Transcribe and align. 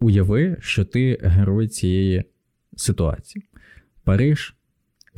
уяви, 0.00 0.56
що 0.60 0.84
ти 0.84 1.18
герой 1.22 1.68
цієї 1.68 2.24
ситуації. 2.76 3.44
Париж, 4.04 4.54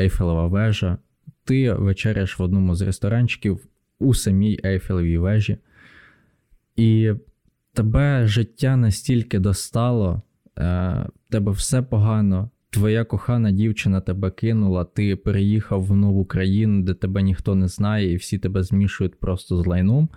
Ейфелева 0.00 0.46
вежа, 0.46 0.98
ти 1.44 1.72
вечеряш 1.72 2.38
в 2.38 2.42
одному 2.42 2.74
з 2.74 2.82
ресторанчиків 2.82 3.66
у 3.98 4.14
самій 4.14 4.60
Ейфелевій 4.64 5.18
вежі, 5.18 5.58
і 6.76 7.12
тебе 7.74 8.26
життя 8.26 8.76
настільки 8.76 9.38
достало, 9.38 10.22
е, 10.58 11.06
тебе 11.30 11.52
все 11.52 11.82
погано. 11.82 12.50
Твоя 12.70 13.04
кохана 13.04 13.50
дівчина 13.50 14.00
тебе 14.00 14.30
кинула, 14.30 14.84
ти 14.84 15.16
переїхав 15.16 15.84
в 15.84 15.96
нову 15.96 16.24
країну, 16.24 16.82
де 16.82 16.94
тебе 16.94 17.22
ніхто 17.22 17.54
не 17.54 17.68
знає, 17.68 18.12
і 18.12 18.16
всі 18.16 18.38
тебе 18.38 18.62
змішують 18.62 19.20
просто 19.20 19.62
з 19.62 19.66
лайном. 19.66 20.08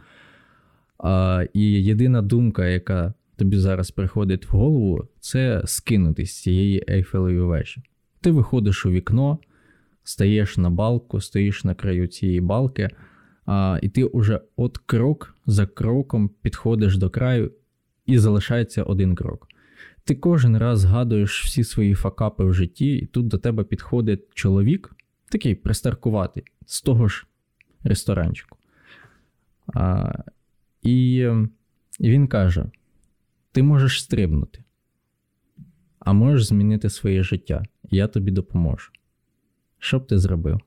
А, 0.98 1.46
І 1.54 1.84
єдина 1.84 2.22
думка, 2.22 2.68
яка 2.68 3.14
тобі 3.42 3.58
зараз 3.58 3.92
приходить 3.92 4.46
в 4.46 4.56
голову, 4.56 5.08
це 5.20 5.62
скинути 5.66 6.26
з 6.26 6.42
цієї 6.42 6.84
ейфелевої 6.90 7.40
вежі. 7.40 7.84
Ти 8.22 8.32
виходиш 8.32 8.86
у 8.86 8.92
вікно, 8.92 9.40
стаєш 10.04 10.58
на 10.58 10.70
балку, 10.70 11.22
стоїш 11.22 11.64
на 11.64 11.76
краю 11.76 12.08
цієї 12.08 12.42
балки, 12.42 12.90
а, 13.46 13.80
і 13.82 13.90
ти 13.90 14.04
уже 14.04 14.42
от 14.56 14.78
крок 14.78 15.36
за 15.46 15.66
кроком 15.66 16.30
підходиш 16.42 16.98
до 16.98 17.10
краю, 17.10 17.52
і 18.06 18.18
залишається 18.18 18.84
один 18.84 19.16
крок. 19.16 19.48
Ти 20.04 20.16
кожен 20.16 20.58
раз 20.58 20.80
згадуєш 20.80 21.46
всі 21.46 21.64
свої 21.64 21.94
факапи 21.94 22.46
в 22.46 22.54
житті, 22.54 22.96
і 22.96 23.06
тут 23.06 23.28
до 23.28 23.38
тебе 23.38 23.64
підходить 23.64 24.28
чоловік, 24.34 24.96
такий 25.30 25.56
пристаркуватий, 25.56 26.44
з 26.66 26.82
того 26.82 27.08
ж 27.08 27.28
ресторанчику. 27.84 28.58
А, 29.74 30.14
І 30.82 31.28
він 32.00 32.28
каже: 32.28 32.66
ти 33.52 33.64
можеш 33.64 34.04
стрибнути, 34.04 34.64
а 36.00 36.14
можеш 36.14 36.46
змінити 36.46 36.90
своє 36.90 37.24
життя. 37.24 37.64
Я 37.84 38.08
тобі 38.08 38.32
допоможу. 38.32 38.92
Що 39.80 40.00
б 40.00 40.08
ти 40.08 40.20
зробив? 40.20 40.60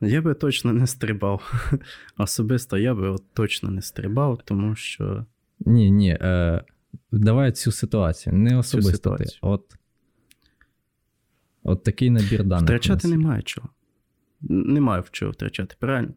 Я 0.00 0.22
би 0.22 0.34
точно 0.34 0.72
не 0.72 0.86
стрибав. 0.86 1.70
Особисто 2.16 2.78
я 2.78 2.94
би 2.94 3.08
от 3.08 3.22
точно 3.34 3.70
не 3.70 3.82
стрибав, 3.82 4.40
тому 4.44 4.74
що. 4.74 5.26
Ні, 5.60 5.90
ні. 5.90 6.18
Е, 6.20 6.64
Давай 7.12 7.52
цю 7.52 7.72
ситуацію. 7.72 8.36
Не 8.36 8.58
особисто 8.58 8.92
ситуацію. 8.92 9.28
ти. 9.28 9.38
От 9.40 9.74
от 11.62 11.82
такий 11.82 12.10
набір 12.10 12.44
даних. 12.44 12.64
Втрачати 12.64 13.08
немає 13.08 13.42
чого. 13.42 13.68
Немає 14.40 15.00
в 15.00 15.10
чого 15.10 15.32
втрачати. 15.32 15.76
Правильно? 15.78 16.14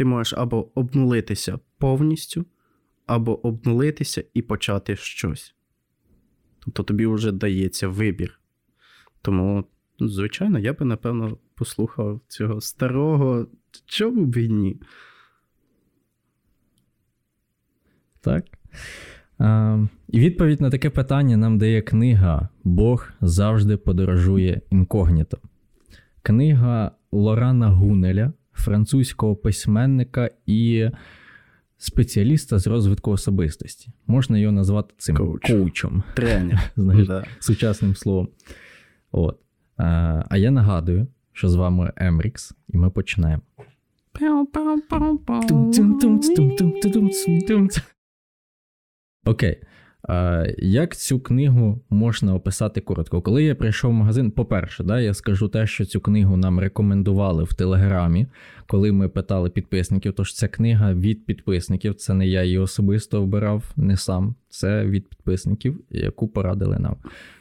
Ти 0.00 0.04
можеш 0.04 0.34
або 0.38 0.78
обнулитися 0.78 1.58
повністю, 1.78 2.44
або 3.06 3.46
обнулитися 3.46 4.24
і 4.34 4.42
почати 4.42 4.96
щось. 4.96 5.54
Тобто 6.58 6.82
тобі 6.82 7.06
вже 7.06 7.32
дається 7.32 7.88
вибір. 7.88 8.40
Тому, 9.22 9.64
звичайно, 9.98 10.58
я 10.58 10.72
би, 10.72 10.86
напевно, 10.86 11.38
послухав 11.54 12.20
цього 12.28 12.60
старого. 12.60 13.46
Чому 13.86 14.26
б 14.26 14.36
і 14.36 14.48
ні? 14.48 14.80
Так. 18.20 18.44
А, 19.38 19.78
І 20.08 20.20
відповідь 20.20 20.60
на 20.60 20.70
таке 20.70 20.90
питання 20.90 21.36
нам 21.36 21.58
дає 21.58 21.82
книга 21.82 22.48
Бог 22.64 23.08
завжди 23.20 23.76
подорожує 23.76 24.60
інкогніто. 24.70 25.38
Книга 26.22 26.90
Лорана 27.12 27.68
Гунеля, 27.68 28.32
французького 28.60 29.36
письменника 29.36 30.30
і 30.46 30.90
спеціаліста 31.78 32.58
з 32.58 32.66
розвитку 32.66 33.10
особистості. 33.10 33.88
Можна 34.06 34.38
його 34.38 34.52
назвати 34.52 34.94
цим 34.98 35.16
Коуч. 35.16 35.46
коучем. 35.46 36.02
Тренер. 36.14 36.60
Знаєш, 36.76 37.06
да. 37.06 37.24
сучасним 37.38 37.96
словом. 37.96 38.28
От. 39.12 39.38
А, 39.76 40.22
а 40.28 40.36
я 40.36 40.50
нагадую, 40.50 41.06
що 41.32 41.48
з 41.48 41.54
вами 41.54 41.92
Емрікс, 41.96 42.54
і 42.68 42.76
ми 42.76 42.90
починаємо. 42.90 43.42
Окей. 49.24 49.62
Як 50.58 50.96
цю 50.96 51.20
книгу 51.20 51.80
можна 51.90 52.34
описати 52.34 52.80
коротко? 52.80 53.22
Коли 53.22 53.44
я 53.44 53.54
прийшов 53.54 53.90
в 53.90 53.94
магазин, 53.94 54.30
по-перше, 54.30 54.84
да, 54.84 55.00
я 55.00 55.14
скажу 55.14 55.48
те, 55.48 55.66
що 55.66 55.84
цю 55.84 56.00
книгу 56.00 56.36
нам 56.36 56.60
рекомендували 56.60 57.44
в 57.44 57.54
Телеграмі, 57.54 58.26
коли 58.66 58.92
ми 58.92 59.08
питали 59.08 59.50
підписників. 59.50 60.12
Тож 60.12 60.34
ця 60.34 60.48
книга 60.48 60.94
від 60.94 61.26
підписників, 61.26 61.94
це 61.94 62.14
не 62.14 62.26
я 62.26 62.42
її 62.42 62.58
особисто 62.58 63.22
обирав, 63.22 63.72
не 63.76 63.96
сам, 63.96 64.34
це 64.48 64.84
від 64.84 65.08
підписників, 65.08 65.80
яку 65.90 66.28
порадили 66.28 66.78
нам. 66.78 66.96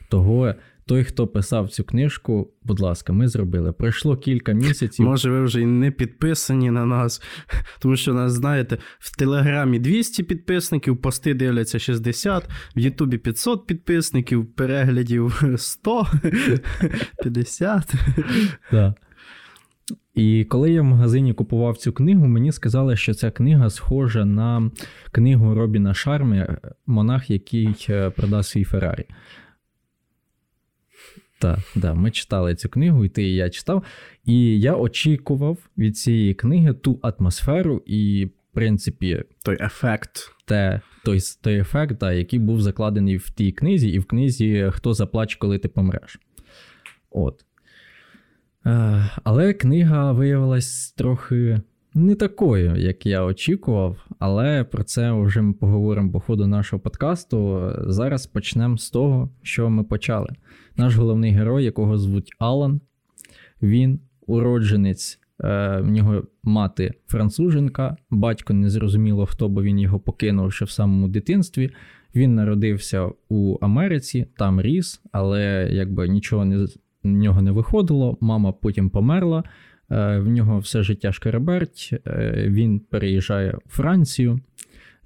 Того 0.09 0.53
той, 0.89 1.03
хто 1.03 1.27
писав 1.27 1.69
цю 1.69 1.83
книжку, 1.83 2.51
будь 2.63 2.79
ласка, 2.79 3.13
ми 3.13 3.27
зробили. 3.27 3.71
Пройшло 3.71 4.17
кілька 4.17 4.53
місяців. 4.53 5.05
Може, 5.05 5.31
ви 5.31 5.43
вже 5.43 5.61
й 5.61 5.65
не 5.65 5.91
підписані 5.91 6.71
на 6.71 6.85
нас, 6.85 7.21
тому 7.79 7.95
що 7.95 8.13
нас, 8.13 8.33
знаєте, 8.33 8.77
в 8.99 9.17
Телеграмі 9.17 9.79
200 9.79 10.23
підписників, 10.23 10.97
пости 10.97 11.33
дивляться 11.33 11.79
60, 11.79 12.49
в 12.75 12.79
Ютубі 12.79 13.17
500 13.17 13.67
підписників, 13.67 14.45
переглядів 14.45 15.43
100, 15.57 16.07
50. 17.23 17.93
Так. 18.71 18.93
І 20.15 20.45
коли 20.45 20.71
я 20.71 20.81
в 20.81 20.85
магазині 20.85 21.33
купував 21.33 21.77
цю 21.77 21.93
книгу, 21.93 22.27
мені 22.27 22.51
сказали, 22.51 22.95
що 22.95 23.13
ця 23.13 23.31
книга 23.31 23.69
схожа 23.69 24.25
на 24.25 24.71
книгу 25.11 25.55
Робіна 25.55 25.93
Шарми, 25.93 26.57
монах, 26.85 27.29
який 27.29 27.85
е, 27.89 28.09
продав 28.09 28.45
свій 28.45 28.63
Феррарі. 28.63 29.05
Так, 31.39 31.59
да, 31.75 31.93
ми 31.93 32.11
читали 32.11 32.55
цю 32.55 32.69
книгу, 32.69 33.05
і 33.05 33.09
ти 33.09 33.23
і 33.23 33.35
я 33.35 33.49
читав. 33.49 33.83
І 34.25 34.59
я 34.59 34.75
очікував 34.75 35.57
від 35.77 35.97
цієї 35.97 36.33
книги 36.33 36.73
ту 36.73 36.99
атмосферу 37.01 37.83
і, 37.85 38.25
в 38.25 38.53
принципі, 38.53 39.23
той 39.43 39.57
ефект. 39.59 40.35
Те, 40.45 40.81
той 41.05 41.19
той 41.41 41.59
ефект, 41.59 41.97
да, 41.97 42.13
який 42.13 42.39
був 42.39 42.61
закладений 42.61 43.17
в 43.17 43.29
тій 43.29 43.51
книзі, 43.51 43.89
і 43.89 43.99
в 43.99 44.05
книзі 44.05 44.69
Хто 44.73 44.93
заплаче, 44.93 45.37
коли 45.39 45.57
ти 45.57 45.67
помреш. 45.67 46.19
От. 47.11 47.45
Е, 48.65 49.09
але 49.23 49.53
книга 49.53 50.11
виявилась 50.11 50.91
трохи 50.91 51.61
не 51.99 52.15
такою, 52.15 52.75
як 52.75 53.05
я 53.05 53.23
очікував, 53.23 54.05
але 54.19 54.63
про 54.63 54.83
це 54.83 55.11
вже 55.11 55.41
ми 55.41 55.53
поговоримо 55.53 56.11
по 56.11 56.19
ходу 56.19 56.47
нашого 56.47 56.79
подкасту. 56.79 57.71
Зараз 57.87 58.27
почнемо 58.27 58.77
з 58.77 58.89
того, 58.89 59.29
що 59.41 59.69
ми 59.69 59.83
почали. 59.83 60.29
Наш 60.77 60.95
головний 60.95 61.31
герой, 61.31 61.63
якого 61.63 61.97
звуть 61.97 62.31
Алан, 62.39 62.81
він 63.61 63.99
уродженець, 64.27 65.19
е, 65.43 65.79
в 65.81 65.87
нього 65.87 66.23
мати 66.43 66.93
француженка, 67.07 67.97
батько 68.09 68.53
незрозуміло 68.53 69.25
хто, 69.25 69.49
бо 69.49 69.63
він 69.63 69.79
його 69.79 69.99
покинув 69.99 70.53
ще 70.53 70.65
в 70.65 70.69
самому 70.69 71.07
дитинстві. 71.07 71.71
Він 72.15 72.35
народився 72.35 73.09
у 73.29 73.57
Америці, 73.61 74.27
там 74.37 74.61
ріс, 74.61 75.01
але 75.11 75.69
якби 75.71 76.07
нічого 76.07 76.45
не, 76.45 76.65
в 77.03 77.07
нього 77.07 77.41
не 77.41 77.51
виходило. 77.51 78.17
Мама 78.21 78.51
потім 78.51 78.89
померла. 78.89 79.43
Е, 79.91 80.19
в 80.19 80.27
нього 80.27 80.59
все 80.59 80.83
життя 80.83 81.11
шкереберть, 81.11 81.89
е, 82.07 82.45
він 82.47 82.79
переїжджає 82.79 83.53
у 83.65 83.69
Францію 83.69 84.39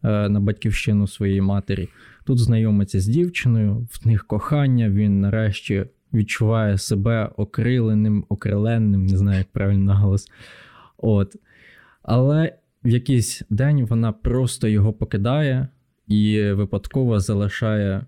е, 0.04 0.30
на 0.30 0.40
батьківщину 0.40 1.08
своєї 1.08 1.42
матері. 1.42 1.90
Тут 2.26 2.40
знайомиться 2.40 3.00
з 3.00 3.08
дівчиною, 3.08 3.88
в 3.92 4.08
них 4.08 4.28
кохання, 4.28 4.90
він 4.90 5.22
нарешті 5.22 5.86
відчуває 6.14 6.78
себе 6.78 7.30
окриленим, 7.38 8.26
окриленним, 8.30 9.06
не 9.06 9.18
знаю, 9.18 9.38
як 9.38 9.48
правильно 9.48 9.84
наголос. 9.84 10.28
От. 10.98 11.36
Але 12.04 12.56
в 12.84 12.90
якийсь 12.90 13.42
день 13.50 13.86
вона 13.86 14.12
просто 14.12 14.68
його 14.68 14.94
покидає 14.94 15.68
і 16.08 16.52
випадково 16.52 17.20
залишає 17.20 18.06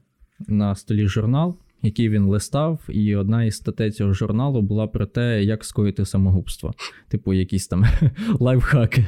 на 0.47 0.75
столі 0.75 1.07
журнал, 1.07 1.57
який 1.81 2.09
він 2.09 2.25
листав, 2.25 2.79
і 2.89 3.15
одна 3.15 3.43
із 3.43 3.55
статей 3.55 3.91
цього 3.91 4.13
журналу 4.13 4.61
була 4.61 4.87
про 4.87 5.05
те, 5.05 5.43
як 5.43 5.65
скоїти 5.65 6.05
самогубство. 6.05 6.73
Типу, 7.07 7.33
якісь 7.33 7.67
там 7.67 7.85
лайфхаки. 8.39 9.07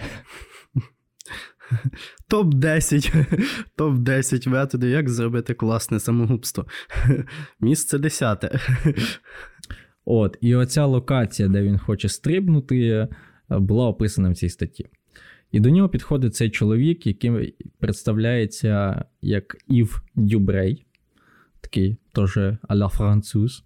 Топ-10 2.29 3.25
топ-10 3.77 4.49
методів, 4.49 4.89
як 4.89 5.09
зробити 5.09 5.53
класне 5.53 5.99
самогубство. 5.99 6.65
Місце 7.59 7.97
10. 7.99 8.55
От, 10.05 10.37
і 10.41 10.55
оця 10.55 10.85
локація, 10.85 11.49
де 11.49 11.63
він 11.63 11.77
хоче 11.77 12.09
стрибнути, 12.09 13.07
була 13.49 13.87
описана 13.87 14.29
в 14.29 14.35
цій 14.35 14.49
статті. 14.49 14.85
І 15.51 15.59
до 15.59 15.69
нього 15.69 15.89
підходить 15.89 16.35
цей 16.35 16.49
чоловік, 16.49 17.07
який 17.07 17.55
представляється 17.79 19.05
як 19.21 19.57
Ів 19.67 20.03
Дюбрей 20.15 20.86
такий 21.67 21.97
теж 22.13 22.39
а-ля 22.67 22.87
француз. 22.87 23.63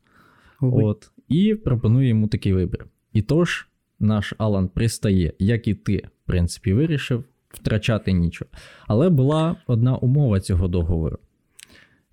От, 0.61 1.11
І 1.27 1.55
пропонує 1.55 2.09
йому 2.09 2.27
такий 2.27 2.53
вибір. 2.53 2.85
І 3.13 3.21
тож, 3.21 3.67
наш 3.99 4.33
Алан 4.37 4.67
пристає, 4.67 5.33
як 5.39 5.67
і 5.67 5.73
ти, 5.73 5.97
в 5.97 6.27
принципі, 6.27 6.73
вирішив, 6.73 7.23
втрачати 7.49 8.11
нічого. 8.11 8.51
Але 8.87 9.09
була 9.09 9.55
одна 9.67 9.95
умова 9.95 10.39
цього 10.39 10.67
договору. 10.67 11.17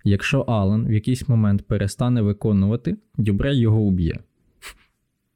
Якщо 0.03 0.41
Алан 0.41 0.87
в 0.87 0.91
якийсь 0.91 1.29
момент 1.29 1.67
перестане 1.67 2.21
виконувати, 2.21 2.97
Дюбрей 3.17 3.59
його 3.59 3.79
уб'є. 3.79 4.19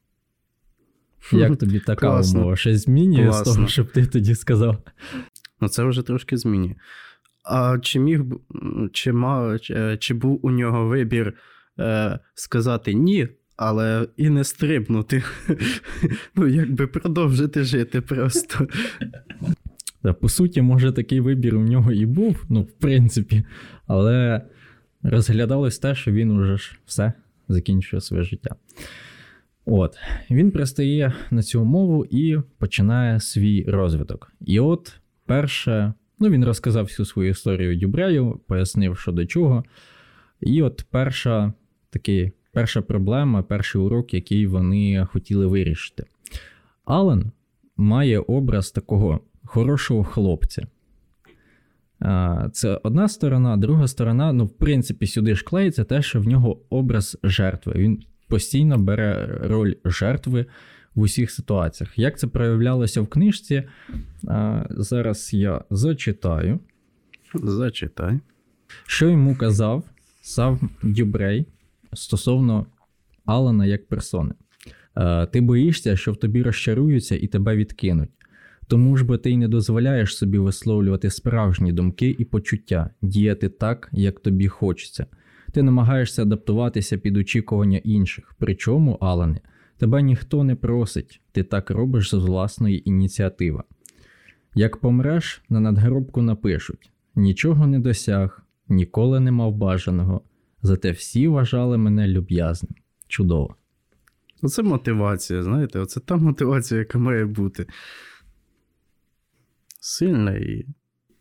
Як 1.31 1.57
тобі 1.57 1.79
така 1.79 2.07
Класно. 2.07 2.39
умова? 2.39 2.55
Щось 2.55 2.83
змінює 2.83 3.31
з 3.31 3.41
того, 3.41 3.67
щоб 3.67 3.91
ти 3.91 4.05
тоді 4.05 4.35
сказав? 4.35 4.77
Ну, 5.61 5.67
це 5.67 5.83
вже 5.83 6.01
трошки 6.01 6.37
змінює. 6.37 6.75
А 7.43 7.79
чи 7.81 7.99
міг 7.99 8.21
чи, 8.91 9.13
мав, 9.13 9.59
чи, 9.59 9.73
е, 9.73 9.97
чи 9.97 10.13
був 10.13 10.39
у 10.45 10.51
нього 10.51 10.87
вибір 10.87 11.33
е, 11.79 12.19
сказати 12.35 12.93
ні, 12.93 13.27
але 13.57 14.07
і 14.17 14.29
не 14.29 14.43
стрибнути? 14.43 15.23
ну, 16.35 16.47
якби 16.47 16.87
продовжити 16.87 17.63
жити 17.63 18.01
просто. 18.01 18.67
Та, 20.03 20.13
По 20.13 20.29
суті, 20.29 20.61
може, 20.61 20.91
такий 20.91 21.19
вибір 21.19 21.55
у 21.55 21.61
нього 21.61 21.91
і 21.91 22.05
був, 22.05 22.45
ну, 22.49 22.61
в 22.61 22.71
принципі, 22.71 23.43
але 23.87 24.41
розглядалось 25.03 25.79
те, 25.79 25.95
що 25.95 26.11
він 26.11 26.31
уже 26.31 26.57
ж 26.57 26.77
все 26.85 27.13
закінчує 27.47 28.01
своє 28.01 28.23
життя. 28.23 28.55
От, 29.65 29.97
він 30.31 30.51
пристає 30.51 31.13
на 31.31 31.43
цю 31.43 31.61
умову 31.61 32.05
і 32.05 32.37
починає 32.57 33.19
свій 33.19 33.65
розвиток. 33.67 34.31
І 34.41 34.59
от 34.59 34.93
перше, 35.25 35.93
ну 36.23 36.29
він 36.29 36.45
розказав 36.45 36.83
всю 36.83 37.05
свою 37.05 37.29
історію 37.29 37.75
Дюбрею, 37.75 38.39
пояснив, 38.47 38.97
що 38.97 39.11
до 39.11 39.25
чого. 39.25 39.63
І 40.41 40.61
от 40.61 40.85
перша 40.91 41.53
такий, 41.89 42.31
перша 42.51 42.81
проблема, 42.81 43.43
перший 43.43 43.81
урок, 43.81 44.13
який 44.13 44.47
вони 44.47 45.07
хотіли 45.11 45.45
вирішити. 45.45 46.05
Ален 46.85 47.31
має 47.77 48.19
образ 48.19 48.71
такого 48.71 49.19
хорошого 49.45 50.03
хлопця. 50.03 50.67
Це 52.51 52.79
одна 52.83 53.07
сторона, 53.07 53.57
друга 53.57 53.87
сторона, 53.87 54.33
ну, 54.33 54.45
в 54.45 54.57
принципі, 54.57 55.07
сюди 55.07 55.35
ж 55.35 55.43
клеїться 55.43 55.83
те, 55.83 56.01
що 56.01 56.21
в 56.21 56.27
нього 56.27 56.59
образ 56.69 57.17
жертви. 57.23 57.73
Він 57.75 58.03
постійно 58.27 58.77
бере 58.77 59.39
роль 59.41 59.73
жертви 59.85 60.45
в 60.95 61.01
усіх 61.01 61.31
ситуаціях. 61.31 61.99
Як 61.99 62.19
це 62.19 62.27
проявлялося 62.27 63.01
в 63.01 63.07
книжці? 63.07 63.63
А, 64.27 64.65
Зараз 64.69 65.33
я 65.33 65.61
зачитаю, 65.69 66.59
Зачитай. 67.35 68.19
що 68.87 69.09
йому 69.09 69.35
казав 69.35 69.83
сам 70.21 70.69
Дюбрей 70.83 71.45
стосовно 71.93 72.65
Алана 73.25 73.65
як 73.65 73.87
персони. 73.87 74.33
Е, 74.97 75.25
Ти 75.25 75.41
боїшся, 75.41 75.97
що 75.97 76.11
в 76.11 76.17
тобі 76.17 76.43
розчаруються 76.43 77.15
і 77.15 77.27
тебе 77.27 77.55
відкинуть. 77.55 78.09
Тому 78.67 78.97
ж 78.97 79.05
бо 79.05 79.17
ти 79.17 79.31
й 79.31 79.37
не 79.37 79.47
дозволяєш 79.47 80.17
собі 80.17 80.37
висловлювати 80.37 81.09
справжні 81.09 81.73
думки 81.73 82.15
і 82.19 82.25
почуття, 82.25 82.89
діяти 83.01 83.49
так, 83.49 83.89
як 83.91 84.19
тобі 84.19 84.47
хочеться. 84.47 85.05
Ти 85.51 85.63
намагаєшся 85.63 86.21
адаптуватися 86.21 86.97
під 86.97 87.17
очікування 87.17 87.77
інших. 87.83 88.35
Причому, 88.39 88.93
Алане, 89.01 89.39
тебе 89.83 90.01
ніхто 90.01 90.43
не 90.43 90.55
просить, 90.55 91.21
ти 91.31 91.43
так 91.43 91.69
робиш 91.69 92.09
з 92.09 92.13
власної 92.13 92.89
ініціативи. 92.89 93.63
Як 94.55 94.77
помреш, 94.77 95.41
на 95.49 95.59
надгробку 95.59 96.21
напишуть: 96.21 96.91
нічого 97.15 97.67
не 97.67 97.79
досяг, 97.79 98.43
ніколи 98.67 99.19
не 99.19 99.31
мав 99.31 99.55
бажаного, 99.55 100.21
зате 100.61 100.91
всі 100.91 101.27
вважали 101.27 101.77
мене 101.77 102.07
люб'язним. 102.07 102.75
Чудово. 103.07 103.55
Оце 104.41 104.63
мотивація, 104.63 105.43
знаєте, 105.43 105.79
оце 105.79 105.99
та 105.99 106.15
мотивація, 106.15 106.79
яка 106.79 106.99
має 106.99 107.25
бути. 107.25 107.67
Сильна 109.79 110.31
і. 110.31 110.65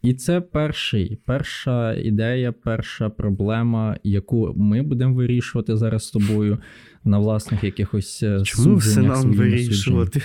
І 0.03 0.15
це 0.15 0.41
перший, 0.41 1.19
перша 1.25 1.95
ідея, 1.95 2.53
перша 2.53 3.09
проблема, 3.09 3.97
яку 4.05 4.55
ми 4.57 4.83
будемо 4.83 5.15
вирішувати 5.15 5.77
зараз 5.77 6.07
з 6.07 6.11
тобою 6.11 6.59
на 7.05 7.19
власних 7.19 7.65
якихось 7.65 8.23
е, 8.23 8.43
Чому 8.45 8.77
все 8.77 9.03
нам 9.03 9.33
вирішувати? 9.33 10.23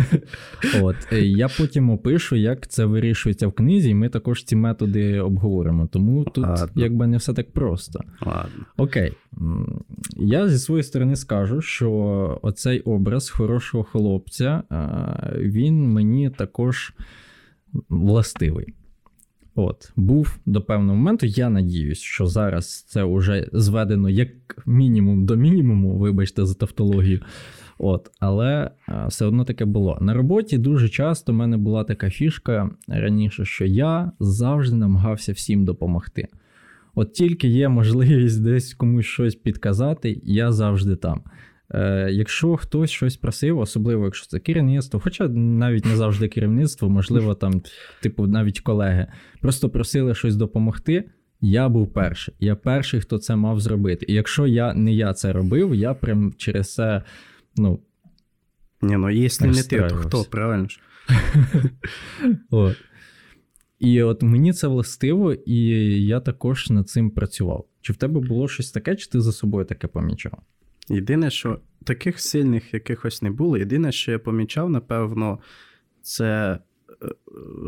От 0.82 0.96
е, 1.12 1.20
я 1.20 1.48
потім 1.48 1.90
опишу, 1.90 2.36
як 2.36 2.68
це 2.68 2.84
вирішується 2.84 3.46
в 3.46 3.52
книзі, 3.52 3.90
і 3.90 3.94
ми 3.94 4.08
також 4.08 4.44
ці 4.44 4.56
методи 4.56 5.20
обговоримо. 5.20 5.86
Тому 5.86 6.24
тут 6.24 6.46
Ладно. 6.46 6.82
якби 6.82 7.06
не 7.06 7.16
все 7.16 7.32
так 7.32 7.52
просто. 7.52 8.00
Ладно. 8.26 8.64
Окей, 8.76 9.12
я 10.16 10.48
зі 10.48 10.58
своєї 10.58 10.82
сторони 10.82 11.16
скажу, 11.16 11.60
що 11.60 12.40
оцей 12.42 12.80
образ 12.80 13.30
хорошого 13.30 13.84
хлопця, 13.84 14.62
він 15.36 15.92
мені 15.92 16.30
також 16.30 16.92
властивий. 17.88 18.74
От, 19.56 19.92
був 19.96 20.38
до 20.46 20.62
певного 20.62 20.96
моменту. 20.96 21.26
Я 21.26 21.50
надіюсь, 21.50 21.98
що 21.98 22.26
зараз 22.26 22.82
це 22.82 23.04
вже 23.04 23.48
зведено 23.52 24.10
як 24.10 24.28
мінімум 24.66 25.26
до 25.26 25.36
мінімуму, 25.36 25.98
вибачте 25.98 26.46
за 26.46 26.54
тавтологію. 26.54 27.20
От, 27.78 28.10
але 28.20 28.70
все 29.08 29.26
одно 29.26 29.44
таке 29.44 29.64
було. 29.64 29.98
На 30.00 30.14
роботі 30.14 30.58
дуже 30.58 30.88
часто 30.88 31.32
в 31.32 31.34
мене 31.34 31.56
була 31.56 31.84
така 31.84 32.10
фішка 32.10 32.70
раніше, 32.88 33.44
що 33.44 33.64
я 33.64 34.12
завжди 34.20 34.76
намагався 34.76 35.32
всім 35.32 35.64
допомогти. 35.64 36.28
От 36.94 37.12
тільки 37.12 37.48
є 37.48 37.68
можливість 37.68 38.42
десь 38.42 38.74
комусь 38.74 39.06
щось 39.06 39.34
підказати, 39.34 40.20
я 40.24 40.52
завжди 40.52 40.96
там. 40.96 41.20
Е, 41.70 42.08
якщо 42.12 42.56
хтось 42.56 42.90
щось 42.90 43.16
просив, 43.16 43.58
особливо 43.58 44.04
якщо 44.04 44.26
це 44.26 44.38
керівництво, 44.38 45.00
хоча 45.00 45.28
навіть 45.28 45.84
не 45.84 45.96
завжди 45.96 46.28
керівництво, 46.28 46.88
можливо, 46.90 47.34
там, 47.34 47.62
типу, 48.02 48.26
навіть 48.26 48.60
колеги, 48.60 49.06
просто 49.40 49.70
просили 49.70 50.14
щось 50.14 50.36
допомогти. 50.36 51.10
Я 51.40 51.68
був 51.68 51.92
перший. 51.92 52.34
Я 52.40 52.56
перший, 52.56 53.00
хто 53.00 53.18
це 53.18 53.36
мав 53.36 53.60
зробити. 53.60 54.06
І 54.08 54.14
якщо 54.14 54.46
я 54.46 54.74
не 54.74 54.92
я 54.92 55.14
це 55.14 55.32
робив, 55.32 55.74
я 55.74 55.94
прям 55.94 56.34
через 56.36 56.74
це, 56.74 57.02
ну, 57.56 57.80
Ні, 58.82 58.96
ну 58.96 59.10
якщо 59.10 59.46
не 59.46 59.62
ти, 59.62 59.82
то 59.88 59.96
хто, 59.96 60.24
правильно 60.24 60.68
ж? 60.68 60.80
От. 62.50 62.76
І 63.78 64.02
от 64.02 64.22
мені 64.22 64.52
це 64.52 64.68
властиво, 64.68 65.32
і 65.32 65.56
я 66.04 66.20
також 66.20 66.70
над 66.70 66.88
цим 66.88 67.10
працював. 67.10 67.66
Чи 67.80 67.92
в 67.92 67.96
тебе 67.96 68.20
було 68.20 68.48
щось 68.48 68.72
таке, 68.72 68.96
чи 68.96 69.10
ти 69.10 69.20
за 69.20 69.32
собою 69.32 69.64
таке 69.64 69.86
помічав? 69.86 70.38
Єдине, 70.88 71.30
що 71.30 71.60
таких 71.84 72.20
сильних 72.20 72.74
якихось 72.74 73.22
не 73.22 73.30
було. 73.30 73.58
Єдине, 73.58 73.92
що 73.92 74.12
я 74.12 74.18
помічав, 74.18 74.70
напевно, 74.70 75.38
це 76.02 76.58
е, 77.02 77.06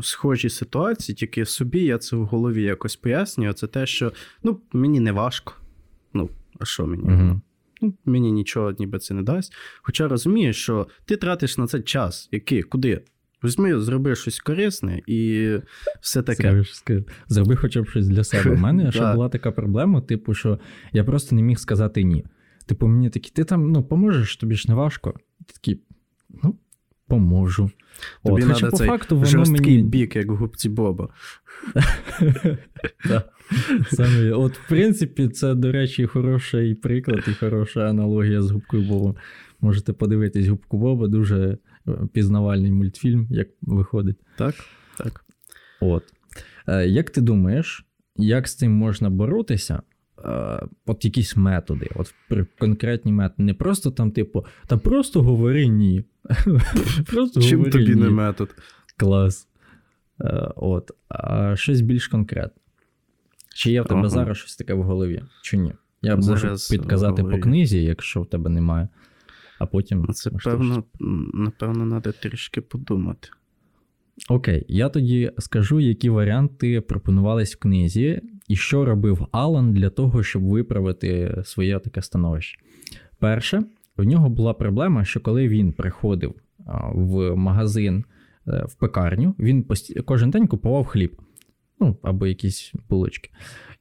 схожі 0.03 0.51
ситуації, 0.51 1.17
тільки 1.17 1.45
собі 1.45 1.85
я 1.85 1.99
це 1.99 2.17
в 2.17 2.25
голові 2.25 2.63
якось 2.63 2.97
пояснюю. 2.97 3.53
Це 3.53 3.67
те, 3.67 3.87
що 3.87 4.13
ну, 4.43 4.61
мені 4.73 5.01
не 5.01 5.13
важко. 5.13 5.55
Ну, 6.15 6.31
а 6.61 6.65
що 6.65 6.87
мені? 6.87 7.03
Угу. 7.03 7.41
Ну, 7.81 7.95
мені 8.05 8.33
нічого 8.33 8.75
ніби 8.79 8.99
це 8.99 9.15
не 9.15 9.23
дасть. 9.23 9.53
Хоча 9.83 10.09
розумієш, 10.09 10.63
що 10.63 10.87
ти 11.05 11.17
тратиш 11.17 11.59
на 11.59 11.67
це 11.67 11.81
час, 11.81 12.29
який, 12.33 12.63
куди? 12.63 13.03
Візьми, 13.45 13.81
зроби 13.81 14.17
щось 14.17 14.41
корисне 14.41 15.01
і 15.07 15.51
все 16.01 16.23
таке. 16.23 16.65
Зроби 17.29 17.57
хоча 17.57 17.83
б 17.83 17.89
щось 17.89 18.09
для 18.09 18.25
себе. 18.25 18.51
У 18.51 18.57
мене 18.57 18.93
ще 18.93 19.15
була 19.15 19.29
така 19.29 19.53
проблема, 19.53 20.01
типу, 20.01 20.35
що 20.35 20.59
я 20.93 21.05
просто 21.05 21.35
не 21.35 21.43
міг 21.43 21.59
сказати 21.59 22.03
ні. 22.03 22.25
Типу, 22.69 22.87
мені 22.87 23.11
такі, 23.11 23.31
ти 23.31 23.45
там 23.45 23.73
ну, 23.73 23.83
поможеш, 23.83 24.37
тобі 24.37 24.55
ж 24.55 24.65
не 24.69 24.75
важко. 24.75 25.15
Ти 25.47 25.53
такий, 25.55 25.83
ну, 26.43 26.57
поможу. 27.07 27.71
Тобі 28.25 28.43
От, 28.43 28.49
хоча 28.49 28.71
по 28.71 28.77
цей 28.77 28.87
факту 28.87 29.19
воно 29.19 29.45
мені. 29.51 29.83
бік, 29.83 30.17
як 30.17 30.31
губці 30.31 30.69
Боба. 30.69 31.09
Саме, 33.91 34.31
от, 34.31 34.59
в 34.59 34.69
принципі, 34.69 35.29
це, 35.29 35.55
до 35.55 35.73
речі, 35.73 36.07
хороший 36.07 36.75
приклад 36.75 37.25
і 37.29 37.33
хороша 37.33 37.91
аналогія 37.91 38.43
з 38.43 38.51
губкою 38.51 38.83
Боба. 38.83 39.15
Можете 39.61 39.93
подивитись 39.93 40.47
губку 40.47 40.79
Боба, 40.79 41.09
дуже 41.09 41.59
е, 41.89 41.93
пізнавальний 42.13 42.73
мультфільм, 42.73 43.27
як 43.31 43.49
виходить. 43.63 44.17
Так? 44.39 44.55
Так. 44.99 45.25
От. 45.81 46.05
Е, 46.67 46.87
Як 46.89 47.11
ти 47.11 47.21
думаєш, 47.21 47.87
як 48.17 48.49
з 48.49 48.55
цим 48.55 48.73
можна 48.73 49.11
боротися? 49.11 49.83
Е, 50.25 50.67
От 50.87 51.05
якісь 51.05 51.37
методи, 51.37 51.91
от 51.95 52.15
конкретні 52.59 53.13
методи. 53.13 53.43
Не 53.43 53.55
просто 53.55 53.91
там, 53.91 54.11
типу, 54.11 54.47
та 54.67 54.77
просто 54.77 55.23
говори 55.23 55.67
ні. 55.67 56.05
Просто 57.07 57.41
Чим 57.41 57.59
говори 57.59 57.73
тобі 57.73 57.95
ні. 57.95 58.01
не 58.01 58.11
метод? 58.11 58.55
Клас. 58.97 59.49
Е, 60.21 60.53
От. 60.57 60.91
А 61.09 61.57
щось 61.57 61.81
більш 61.81 62.09
конкретне. 62.09 62.63
Чи 63.55 63.71
є 63.71 63.83
в 63.83 63.87
тебе 63.87 64.01
Ага. 64.01 64.09
зараз 64.09 64.37
щось 64.37 64.57
таке 64.57 64.75
в 64.75 64.83
голові, 64.83 65.23
чи 65.43 65.57
ні? 65.57 65.73
Я 66.03 66.17
можу 66.17 66.49
підказати 66.71 67.25
по 67.25 67.39
книзі, 67.39 67.83
якщо 67.83 68.23
в 68.23 68.27
тебе 68.27 68.51
немає. 68.51 68.89
А 69.59 69.67
потім. 69.67 70.05
Ну, 70.09 70.15
Це, 70.15 70.31
певно, 70.31 70.85
напевно, 71.35 72.01
треба 72.01 72.19
трішки 72.23 72.61
подумати. 72.61 73.29
Окей, 74.29 74.65
я 74.69 74.89
тоді 74.89 75.33
скажу, 75.39 75.81
які 75.81 76.11
варіанти 76.11 76.81
пропонувались 76.81 77.55
в 77.55 77.59
книзі, 77.59 78.23
і 78.49 78.57
що 78.57 78.85
робив 78.85 79.27
Алан 79.33 79.73
для 79.73 79.91
того, 79.91 80.23
щоб 80.23 80.43
виправити 80.43 81.43
своє 81.45 81.79
таке 81.79 82.03
становище. 82.03 82.61
Перше, 83.19 83.63
в 83.97 84.05
нього 84.05 84.29
була 84.29 84.55
проблема, 84.55 85.05
що 85.05 85.21
коли 85.21 85.49
він 85.49 85.73
приходив 85.73 86.35
в 86.95 87.37
магазин 87.37 88.05
е, 88.49 88.65
в 88.69 88.75
пекарню, 88.75 89.35
він 89.39 89.67
кожен 90.05 90.31
день 90.31 90.47
купував 90.47 90.85
хліб, 90.85 91.17
ну, 91.81 91.97
або 92.03 92.27
якісь 92.27 92.73
булочки. 92.89 93.31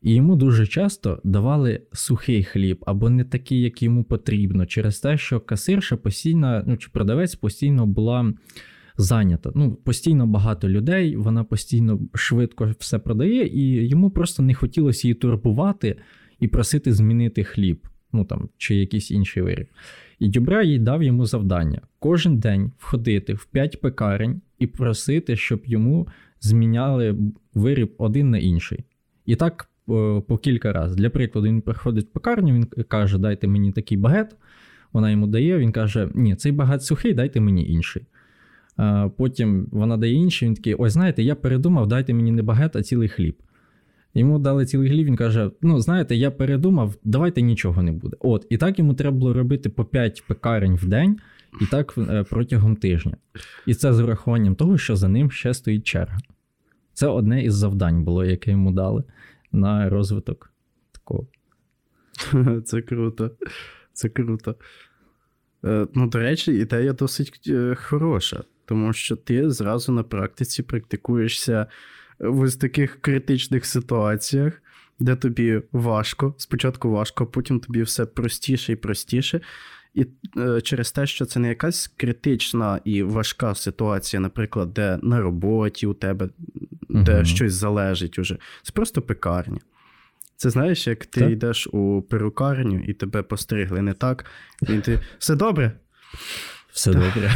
І 0.01 0.15
йому 0.15 0.36
дуже 0.36 0.67
часто 0.67 1.21
давали 1.24 1.81
сухий 1.93 2.43
хліб, 2.43 2.83
або 2.86 3.09
не 3.09 3.24
такий, 3.24 3.62
як 3.62 3.83
йому 3.83 4.03
потрібно, 4.03 4.65
через 4.65 5.00
те, 5.00 5.17
що 5.17 5.39
касирша 5.39 5.97
постійно, 5.97 6.63
ну 6.67 6.77
чи 6.77 6.89
продавець 6.89 7.36
постійно 7.36 7.86
була 7.86 8.33
зайнята. 8.98 9.51
Ну, 9.56 9.75
постійно 9.75 10.27
багато 10.27 10.70
людей, 10.70 11.16
вона 11.16 11.44
постійно 11.44 12.00
швидко 12.13 12.72
все 12.80 13.00
продає, 13.00 13.48
і 13.48 13.88
йому 13.88 14.10
просто 14.10 14.44
не 14.44 14.54
хотілося 14.54 15.08
її 15.08 15.16
турбувати 15.16 15.96
і 16.39 16.48
просити 16.48 16.94
змінити 16.94 17.44
хліб, 17.44 17.88
ну 18.13 18.25
там, 18.25 18.50
чи 18.58 18.75
якийсь 18.75 19.12
інший 19.12 19.44
виріб. 19.44 19.68
І 20.20 20.30
Дюбра 20.30 20.63
їй 20.63 20.80
дав 20.80 21.04
йому 21.04 21.25
завдання 21.25 21.82
кожен 22.00 22.38
день 22.39 22.72
входити 22.77 23.34
в 23.34 23.46
п'ять 23.46 23.82
пекарень 23.82 24.42
і 24.60 24.68
просити, 24.68 25.36
щоб 25.36 25.62
йому 25.66 26.08
зміняли 26.42 27.18
виріб 27.54 27.94
один 27.98 28.30
на 28.30 28.38
інший. 28.38 28.86
І 29.25 29.36
так 29.36 29.70
по 30.27 30.39
кілька 30.44 30.74
разів. 30.74 30.98
Для 30.98 31.10
прикладу, 31.10 31.48
він 31.48 31.62
приходить 31.62 32.06
в 32.06 32.12
пекарню, 32.12 32.54
він 32.54 32.84
каже, 32.88 33.18
дайте 33.18 33.48
мені 33.48 33.72
такий 33.72 33.98
багет. 33.98 34.36
Вона 34.94 35.12
йому 35.12 35.27
дає, 35.27 35.58
він 35.58 35.72
каже, 35.72 36.10
ні, 36.16 36.36
цей 36.36 36.51
багет 36.51 36.84
сухий, 36.84 37.13
дайте 37.13 37.39
мені 37.39 37.72
інший. 37.72 38.06
Потім 39.17 39.67
вона 39.72 39.98
дає 39.98 40.13
інший, 40.13 40.48
він 40.48 40.55
такий: 40.55 40.75
ой, 40.79 40.89
знаєте, 40.89 41.24
я 41.24 41.36
передумав, 41.36 41.88
дайте 41.88 42.13
мені 42.13 42.31
не 42.31 42.41
багет, 42.41 42.75
а 42.75 42.84
цілий 42.84 43.10
хліб. 43.10 43.36
Йому 44.13 44.39
дали 44.39 44.65
цілий 44.65 44.89
хліб, 44.89 45.07
він 45.07 45.15
каже: 45.15 45.51
Ну, 45.62 45.79
знаєте, 45.79 46.15
я 46.15 46.31
передумав, 46.31 46.96
давайте 47.03 47.41
нічого 47.41 47.84
не 47.84 47.91
буде. 47.91 48.17
От, 48.19 48.48
І 48.50 48.57
так 48.57 48.79
йому 48.79 48.93
треба 48.93 49.17
було 49.17 49.34
робити 49.34 49.69
по 49.69 49.86
5 49.86 50.24
пекарень 50.27 50.75
в 50.75 50.86
день, 50.86 51.17
і 51.62 51.65
так 51.65 51.93
е, 51.98 52.24
протягом 52.24 52.75
тижня. 52.75 53.17
І 53.65 53.74
це 53.74 53.93
з 53.93 54.00
урахуванням 54.00 54.55
того, 54.55 54.77
що 54.77 54.96
за 54.96 55.07
ним 55.07 55.31
ще 55.31 55.53
стоїть 55.53 55.84
черга. 55.84 56.17
Це 56.93 57.07
одне 57.07 57.43
із 57.43 57.55
завдань 57.55 58.03
було, 58.03 58.25
яке 58.25 58.51
йому 58.51 58.72
дали 58.72 59.03
на 59.51 59.89
розвиток 59.89 60.53
такого. 60.91 61.27
Це 62.65 62.81
круто. 62.81 63.31
Це 63.93 64.10
круто. 64.10 64.55
Е, 65.65 65.88
ну, 65.93 66.07
до 66.07 66.19
речі, 66.19 66.51
ідея 66.51 66.93
досить 66.93 67.41
е, 67.48 67.75
хороша, 67.75 68.43
тому 68.67 68.93
що 68.93 69.15
ти 69.15 69.51
зразу 69.51 69.91
на 69.91 70.03
практиці 70.03 70.63
практикуєшся 70.63 71.67
в 72.19 72.39
ось 72.39 72.55
таких 72.55 73.01
критичних 73.01 73.65
ситуаціях, 73.65 74.62
де 75.00 75.15
тобі 75.15 75.62
важко, 75.71 76.36
спочатку 76.38 76.91
важко, 76.91 77.24
а 77.24 77.27
потім 77.27 77.59
тобі 77.59 77.81
все 77.81 78.05
простіше 78.05 78.74
і 78.74 78.75
простіше. 78.75 79.41
І 79.93 80.05
е, 80.38 80.62
через 80.62 80.91
те, 80.91 81.07
що 81.07 81.25
це 81.25 81.39
не 81.39 81.47
якась 81.47 81.88
критична 81.88 82.79
і 82.83 83.03
важка 83.03 83.55
ситуація, 83.55 84.19
наприклад, 84.19 84.74
де 84.74 85.00
на 85.01 85.21
роботі 85.21 85.88
у 85.88 85.93
тебе, 85.93 86.29
де 86.89 87.25
щось 87.25 87.53
залежить 87.53 88.19
уже. 88.19 88.38
Це 88.63 88.71
просто 88.71 89.01
пекарня. 89.01 89.59
Це 90.36 90.50
знаєш, 90.50 90.88
як 90.88 91.05
ти 91.05 91.19
так? 91.19 91.31
йдеш 91.31 91.67
у 91.67 92.01
перукарню 92.01 92.83
і 92.88 92.93
тебе 92.93 93.21
постригли 93.21 93.81
не 93.81 93.93
так, 93.93 94.25
і 94.62 94.77
ти 94.77 95.00
все 95.19 95.36
добре? 95.36 95.71
Все 96.77 96.91
добре. 96.91 97.31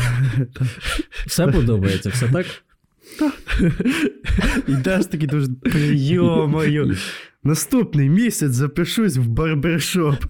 Все 1.27 1.48
подобається, 1.48 2.10
все 2.10 2.27
так? 2.27 2.45
Йдеш 4.67 5.05
такий 5.05 5.27
дуже 5.27 5.48
прийомою. 5.62 6.98
Наступний 7.43 8.10
місяць 8.10 8.51
запишусь 8.51 9.17
в 9.17 9.27
барбершоп. 9.27 10.25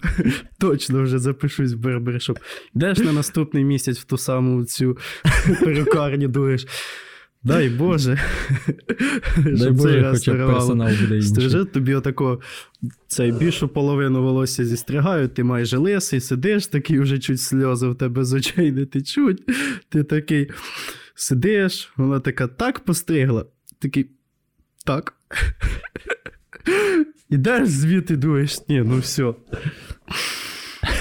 Точно 0.58 1.02
вже 1.02 1.18
запишусь 1.18 1.72
в 1.72 1.76
барбершоп. 1.76 2.38
Йдеш 2.74 2.98
на 2.98 3.12
наступний 3.12 3.64
місяць 3.64 3.98
в 3.98 4.04
ту 4.04 4.18
саму 4.18 4.64
цю 4.64 4.98
перукарню, 5.60 6.28
думаєш. 6.28 6.66
Дай 7.44 7.68
Боже. 7.78 8.18
Дай 9.36 9.70
Боже, 9.70 10.10
хоча 10.10 10.46
персонал 10.46 10.88
буде 10.88 11.16
інший. 11.16 11.22
Стрижи 11.22 11.64
тобі 11.64 11.94
отако 11.94 12.40
цей 13.06 13.32
більшу 13.32 13.68
половину 13.68 14.22
волосся 14.22 14.64
зістригають, 14.64 15.34
ти 15.34 15.44
майже 15.44 15.76
лисий, 15.76 16.20
сидиш, 16.20 16.66
такий 16.66 17.00
вже 17.00 17.18
чуть 17.18 17.40
сльози 17.40 17.88
в 17.88 17.94
тебе 17.94 18.24
з 18.24 18.32
очей 18.32 18.72
не 18.72 18.86
течуть. 18.86 19.42
Ти 19.88 20.04
такий 20.04 20.50
сидиш, 21.14 21.92
вона 21.96 22.20
така 22.20 22.46
так 22.46 22.80
постригла. 22.80 23.46
Такий 23.78 24.10
так. 24.86 25.14
Ідеш 27.30 27.68
звідти 27.68 28.16
думаєш, 28.16 28.68
ні, 28.68 28.82
ну 28.82 28.98
все. 28.98 29.34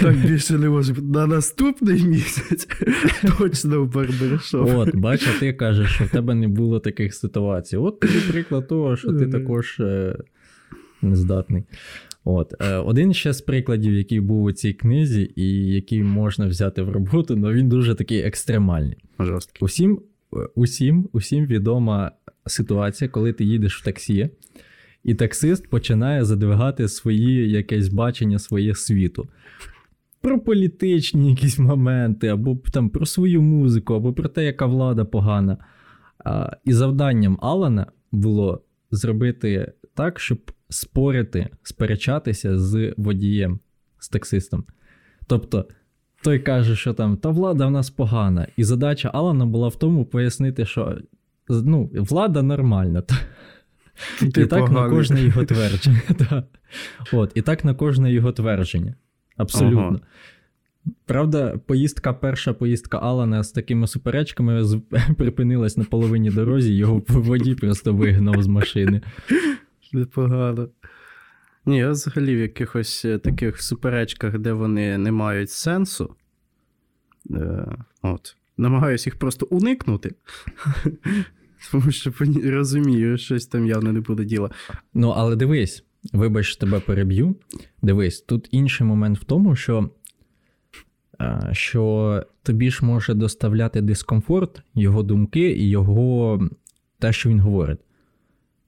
Так 0.01 0.15
більше 0.15 0.53
не 0.53 0.69
може 0.69 0.93
бути. 0.93 1.07
На 1.07 1.27
наступний 1.27 2.03
місяць 2.03 2.67
точно 3.37 3.83
в 3.83 3.93
барбершоп. 3.93 4.69
От, 4.75 4.95
бач, 4.95 5.27
а 5.27 5.39
ти 5.39 5.53
кажеш, 5.53 5.91
що 5.91 6.03
в 6.03 6.09
тебе 6.09 6.35
не 6.35 6.47
було 6.47 6.79
таких 6.79 7.13
ситуацій. 7.13 7.77
От 7.77 7.99
тобі 7.99 8.13
приклад 8.31 8.67
того, 8.67 8.95
що 8.95 9.13
ти 9.13 9.27
також 9.27 9.79
е, 9.79 10.15
нездатний. 11.01 11.63
От, 12.23 12.53
е, 12.59 12.75
Один 12.75 13.13
ще 13.13 13.33
з 13.33 13.41
прикладів, 13.41 13.93
який 13.93 14.19
був 14.19 14.43
у 14.43 14.51
цій 14.51 14.73
книзі, 14.73 15.31
і 15.35 15.67
який 15.67 16.03
можна 16.03 16.47
взяти 16.47 16.81
в 16.81 16.89
роботу, 16.89 17.39
але 17.43 17.53
він 17.53 17.69
дуже 17.69 17.95
такий 17.95 18.19
екстремальний. 18.19 18.97
Жорсткий. 19.19 19.65
Усім, 19.65 20.01
усім, 20.55 21.09
усім 21.13 21.45
відома 21.45 22.11
ситуація, 22.45 23.09
коли 23.09 23.33
ти 23.33 23.43
їдеш 23.43 23.81
в 23.81 23.83
таксі. 23.83 24.29
І 25.03 25.15
таксист 25.15 25.69
починає 25.69 26.25
задвигати 26.25 26.87
свої 26.87 27.51
якесь 27.51 27.87
бачення 27.87 28.39
своє 28.39 28.75
світу 28.75 29.27
про 30.21 30.39
політичні 30.39 31.29
якісь 31.29 31.59
моменти, 31.59 32.27
або 32.27 32.57
там 32.73 32.89
про 32.89 33.05
свою 33.05 33.41
музику, 33.41 33.93
або 33.93 34.13
про 34.13 34.29
те, 34.29 34.45
яка 34.45 34.65
влада 34.65 35.05
погана. 35.05 35.57
А, 36.25 36.51
І 36.65 36.73
завданням 36.73 37.37
Алана 37.41 37.85
було 38.11 38.61
зробити 38.91 39.73
так, 39.93 40.19
щоб 40.19 40.51
спорити, 40.69 41.49
сперечатися 41.63 42.59
з 42.59 42.93
водієм, 42.97 43.59
з 43.99 44.09
таксистом. 44.09 44.65
Тобто. 45.27 45.67
Той 46.23 46.39
каже, 46.39 46.75
що 46.75 46.93
там 46.93 47.17
та 47.17 47.29
влада 47.29 47.65
в 47.65 47.71
нас 47.71 47.89
погана. 47.89 48.47
І 48.57 48.63
задача 48.63 49.11
Алана 49.13 49.45
була 49.45 49.67
в 49.67 49.75
тому 49.75 50.05
пояснити, 50.05 50.65
що 50.65 50.97
ну, 51.49 51.89
влада 51.93 52.41
нормальна. 52.41 53.01
Ти 54.33 54.41
і 54.41 54.45
так 54.45 54.71
на 54.71 54.89
кожне 54.89 55.21
його 55.21 55.45
твердження. 55.45 56.01
От, 57.13 57.31
І 57.35 57.41
так 57.41 57.65
на 57.65 57.73
кожне 57.73 58.11
його 58.11 58.31
твердження. 58.31 58.95
Абсолютно. 59.37 59.87
Ага. 59.87 59.99
Правда, 61.05 61.57
поїздка, 61.65 62.13
перша 62.13 62.53
поїздка 62.53 62.97
Алана 62.97 63.43
з 63.43 63.51
такими 63.51 63.87
суперечками 63.87 64.81
припинилась 65.17 65.77
на 65.77 65.83
половині 65.83 66.29
дорозі, 66.29 66.75
його 66.75 67.01
по 67.01 67.21
воді 67.21 67.55
просто 67.55 67.93
вигнав 67.93 68.43
з 68.43 68.47
машини. 68.47 69.01
Непогано. 69.93 70.69
Ні, 71.65 71.77
я 71.77 71.89
взагалі 71.89 72.35
в 72.35 72.39
якихось 72.39 73.05
е, 73.05 73.17
таких 73.17 73.61
суперечках, 73.61 74.39
де 74.39 74.53
вони 74.53 74.97
не 74.97 75.11
мають 75.11 75.49
сенсу. 75.49 76.15
Е, 77.31 77.67
от, 78.01 78.35
Намагаюся 78.57 79.09
їх 79.09 79.19
просто 79.19 79.47
уникнути. 79.49 80.15
Тому 81.71 81.91
що 81.91 82.13
розумію, 82.43 83.17
щось 83.17 83.47
там 83.47 83.65
явно 83.65 83.93
не 83.93 83.99
буде 83.99 84.25
діла. 84.25 84.49
Ну, 84.93 85.09
але 85.09 85.35
дивись, 85.35 85.83
Вибач, 86.13 86.55
тебе 86.55 86.79
переб'ю. 86.79 87.35
Дивись, 87.81 88.21
тут 88.21 88.47
інший 88.51 88.87
момент 88.87 89.19
в 89.19 89.23
тому, 89.23 89.55
що 89.55 89.89
що 91.51 92.25
тобі 92.43 92.71
ж 92.71 92.85
може 92.85 93.13
доставляти 93.13 93.81
дискомфорт, 93.81 94.61
його 94.75 95.03
думки 95.03 95.51
і 95.51 95.69
його 95.69 96.41
те, 96.99 97.13
що 97.13 97.29
він 97.29 97.39
говорить. 97.39 97.79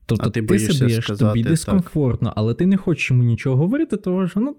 Тобто 0.05 0.27
а 0.27 0.29
ти, 0.29 0.41
ти 0.41 0.59
сидиш, 0.59 1.05
тобі 1.05 1.43
дискомфортно, 1.43 2.29
так. 2.29 2.33
але 2.37 2.53
ти 2.53 2.65
не 2.65 2.77
хочеш 2.77 3.11
йому 3.11 3.23
нічого 3.23 3.57
говорити, 3.57 3.97
тому 3.97 4.27
що 4.27 4.39
ну 4.39 4.55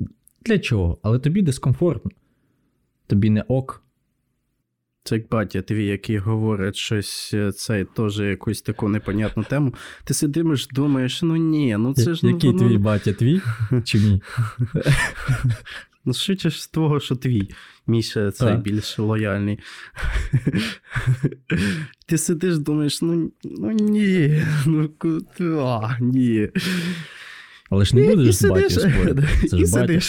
для 0.47 0.59
чого? 0.59 0.99
Але 1.03 1.19
тобі 1.19 1.43
дискомфортно. 1.43 2.11
Тобі 3.07 3.31
не 3.31 3.43
ок. 3.49 3.84
Це 5.07 5.15
як 5.15 5.29
батя 5.29 5.63
твій, 5.63 5.87
який 5.87 6.19
говорить 6.19 6.77
щось, 6.77 7.31
е, 7.35 7.53
це 7.53 7.85
теж 7.85 8.19
якусь 8.19 8.63
таку 8.63 8.89
непонятну 8.89 9.45
тему. 9.45 9.75
Ти 10.05 10.15
сидиш, 10.15 10.67
думаєш, 10.67 11.23
ну 11.23 11.37
ні, 11.37 11.77
ну 11.77 11.95
це 11.95 12.15
ж 12.15 12.27
не. 12.27 12.33
Який 12.33 12.51
воно... 12.51 12.69
твій 12.69 12.79
батя 12.79 13.13
твій? 13.13 13.41
Чи 13.85 13.99
мій? 13.99 14.23
Ну, 16.07 16.15
швидше 16.15 16.51
з 16.51 16.67
того, 16.67 17.01
що 17.01 17.17
твій. 17.17 17.49
Міша 17.87 18.31
цей 18.31 18.57
більш 18.57 18.99
лояльний. 18.99 19.59
Ти 22.07 22.19
сидиш, 22.19 22.59
думаєш, 22.59 23.03
ну 23.03 23.33
ну 23.45 23.71
ні, 23.71 24.43
ну 24.67 24.91
а, 25.61 25.97
ні. 26.01 26.49
Але 27.71 27.85
ж 27.85 27.97
не 27.97 28.15
будеш 28.15 28.35
з 28.35 28.45
батьком 28.45 28.71
спорити. 28.71 29.29
Це 29.49 29.59
ж 29.59 29.73
батя. 29.73 30.01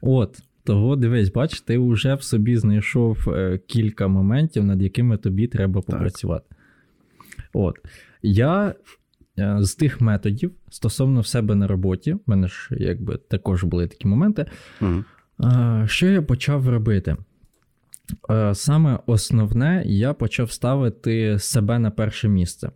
От. 0.00 0.38
Того 0.64 0.96
дивись, 0.96 1.32
бач, 1.32 1.60
ти 1.60 1.78
вже 1.78 2.14
в 2.14 2.22
собі 2.22 2.56
знайшов 2.56 3.30
е, 3.30 3.58
кілька 3.66 4.08
моментів, 4.08 4.64
над 4.64 4.82
якими 4.82 5.16
тобі 5.16 5.46
треба 5.46 5.82
попрацювати. 5.82 6.46
Так. 6.48 6.58
От. 7.52 7.76
Я 8.22 8.74
е, 9.38 9.56
з 9.60 9.74
тих 9.74 10.00
методів 10.00 10.52
стосовно 10.70 11.20
в 11.20 11.26
себе 11.26 11.54
на 11.54 11.66
роботі, 11.66 12.12
в 12.12 12.20
мене 12.26 12.48
ж 12.48 12.68
якби 12.70 13.16
також 13.16 13.64
були 13.64 13.86
такі 13.86 14.08
моменти. 14.08 14.46
Угу. 14.80 15.04
Що 15.86 16.06
я 16.06 16.22
почав 16.22 16.68
робити? 16.68 17.16
Саме 18.52 18.98
основне, 19.06 19.82
я 19.86 20.14
почав 20.14 20.50
ставити 20.50 21.38
себе 21.38 21.78
на 21.78 21.90
перше 21.90 22.28
місце. 22.28 22.70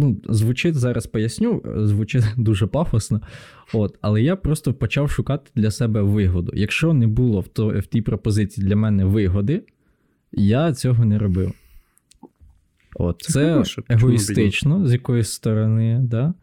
Ну, 0.00 0.20
Звучить 0.28 0.74
зараз 0.74 1.06
поясню, 1.06 1.62
звучить 1.76 2.24
дуже 2.36 2.66
пафосно. 2.66 3.20
От, 3.72 3.98
Але 4.00 4.22
я 4.22 4.36
просто 4.36 4.74
почав 4.74 5.10
шукати 5.10 5.50
для 5.54 5.70
себе 5.70 6.02
вигоду. 6.02 6.52
Якщо 6.54 6.92
не 6.92 7.06
було 7.06 7.40
в, 7.40 7.48
то, 7.48 7.68
в 7.68 7.86
тій 7.86 8.02
пропозиції 8.02 8.66
для 8.66 8.76
мене 8.76 9.04
вигоди, 9.04 9.62
я 10.32 10.72
цього 10.72 11.04
не 11.04 11.18
робив. 11.18 11.52
От, 12.94 13.22
Це, 13.22 13.62
це 13.64 13.82
егоїстично 13.88 14.86
з 14.86 14.92
якоїсь 14.92 15.30
сторони, 15.30 16.00
да? 16.02 16.34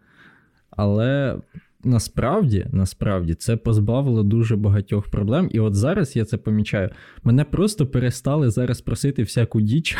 але 0.70 1.38
насправді 1.86 2.66
насправді 2.72 3.34
це 3.34 3.58
позбавило 3.58 4.24
дуже 4.24 4.56
багатьох 4.56 5.10
проблем. 5.10 5.50
І 5.52 5.60
от 5.60 5.76
зараз 5.76 6.16
я 6.16 6.26
це 6.26 6.38
помічаю. 6.38 6.90
Мене 7.24 7.44
просто 7.44 7.88
перестали 7.88 8.50
зараз 8.50 8.82
просити 8.82 9.24
всяку 9.24 9.62
діч, 9.62 9.98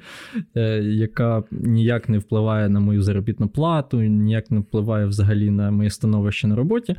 е, 0.56 0.82
яка 0.82 1.44
ніяк 1.50 2.08
не 2.08 2.18
впливає 2.18 2.68
на 2.68 2.80
мою 2.80 3.02
заробітну 3.02 3.48
плату, 3.48 4.02
ніяк 4.02 4.50
не 4.50 4.60
впливає 4.60 5.06
взагалі 5.06 5.50
на 5.50 5.70
моє 5.70 5.90
становище 5.90 6.46
на 6.46 6.56
роботі. 6.56 6.96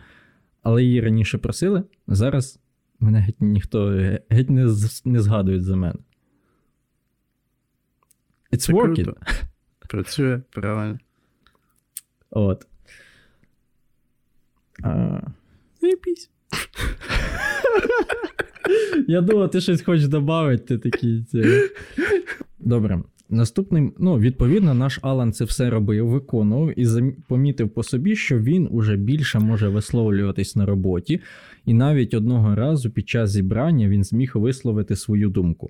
Але 0.63 0.83
її 0.83 1.01
раніше 1.01 1.37
просили. 1.37 1.83
Зараз 2.07 2.59
мене 2.99 3.19
геть 3.19 3.41
ніхто 3.41 3.87
геть 4.29 4.49
не, 4.49 4.65
не 5.05 5.21
згадує 5.21 5.61
за 5.61 5.75
мене. 5.75 5.99
It's 8.51 8.57
Це 8.57 8.73
working. 8.73 9.03
Круто. 9.03 9.17
Працює, 9.89 10.41
правильно. 10.51 10.99
От. 12.29 12.67
А... 14.83 15.21
Я 19.07 19.21
думав, 19.21 19.51
ти 19.51 19.61
щось 19.61 19.81
хочеш 19.81 20.07
додати, 20.07 20.57
ти 20.57 20.77
такий. 20.77 21.25
Добре. 22.59 23.03
Наступний, 23.29 23.91
ну, 23.99 24.19
відповідно, 24.19 24.73
наш 24.73 24.99
Алан 25.01 25.33
це 25.33 25.45
все 25.45 25.69
робив, 25.69 26.07
виконував 26.07 26.79
і 26.79 27.13
помітив 27.27 27.69
по 27.69 27.83
собі, 27.83 28.15
що 28.15 28.39
він 28.39 28.67
уже 28.71 28.95
більше 28.95 29.39
може 29.39 29.67
висловлюватись 29.67 30.55
на 30.55 30.65
роботі, 30.65 31.21
і 31.65 31.73
навіть 31.73 32.13
одного 32.13 32.55
разу 32.55 32.91
під 32.91 33.09
час 33.09 33.31
зібрання 33.31 33.87
він 33.87 34.03
зміг 34.03 34.31
висловити 34.35 34.95
свою 34.95 35.29
думку 35.29 35.69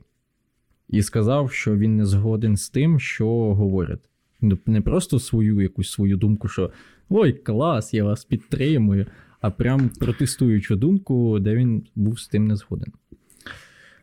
і 0.90 1.02
сказав, 1.02 1.52
що 1.52 1.76
він 1.76 1.96
не 1.96 2.06
згоден 2.06 2.58
з 2.58 2.70
тим, 2.70 3.00
що 3.00 3.54
говорять. 3.54 4.10
Ну, 4.42 4.58
не 4.66 4.82
просто 4.82 5.20
свою 5.20 5.62
якусь 5.62 5.92
свою 5.92 6.18
думку, 6.18 6.48
що 6.48 6.72
ой, 7.10 7.34
клас, 7.34 7.94
я 7.94 8.04
вас 8.04 8.26
підтримую, 8.26 9.06
а 9.42 9.52
прям 9.52 9.90
протестуючу 9.90 10.76
думку, 10.76 11.40
де 11.40 11.56
він 11.56 11.88
був 11.96 12.20
з 12.20 12.28
тим 12.28 12.48
не 12.48 12.56
згоден. 12.56 12.94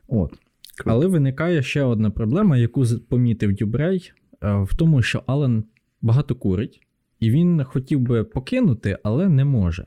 От. 0.09 0.38
Але 0.87 1.06
виникає 1.06 1.62
ще 1.62 1.82
одна 1.82 2.11
проблема, 2.11 2.56
яку 2.56 2.85
помітив 3.09 3.54
Дюбрей, 3.54 4.12
е, 4.42 4.62
в 4.62 4.76
тому, 4.76 5.02
що 5.02 5.23
Ален 5.26 5.64
багато 6.02 6.35
курить, 6.35 6.80
і 7.21 7.30
він 7.30 7.64
хотів 7.64 8.00
би 8.00 8.25
покинути, 8.25 8.99
але 9.02 9.28
не 9.28 9.44
може. 9.44 9.87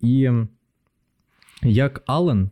І 0.00 0.30
як 1.62 2.02
Ален 2.06 2.50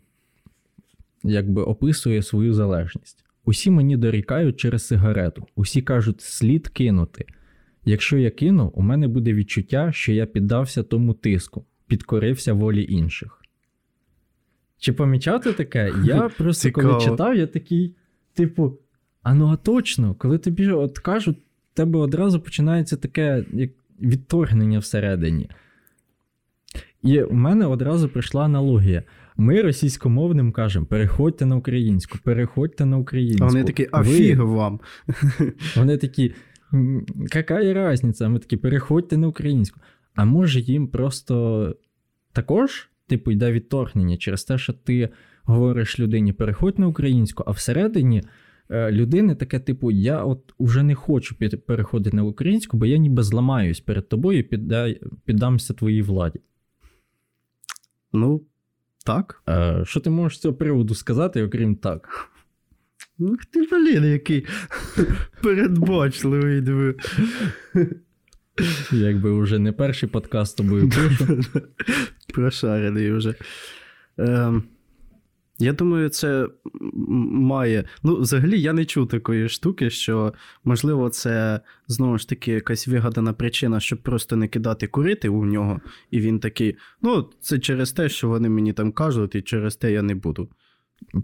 якби 1.23 1.63
описує 1.63 2.23
свою 2.23 2.55
залежність. 2.55 3.25
Усі 3.45 3.71
мені 3.71 3.97
дорікають 3.97 4.57
через 4.57 4.87
сигарету, 4.87 5.47
усі 5.57 5.83
кажуть, 5.83 6.21
слід 6.21 6.69
кинути. 6.69 7.25
Якщо 7.85 8.19
я 8.19 8.31
кину, 8.31 8.73
у 8.75 8.83
мене 8.83 9.09
буде 9.09 9.33
відчуття, 9.33 9.93
що 9.93 10.13
я 10.13 10.27
піддався 10.27 10.83
тому 10.83 11.15
тиску, 11.15 11.65
підкорився 11.87 12.53
волі 12.53 12.87
інших. 12.89 13.43
Чи 14.79 14.93
помічати 14.93 15.53
таке? 15.53 15.93
Я 16.05 16.29
просто 16.39 16.63
Цікаво. 16.63 16.89
коли 16.89 17.01
читав, 17.01 17.37
я 17.37 17.47
такий, 17.47 17.95
типу, 18.35 18.79
а 19.23 19.35
ну 19.35 19.47
а 19.47 19.57
точно, 19.57 20.15
коли 20.15 20.39
тобі 20.39 20.71
от 20.71 20.99
кажуть, 20.99 21.39
тебе 21.75 21.99
одразу 21.99 22.41
починається 22.41 22.97
таке 22.97 23.45
як 23.53 23.71
відторгнення 24.01 24.79
всередині. 24.79 25.51
І 27.03 27.23
у 27.23 27.35
мене 27.35 27.67
одразу 27.67 28.09
прийшла 28.09 28.45
аналогія. 28.45 29.03
Ми 29.37 29.63
російськомовним 29.63 30.53
кажемо: 30.53 30.87
переходьте 30.87 31.47
на 31.47 31.57
українську, 31.57 32.19
переходьте 32.25 32.87
на 32.87 32.99
українську. 32.99 33.45
А 33.45 33.49
вони 33.49 33.65
такі, 33.65 33.89
а 33.93 34.05
фіг 34.05 34.43
вам. 34.43 34.81
Вони 35.77 35.97
такі, 35.97 36.35
яка 37.35 37.91
різниця? 37.93 38.29
Ми 38.29 38.39
такі, 38.39 38.57
переходьте 38.57 39.17
на 39.17 39.29
українську. 39.29 39.81
А 40.15 40.25
може 40.25 40.61
їм 40.61 40.89
просто 40.89 41.77
також, 42.33 42.91
типу, 43.07 43.31
йде 43.31 43.53
відторгнення 43.53 44.17
через 44.17 44.45
те, 44.45 44.59
що 44.59 44.73
ти 44.73 45.09
говориш 45.43 46.01
людині, 46.01 46.33
переходь 46.33 46.79
на 46.79 46.87
українську, 46.87 47.45
а 47.47 47.51
всередині. 47.51 48.23
Е, 48.71 48.93
людини 48.93 49.35
таке, 49.35 49.59
типу, 49.59 49.91
я 49.91 50.25
от 50.25 50.55
уже 50.59 50.83
не 50.83 50.95
хочу 50.95 51.37
переходити 51.67 52.17
на 52.17 52.23
українську, 52.23 52.77
бо 52.77 52.87
я 52.87 52.97
ніби 52.97 53.23
зламаюсь 53.23 53.81
перед 53.81 54.09
тобою 54.09 54.39
і 54.39 54.43
піддамся 55.25 55.75
твоїй 55.75 56.03
владі. 56.03 56.41
Ну, 58.13 58.43
так. 59.07 59.43
А, 59.47 59.85
Що 59.85 60.01
ти 60.01 60.11
можеш 60.11 60.39
з 60.39 60.41
цього 60.41 60.55
приводу 60.55 60.95
сказати, 60.95 61.43
окрім 61.43 61.77
так? 61.77 62.31
Ну, 63.23 63.37
ти 63.53 63.63
блін, 63.63 64.05
який 64.05 64.47
передбачливий 65.43 66.61
диви. 66.61 66.95
Якби 68.93 69.41
вже 69.41 69.59
не 69.59 69.73
перший 69.73 70.09
подкаст 70.09 70.53
з 70.53 70.55
тобою 70.55 70.89
пишу. 71.19 71.41
Прошарений 72.35 73.13
вже. 73.13 73.35
Ем, 74.19 74.63
я 75.59 75.73
думаю, 75.73 76.09
це 76.09 76.49
має. 77.31 77.85
Ну, 78.03 78.17
взагалі, 78.17 78.61
я 78.61 78.73
не 78.73 78.85
чув 78.85 79.09
такої 79.09 79.49
штуки, 79.49 79.91
що, 79.91 80.35
можливо, 80.65 81.09
це 81.09 81.61
знову 81.89 82.19
ж 82.19 82.29
таки 82.29 82.53
якась 82.53 82.89
вигадана 82.89 83.33
причина, 83.33 83.81
щоб 83.81 84.03
просто 84.03 84.37
не 84.37 84.49
кидати 84.49 84.87
курити 84.87 85.29
у 85.29 85.45
нього. 85.45 85.81
І 86.11 86.21
він 86.21 86.41
такий: 86.41 86.77
ну, 87.03 87.31
це 87.41 87.59
через 87.59 87.93
те, 87.93 88.09
що 88.09 88.29
вони 88.29 88.49
мені 88.49 88.73
там 88.73 88.93
кажуть, 88.93 89.35
і 89.35 89.43
через 89.43 89.77
те 89.77 89.93
я 89.93 90.03
не 90.03 90.15
буду. 90.15 90.49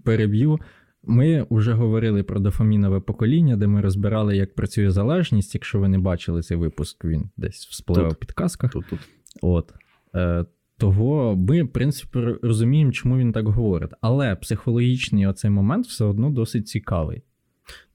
Переб'ю. 0.05 0.59
Ми 1.07 1.47
вже 1.51 1.73
говорили 1.73 2.23
про 2.23 2.41
дофамінове 2.41 3.01
покоління, 3.01 3.57
де 3.57 3.67
ми 3.67 3.81
розбирали, 3.81 4.37
як 4.37 4.55
працює 4.55 4.91
залежність. 4.91 5.55
Якщо 5.55 5.79
ви 5.79 5.89
не 5.89 5.99
бачили 5.99 6.43
цей 6.43 6.57
випуск, 6.57 7.05
він 7.05 7.31
десь 7.37 7.67
вспливав 7.67 8.11
в 8.11 8.17
підказках. 8.17 8.73
Тут, 8.73 8.87
тут. 8.91 9.01
От. 9.43 9.73
Е, 10.15 10.45
того 10.79 11.37
ми, 11.37 11.63
в 11.63 11.73
принципі, 11.73 12.19
розуміємо, 12.43 12.93
чому 12.93 13.17
він 13.17 13.33
так 13.33 13.49
говорить. 13.49 13.91
Але 14.01 14.37
психологічний 14.37 15.27
оцей 15.27 15.51
момент 15.51 15.87
все 15.87 16.05
одно 16.05 16.31
досить 16.31 16.69
цікавий. 16.69 17.23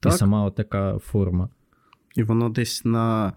Так. 0.00 0.12
І 0.12 0.16
сама 0.16 0.50
така 0.50 0.98
форма. 0.98 1.48
І 2.16 2.22
воно 2.22 2.48
десь 2.48 2.84
на 2.84 3.32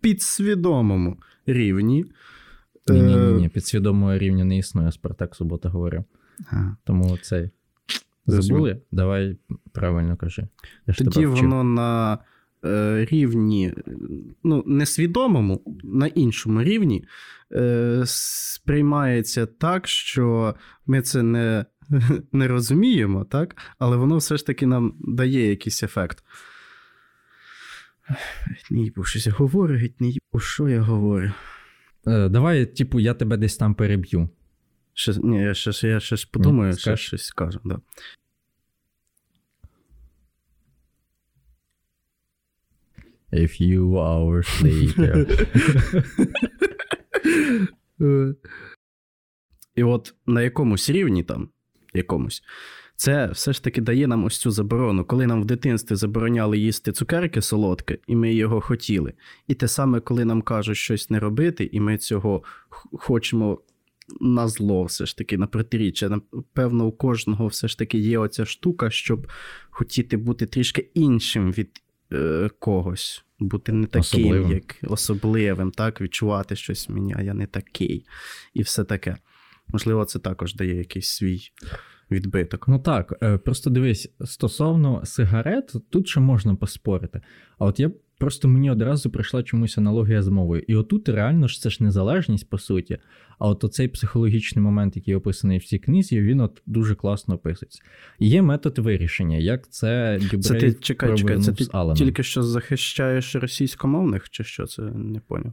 підсвідомому 0.00 1.16
рівні. 1.46 2.04
Ні, 2.88 3.02
ні, 3.02 3.16
ні, 3.16 3.32
ні. 3.32 3.48
підсвідомого 3.48 4.18
рівня 4.18 4.44
не 4.44 4.58
існує, 4.58 4.92
Спартак 4.92 5.34
субота 5.34 5.68
говорив. 5.68 6.04
Ага. 6.50 6.76
Тому 6.84 7.18
цей. 7.22 7.50
Забули? 8.26 8.82
Давай 8.92 9.36
правильно 9.72 10.16
кажи. 10.16 10.48
Я 10.86 10.94
Тоді 10.94 11.26
воно 11.26 11.64
на 11.64 12.18
е, 12.64 13.06
рівні, 13.10 13.74
ну, 14.44 14.64
несвідомому, 14.66 15.80
на 15.84 16.06
іншому 16.06 16.62
рівні 16.62 17.04
е, 17.52 18.02
сприймається 18.06 19.46
так, 19.46 19.88
що 19.88 20.54
ми 20.86 21.02
це 21.02 21.22
не 21.22 21.64
не 22.32 22.48
розуміємо, 22.48 23.24
так? 23.24 23.56
але 23.78 23.96
воно 23.96 24.16
все 24.16 24.36
ж 24.36 24.46
таки 24.46 24.66
нам 24.66 24.94
дає 25.00 25.50
якийсь 25.50 25.82
ефект. 25.82 26.24
Не 28.70 28.80
їбу, 28.80 29.04
щось 29.04 29.26
говорю, 29.26 29.74
геть 29.74 30.00
не 30.00 30.06
їбу, 30.06 30.40
що 30.40 30.68
я 30.68 30.80
говорю. 30.80 31.32
Е, 32.06 32.28
Давай, 32.28 32.66
типу, 32.66 33.00
я 33.00 33.14
тебе 33.14 33.36
десь 33.36 33.56
там 33.56 33.74
переб'ю. 33.74 34.28
Ще, 35.00 35.12
ні, 35.22 35.42
я 35.42 35.54
щось 35.54 35.84
я 35.84 36.00
щось 36.00 36.24
подумаю, 36.24 36.76
ще 36.76 36.96
щось 36.96 37.24
скажу. 37.24 37.60
Да. 37.64 37.80
A 43.32 43.40
few 43.40 43.88
hours 43.90 44.62
later. 44.62 45.46
І 49.74 49.82
от 49.82 50.14
на 50.26 50.42
якомусь 50.42 50.90
рівні 50.90 51.24
там, 51.24 51.48
якомусь, 51.94 52.42
це 52.96 53.26
все 53.26 53.52
ж 53.52 53.64
таки 53.64 53.80
дає 53.80 54.06
нам 54.06 54.24
ось 54.24 54.38
цю 54.38 54.50
заборону, 54.50 55.04
коли 55.04 55.26
нам 55.26 55.42
в 55.42 55.44
дитинстві 55.44 55.94
забороняли 55.96 56.58
їсти 56.58 56.92
цукерки 56.92 57.42
солодке, 57.42 57.98
і 58.06 58.16
ми 58.16 58.34
його 58.34 58.60
хотіли. 58.60 59.12
І 59.46 59.54
те 59.54 59.68
саме, 59.68 60.00
коли 60.00 60.24
нам 60.24 60.42
кажуть 60.42 60.76
щось 60.76 61.10
не 61.10 61.20
робити, 61.20 61.70
і 61.72 61.80
ми 61.80 61.98
цього 61.98 62.42
хочемо 62.92 63.62
на 64.20 64.48
зло, 64.48 64.84
все 64.84 65.06
ж 65.06 65.16
таки, 65.16 65.38
на 65.38 65.46
протиріччя. 65.46 66.08
Напевно, 66.08 66.86
у 66.86 66.92
кожного 66.92 67.46
все 67.46 67.68
ж 67.68 67.78
таки 67.78 67.98
є 67.98 68.18
оця 68.18 68.44
штука, 68.44 68.90
щоб 68.90 69.26
хотіти 69.70 70.16
бути 70.16 70.46
трішки 70.46 70.90
іншим 70.94 71.52
від 71.52 71.82
е, 72.12 72.50
когось 72.58 73.24
бути 73.40 73.72
не 73.72 73.86
таким, 73.86 74.00
особливим. 74.00 74.52
як 74.52 74.76
особливим, 74.82 75.70
так, 75.70 76.00
відчувати 76.00 76.56
щось 76.56 76.88
мені, 76.88 77.14
а 77.16 77.22
я 77.22 77.34
не 77.34 77.46
такий. 77.46 78.06
І 78.54 78.62
все 78.62 78.84
таке. 78.84 79.16
Можливо, 79.68 80.04
це 80.04 80.18
також 80.18 80.54
дає 80.54 80.76
якийсь 80.76 81.08
свій 81.08 81.40
відбиток. 82.10 82.68
Ну 82.68 82.78
так, 82.78 83.18
е, 83.22 83.38
просто 83.38 83.70
дивись, 83.70 84.12
стосовно 84.24 85.06
сигарет, 85.06 85.72
тут 85.90 86.08
ще 86.08 86.20
можна 86.20 86.54
поспорити. 86.54 87.20
А 87.58 87.64
от 87.64 87.80
я 87.80 87.90
просто 88.20 88.48
мені 88.48 88.70
одразу 88.70 89.10
прийшла 89.10 89.42
чомусь 89.42 89.78
аналогія 89.78 90.22
з 90.22 90.28
мовою. 90.28 90.64
І 90.66 90.74
отут 90.76 91.08
реально 91.08 91.48
ж 91.48 91.60
це 91.60 91.70
ж 91.70 91.84
незалежність, 91.84 92.50
по 92.50 92.58
суті. 92.58 92.98
А 93.38 93.48
от 93.48 93.64
оцей 93.64 93.88
психологічний 93.88 94.62
момент, 94.62 94.96
який 94.96 95.14
описаний 95.14 95.58
в 95.58 95.64
цій 95.64 95.78
книзі, 95.78 96.20
він 96.20 96.40
от 96.40 96.62
дуже 96.66 96.94
класно 96.94 97.34
описується. 97.34 97.82
Є 98.18 98.42
метод 98.42 98.78
вирішення, 98.78 99.36
як 99.36 99.70
це 99.70 100.18
Дюбрей 100.22 100.42
Це 100.42 100.54
ти 100.54 100.72
чекай, 100.72 101.18
чекай, 101.18 101.38
це 101.38 101.52
ти 101.52 101.64
тільки 101.96 102.22
що 102.22 102.42
захищаєш 102.42 103.36
російськомовних, 103.36 104.30
чи 104.30 104.44
що 104.44 104.66
це 104.66 104.82
не 104.82 105.20
поняв? 105.20 105.52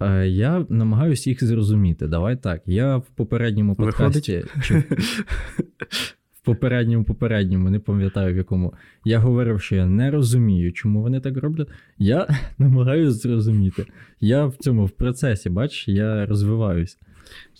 Е, 0.00 0.28
Я 0.28 0.66
намагаюся 0.68 1.30
їх 1.30 1.44
зрозуміти. 1.44 2.06
Давай 2.06 2.36
так. 2.36 2.62
Я 2.66 2.96
в 2.96 3.06
попередньому 3.06 3.74
подкасті. 3.74 4.44
Чи... 4.62 4.84
В 6.42 6.44
попередньому 6.44 7.04
попередньому, 7.04 7.70
не 7.70 7.78
пам'ятаю 7.78 8.34
в 8.34 8.36
якому. 8.36 8.74
Я 9.04 9.18
говорив, 9.18 9.60
що 9.62 9.76
я 9.76 9.86
не 9.86 10.10
розумію, 10.10 10.72
чому 10.72 11.02
вони 11.02 11.20
так 11.20 11.36
роблять. 11.36 11.68
Я 11.98 12.28
намагаюся 12.58 13.10
зрозуміти. 13.12 13.86
Я 14.20 14.46
в 14.46 14.56
цьому 14.56 14.86
в 14.86 14.90
процесі, 14.90 15.50
бачиш, 15.50 15.88
я 15.88 16.26
розвиваюсь. 16.26 16.98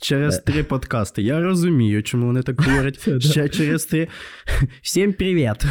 Через 0.01 0.39
Е. 0.39 0.41
три 0.41 0.63
подкасти. 0.65 1.23
Я 1.23 1.41
розумію, 1.41 2.03
чому 2.03 2.27
вони 2.27 2.43
так 2.43 2.61
говорять. 2.61 3.23
Ще 3.23 3.49
через 3.49 3.85
три. 3.87 4.09
Всім 4.83 5.13
привіт! 5.13 5.57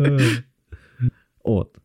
Е, 0.00 0.18
От. 1.44 1.76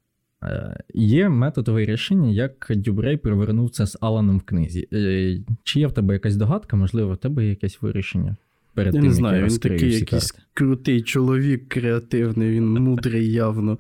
Е, 0.44 0.84
Є 0.94 1.30
метод 1.30 1.68
вирішення, 1.68 2.30
як 2.30 2.72
Дюбрей 2.76 3.18
привернув 3.18 3.70
це 3.70 3.88
з 3.88 3.98
Аланом 4.02 4.38
в 4.38 4.42
книзі. 4.42 4.88
Е, 4.94 5.40
Чи 5.64 5.80
є 5.80 5.88
в 5.88 5.92
тебе 5.92 6.14
якась 6.14 6.36
догадка, 6.36 6.76
можливо, 6.76 7.14
в 7.14 7.18
тебе 7.18 7.44
є 7.44 7.50
якесь 7.50 7.82
вирішення? 7.82 8.36
Перед 8.74 8.96
Я 8.96 9.02
тим, 9.02 9.10
не 9.10 9.16
знаю, 9.16 9.46
він 9.46 9.58
такий 9.58 9.94
якийсь 9.94 10.32
карти? 10.32 10.48
крутий 10.54 11.02
чоловік, 11.02 11.70
креативний, 11.70 12.52
він 12.52 12.74
мудрий 12.74 13.32
явно. 13.32 13.78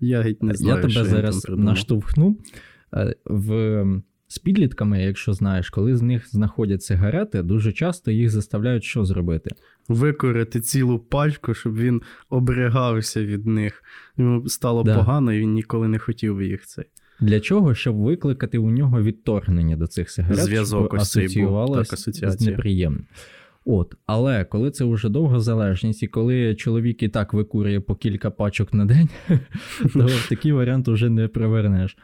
Я 0.00 0.20
геть 0.20 0.42
не 0.42 0.54
знаю. 0.54 0.76
Я 0.76 0.82
тебе 0.82 1.04
зараз 1.04 1.46
наштовхну. 1.48 2.36
Е, 2.94 3.14
В... 3.24 3.84
З 4.28 4.38
підлітками, 4.38 5.02
якщо 5.02 5.32
знаєш, 5.32 5.70
коли 5.70 5.96
з 5.96 6.02
них 6.02 6.30
знаходять 6.30 6.82
сигарети, 6.82 7.42
дуже 7.42 7.72
часто 7.72 8.10
їх 8.10 8.30
заставляють 8.30 8.84
що 8.84 9.04
зробити? 9.04 9.50
Викорити 9.90 10.60
цілу 10.60 10.98
пачку, 10.98 11.54
щоб 11.54 11.76
він 11.76 12.02
оберігався 12.28 13.24
від 13.24 13.46
них. 13.46 13.84
Йому 14.16 14.48
стало 14.48 14.82
Да. 14.82 14.96
погано, 14.96 15.32
і 15.32 15.40
він 15.40 15.52
ніколи 15.52 15.88
не 15.88 15.98
хотів 15.98 16.36
би 16.36 16.46
їх 16.46 16.66
цей. 16.66 16.84
Для 17.20 17.40
чого? 17.40 17.74
Щоб 17.74 17.96
викликати 17.96 18.58
у 18.58 18.70
нього 18.70 19.02
відторгнення 19.02 19.76
до 19.76 19.86
цих 19.86 20.10
сигарет, 20.10 20.38
Зв'язок 20.38 20.94
ось 20.94 21.10
цей 21.10 21.44
був, 21.44 21.74
так, 21.74 21.98
з 22.30 22.40
неприємним. 22.40 23.06
От, 23.64 23.94
але 24.06 24.44
коли 24.44 24.70
це 24.70 24.84
вже 24.84 25.08
довга 25.08 25.40
залежність, 25.40 26.02
і 26.02 26.06
коли 26.06 26.54
чоловік 26.54 27.02
і 27.02 27.08
так 27.08 27.32
викурює 27.32 27.80
по 27.80 27.94
кілька 27.94 28.30
пачок 28.30 28.74
на 28.74 28.84
день, 28.84 29.08
то 29.92 30.08
такий 30.28 30.52
варіант 30.52 30.88
вже 30.88 31.10
не 31.10 31.28
привернеш. 31.28 31.96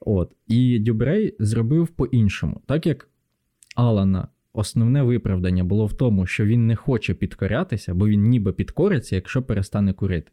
От. 0.00 0.32
І 0.46 0.78
Дюбрей 0.78 1.36
зробив 1.38 1.88
по-іншому. 1.88 2.60
Так 2.66 2.86
як 2.86 3.08
Алана 3.74 4.28
основне 4.58 5.02
виправдання 5.02 5.64
було 5.64 5.86
в 5.86 5.92
тому, 5.92 6.26
що 6.26 6.44
він 6.44 6.66
не 6.66 6.76
хоче 6.76 7.14
підкорятися, 7.14 7.94
бо 7.94 8.08
він 8.08 8.22
ніби 8.22 8.52
підкориться, 8.52 9.14
якщо 9.14 9.42
перестане 9.42 9.92
курити. 9.92 10.30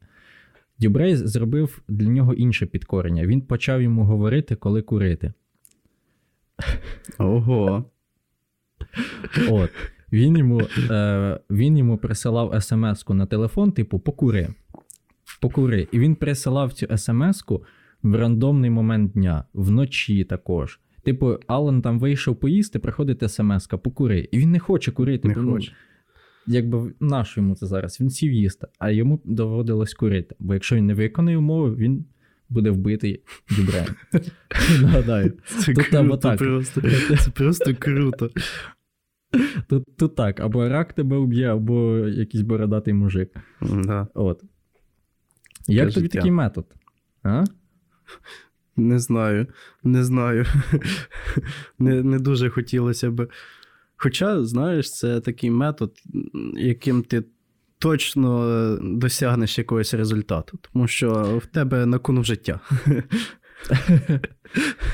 Дюбрей 0.80 1.16
зробив 1.16 1.82
для 1.88 2.08
нього 2.08 2.34
інше 2.34 2.66
підкорення. 2.66 3.26
Він 3.26 3.42
почав 3.42 3.82
йому 3.82 4.04
говорити, 4.04 4.56
коли 4.56 4.82
курити. 4.82 5.34
Ого. 7.18 7.86
От. 9.50 9.70
Він 10.12 10.38
йому, 10.38 10.62
е, 10.90 11.40
він 11.50 11.78
йому 11.78 11.98
присилав 11.98 12.64
смс-ку 12.64 13.14
на 13.14 13.26
телефон, 13.26 13.72
типу, 13.72 14.00
покури. 14.00 14.48
Покури. 15.42 15.88
І 15.92 16.00
він 16.00 16.16
присилав 16.16 16.74
цю 16.74 16.98
смс-ку 16.98 17.64
в 18.04 18.16
рандомний 18.16 18.70
момент 18.70 19.12
дня, 19.12 19.44
вночі 19.54 20.24
також. 20.24 20.80
Типу, 21.04 21.40
Алан 21.48 21.82
там 21.82 22.00
вийшов 22.00 22.40
поїсти, 22.40 22.80
приходить 22.80 23.32
смс-ка, 23.32 23.78
покури. 23.78 24.30
І 24.32 24.38
він 24.38 24.52
не 24.52 24.60
хоче 24.60 24.92
курити. 24.92 25.28
Не 25.28 25.34
бо, 25.34 25.42
ну, 25.42 25.52
хоче. 25.52 25.72
Якби 26.48 26.94
нащо 27.00 27.42
йому 27.42 27.56
це 27.56 27.66
зараз? 27.66 28.02
Він 28.02 28.10
сів 28.10 28.32
їсти, 28.32 28.68
а 28.80 28.90
йому 28.92 29.22
доводилось 29.26 29.94
курити. 29.94 30.36
Бо 30.40 30.54
якщо 30.54 30.76
він 30.76 30.86
не 30.86 30.94
виконує 30.94 31.38
умови, 31.38 31.76
він 31.76 32.06
буде 32.50 32.70
вбитий 32.70 33.24
дюбреєм. 33.58 33.88
Нагадаю. 34.82 35.34
Це 35.46 35.74
Тут 35.74 35.94
або 35.94 36.18
так. 36.18 36.38
Просто, 36.40 36.82
це 37.20 37.32
просто 37.32 37.76
круто. 37.80 38.30
Тут, 39.68 39.84
тут 39.98 40.16
так, 40.16 40.40
або 40.40 40.70
рак 40.70 40.94
тебе 40.94 41.18
вб'є, 41.18 41.54
або 41.54 41.98
якийсь 41.98 42.44
бородатий 42.44 42.94
мужик. 42.94 43.36
Да. 43.62 44.08
От. 44.14 44.44
Як 45.68 45.94
тобі 45.94 46.08
такий 46.08 46.32
метод? 46.32 46.66
А? 47.24 47.44
Не 48.76 49.00
знаю, 49.00 49.48
не 49.84 50.04
знаю. 50.04 50.46
Не, 51.80 52.04
не 52.04 52.20
дуже 52.20 52.50
хотілося 52.50 53.12
б. 53.12 53.28
Хоча, 53.96 54.44
знаєш, 54.44 54.94
це 54.94 55.20
такий 55.20 55.52
метод, 55.52 55.92
яким 56.54 57.04
ти 57.04 57.24
точно 57.80 58.78
досягнеш 58.82 59.58
якогось 59.58 59.94
результату, 59.94 60.60
тому 60.62 60.88
що 60.88 61.40
в 61.44 61.46
тебе 61.46 61.86
на 61.86 62.00
кону 62.00 62.24
життя. 62.24 62.60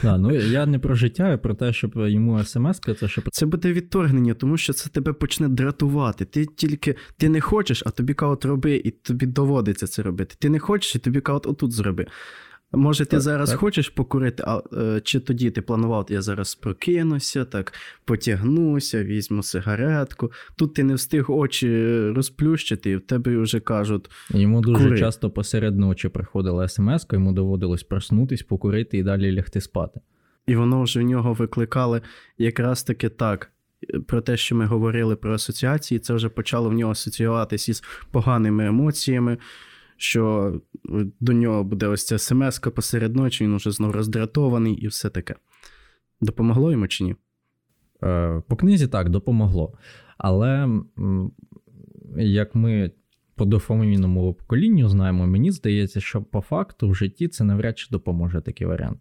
Да, 0.04 0.18
ну, 0.18 0.32
я 0.32 0.66
не 0.66 0.80
про 0.80 0.96
життя, 0.96 1.34
а 1.34 1.38
про 1.38 1.54
те, 1.54 1.74
щоб 1.74 1.92
йому 1.96 2.44
смс 2.44 2.80
це 3.00 3.08
щоб 3.08 3.30
Це 3.32 3.46
буде 3.46 3.74
відторгнення, 3.74 4.34
тому 4.34 4.58
що 4.58 4.74
це 4.74 4.90
тебе 4.90 5.14
почне 5.14 5.48
дратувати. 5.48 6.26
Ти 6.26 6.46
тільки 6.46 6.96
ти 7.18 7.30
не 7.30 7.42
хочеш, 7.42 7.84
а 7.86 7.90
тобі 7.90 8.14
кажуть, 8.14 8.46
роби, 8.46 8.82
і 8.86 8.92
тобі 8.92 9.26
доводиться 9.26 9.88
це 9.88 10.02
робити. 10.02 10.36
Ти 10.40 10.50
не 10.50 10.60
хочеш, 10.60 10.96
і 10.96 11.00
тобі 11.00 11.22
кажуть, 11.22 11.48
отут 11.48 11.72
зроби. 11.72 12.06
Може, 12.72 13.06
ти 13.06 13.12
Так, 13.12 13.22
зараз 13.22 13.50
так. 13.50 13.60
хочеш 13.60 13.90
покурити, 13.90 14.44
а 14.48 14.62
е, 14.74 15.02
чи 15.04 15.20
тоді 15.20 15.52
ти 15.52 15.62
планував, 15.62 16.06
я 16.10 16.22
зараз 16.22 16.56
прокинуся, 16.56 17.46
так 17.46 17.74
потягнуся, 18.06 19.04
візьму 19.04 19.44
сигаретку. 19.44 20.32
Тут 20.56 20.74
ти 20.74 20.84
не 20.84 20.94
встиг 20.94 21.32
очі 21.32 22.00
розплющити, 22.10 22.90
і 22.90 22.96
в 22.96 23.02
тебе 23.02 23.38
вже 23.38 23.60
кажуть: 23.60 24.10
йому 24.30 24.62
дуже 24.62 24.84
Кури. 24.84 25.00
часто 25.00 25.30
посеред 25.30 25.78
ночі 25.78 26.10
приходила 26.10 26.68
смс, 26.68 27.08
йому 27.12 27.34
доводилось 27.34 27.84
проснутись, 27.84 28.42
покурити 28.44 28.98
і 28.98 29.04
далі 29.04 29.32
лягти 29.34 29.62
спати. 29.62 30.00
І 30.48 30.56
воно 30.56 30.84
вже 30.84 31.00
в 31.00 31.04
нього 31.04 31.34
викликали 31.34 32.02
якраз 32.38 32.84
таки 32.84 33.10
так. 33.10 33.52
Про 34.08 34.22
те, 34.22 34.38
що 34.38 34.56
ми 34.56 34.66
говорили 34.66 35.16
про 35.16 35.34
асоціації, 35.34 36.00
це 36.00 36.14
вже 36.14 36.30
почало 36.30 36.70
в 36.70 36.74
нього 36.74 36.92
асоціюватися 36.92 37.72
із 37.72 37.84
поганими 38.12 38.66
емоціями, 38.66 39.38
що 40.00 40.54
до 41.20 41.34
нього 41.34 41.64
буде 41.64 41.88
ось 41.88 42.06
ця 42.06 42.18
смс 42.18 42.60
посеред 42.60 43.16
ночі, 43.16 43.44
він 43.44 43.54
уже 43.54 43.72
знову 43.72 43.94
роздратований 43.94 44.74
і 44.74 44.88
все 44.88 45.10
таке. 45.10 45.36
Допомогло 46.22 46.72
йому 46.72 46.88
чи 46.88 47.04
ні? 47.04 47.16
Е, 48.04 48.42
По 48.48 48.56
книзі 48.56 48.88
так 48.88 49.10
допомогло. 49.10 49.74
Але 50.18 50.70
як 52.18 52.56
ми 52.56 52.92
по 53.36 53.46
дофамінному 53.46 54.34
поколінню 54.34 54.90
знаємо, 54.90 55.28
мені 55.28 55.52
здається, 55.52 56.02
що 56.02 56.22
по 56.22 56.42
факту 56.42 56.90
в 56.90 56.96
житті 56.96 57.28
це 57.28 57.44
навряд 57.44 57.80
чи 57.80 57.88
допоможе 57.92 58.42
такий 58.42 58.68
варіант. 58.68 59.00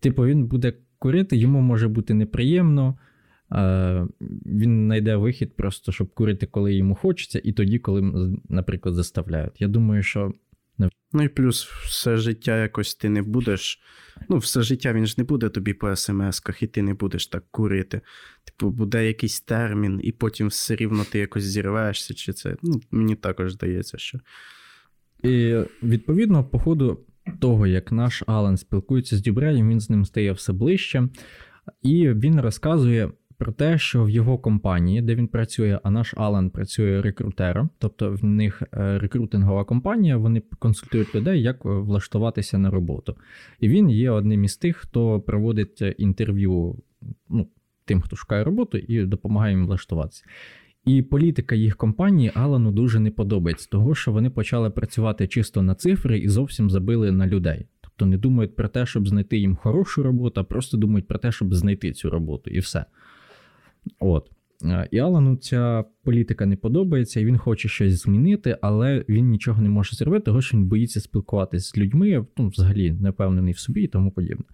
Типу, 0.00 0.26
він 0.26 0.46
буде 0.46 0.72
курити, 0.98 1.36
йому 1.36 1.60
може 1.60 1.88
бути 1.88 2.14
неприємно. 2.14 2.98
Е, 3.52 4.06
Він 4.46 4.86
знайде 4.86 5.16
вихід 5.16 5.56
просто, 5.56 5.92
щоб 5.92 6.14
курити, 6.14 6.46
коли 6.46 6.74
йому 6.74 6.94
хочеться, 6.94 7.40
і 7.44 7.52
тоді, 7.52 7.78
коли, 7.78 8.30
наприклад, 8.48 8.94
заставляють. 8.94 9.60
Я 9.60 9.68
думаю, 9.68 10.02
що 10.02 10.32
Ну 11.12 11.22
і 11.22 11.28
плюс 11.28 11.64
все 11.64 12.16
життя 12.16 12.62
якось 12.62 12.94
ти 12.94 13.08
не 13.08 13.22
будеш. 13.22 13.80
Ну, 14.28 14.38
все 14.38 14.62
життя 14.62 14.92
він 14.92 15.06
ж 15.06 15.14
не 15.18 15.24
буде 15.24 15.48
тобі 15.48 15.72
по 15.72 15.86
смс-ках, 15.86 16.62
і 16.62 16.66
ти 16.66 16.82
не 16.82 16.94
будеш 16.94 17.26
так 17.26 17.44
курити. 17.50 18.00
Типу, 18.44 18.70
буде 18.70 19.06
якийсь 19.06 19.40
термін, 19.40 20.00
і 20.04 20.12
потім 20.12 20.46
все 20.46 20.76
рівно 20.76 21.04
ти 21.04 21.18
якось 21.18 21.44
зірвешся, 21.44 22.14
чи 22.14 22.32
це. 22.32 22.56
Ну, 22.62 22.80
мені 22.90 23.16
також 23.16 23.52
здається, 23.52 23.98
що. 23.98 24.18
І 25.22 25.60
відповідно, 25.82 26.44
по 26.44 26.58
ходу 26.58 27.00
того, 27.40 27.66
як 27.66 27.92
наш 27.92 28.22
Алан 28.26 28.56
спілкується 28.56 29.16
з 29.16 29.22
Дюбреєм, 29.22 29.70
він 29.70 29.80
з 29.80 29.90
ним 29.90 30.04
стає 30.04 30.32
все 30.32 30.52
ближче, 30.52 31.08
і 31.82 32.08
він 32.08 32.40
розказує 32.40 33.10
про 33.38 33.52
те, 33.52 33.78
що 33.78 34.04
в 34.04 34.10
його 34.10 34.38
компанії, 34.38 35.02
де 35.02 35.14
він 35.14 35.28
працює, 35.28 35.80
а 35.82 35.90
наш 35.90 36.14
Алан 36.16 36.50
працює 36.50 37.02
рекрутером, 37.02 37.70
тобто 37.78 38.12
в 38.12 38.24
них 38.24 38.62
е, 38.62 38.98
рекрутингова 38.98 39.64
компанія, 39.64 40.16
вони 40.16 40.42
консультують 40.58 41.14
людей, 41.14 41.42
як 41.42 41.56
е, 41.56 41.68
влаштуватися 41.68 42.58
на 42.58 42.70
роботу. 42.70 43.16
І 43.60 43.68
він 43.68 43.90
є 43.90 44.10
одним 44.10 44.44
із 44.44 44.56
тих, 44.56 44.76
хто 44.76 45.20
проводить 45.20 45.82
е, 45.82 45.90
інтерв'ю 45.90 46.76
ну, 47.28 47.48
тим, 47.84 48.00
хто 48.00 48.16
шукає 48.16 48.44
роботу, 48.44 48.78
і 48.78 49.04
допомагає 49.04 49.54
їм 49.54 49.66
влаштуватися. 49.66 50.24
І 50.84 51.02
політика 51.02 51.54
їх 51.54 51.76
компанії 51.76 52.32
Алану 52.34 52.72
дуже 52.72 53.00
не 53.00 53.10
подобається, 53.10 53.68
того 53.70 53.94
що 53.94 54.12
вони 54.12 54.30
почали 54.30 54.70
працювати 54.70 55.26
чисто 55.26 55.62
на 55.62 55.74
цифри 55.74 56.18
і 56.18 56.28
зовсім 56.28 56.70
забили 56.70 57.12
на 57.12 57.26
людей. 57.26 57.66
Тобто 57.80 58.06
не 58.06 58.18
думають 58.18 58.56
про 58.56 58.68
те, 58.68 58.86
щоб 58.86 59.08
знайти 59.08 59.38
їм 59.38 59.56
хорошу 59.56 60.02
роботу, 60.02 60.40
а 60.40 60.44
просто 60.44 60.76
думають 60.76 61.08
про 61.08 61.18
те, 61.18 61.32
щоб 61.32 61.54
знайти 61.54 61.92
цю 61.92 62.10
роботу, 62.10 62.50
і 62.50 62.58
все. 62.58 62.84
От. 63.98 64.30
Е, 64.64 64.88
І 64.90 64.98
Алану 64.98 65.36
ця 65.36 65.84
політика 66.02 66.46
не 66.46 66.56
подобається, 66.56 67.20
і 67.20 67.24
він 67.24 67.38
хоче 67.38 67.68
щось 67.68 68.02
змінити, 68.02 68.58
але 68.62 69.04
він 69.08 69.28
нічого 69.28 69.62
не 69.62 69.68
може 69.68 69.96
зробити, 69.96 70.24
тому 70.24 70.42
що 70.42 70.56
він 70.56 70.64
боїться 70.66 71.00
спілкуватися 71.00 71.68
з 71.68 71.76
людьми, 71.76 72.26
ну, 72.36 72.48
взагалі 72.48 72.92
не 72.92 73.10
впевнений 73.10 73.52
в 73.52 73.58
собі 73.58 73.82
і 73.82 73.88
тому 73.88 74.10
подібне. 74.10 74.44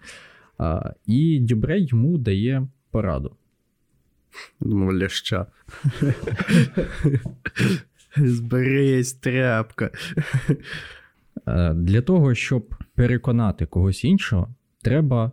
А, 0.58 0.92
І 1.06 1.40
Дюбрей 1.40 1.86
йому 1.86 2.18
дає 2.18 2.68
пораду. 2.90 3.36
Думав, 4.60 4.94
ляща. 4.94 5.46
Зберись, 8.16 9.12
тряпка. 9.12 9.90
Е, 11.46 11.74
Для 11.74 12.02
того, 12.02 12.34
щоб 12.34 12.74
переконати 12.94 13.66
когось 13.66 14.04
іншого, 14.04 14.54
треба 14.82 15.32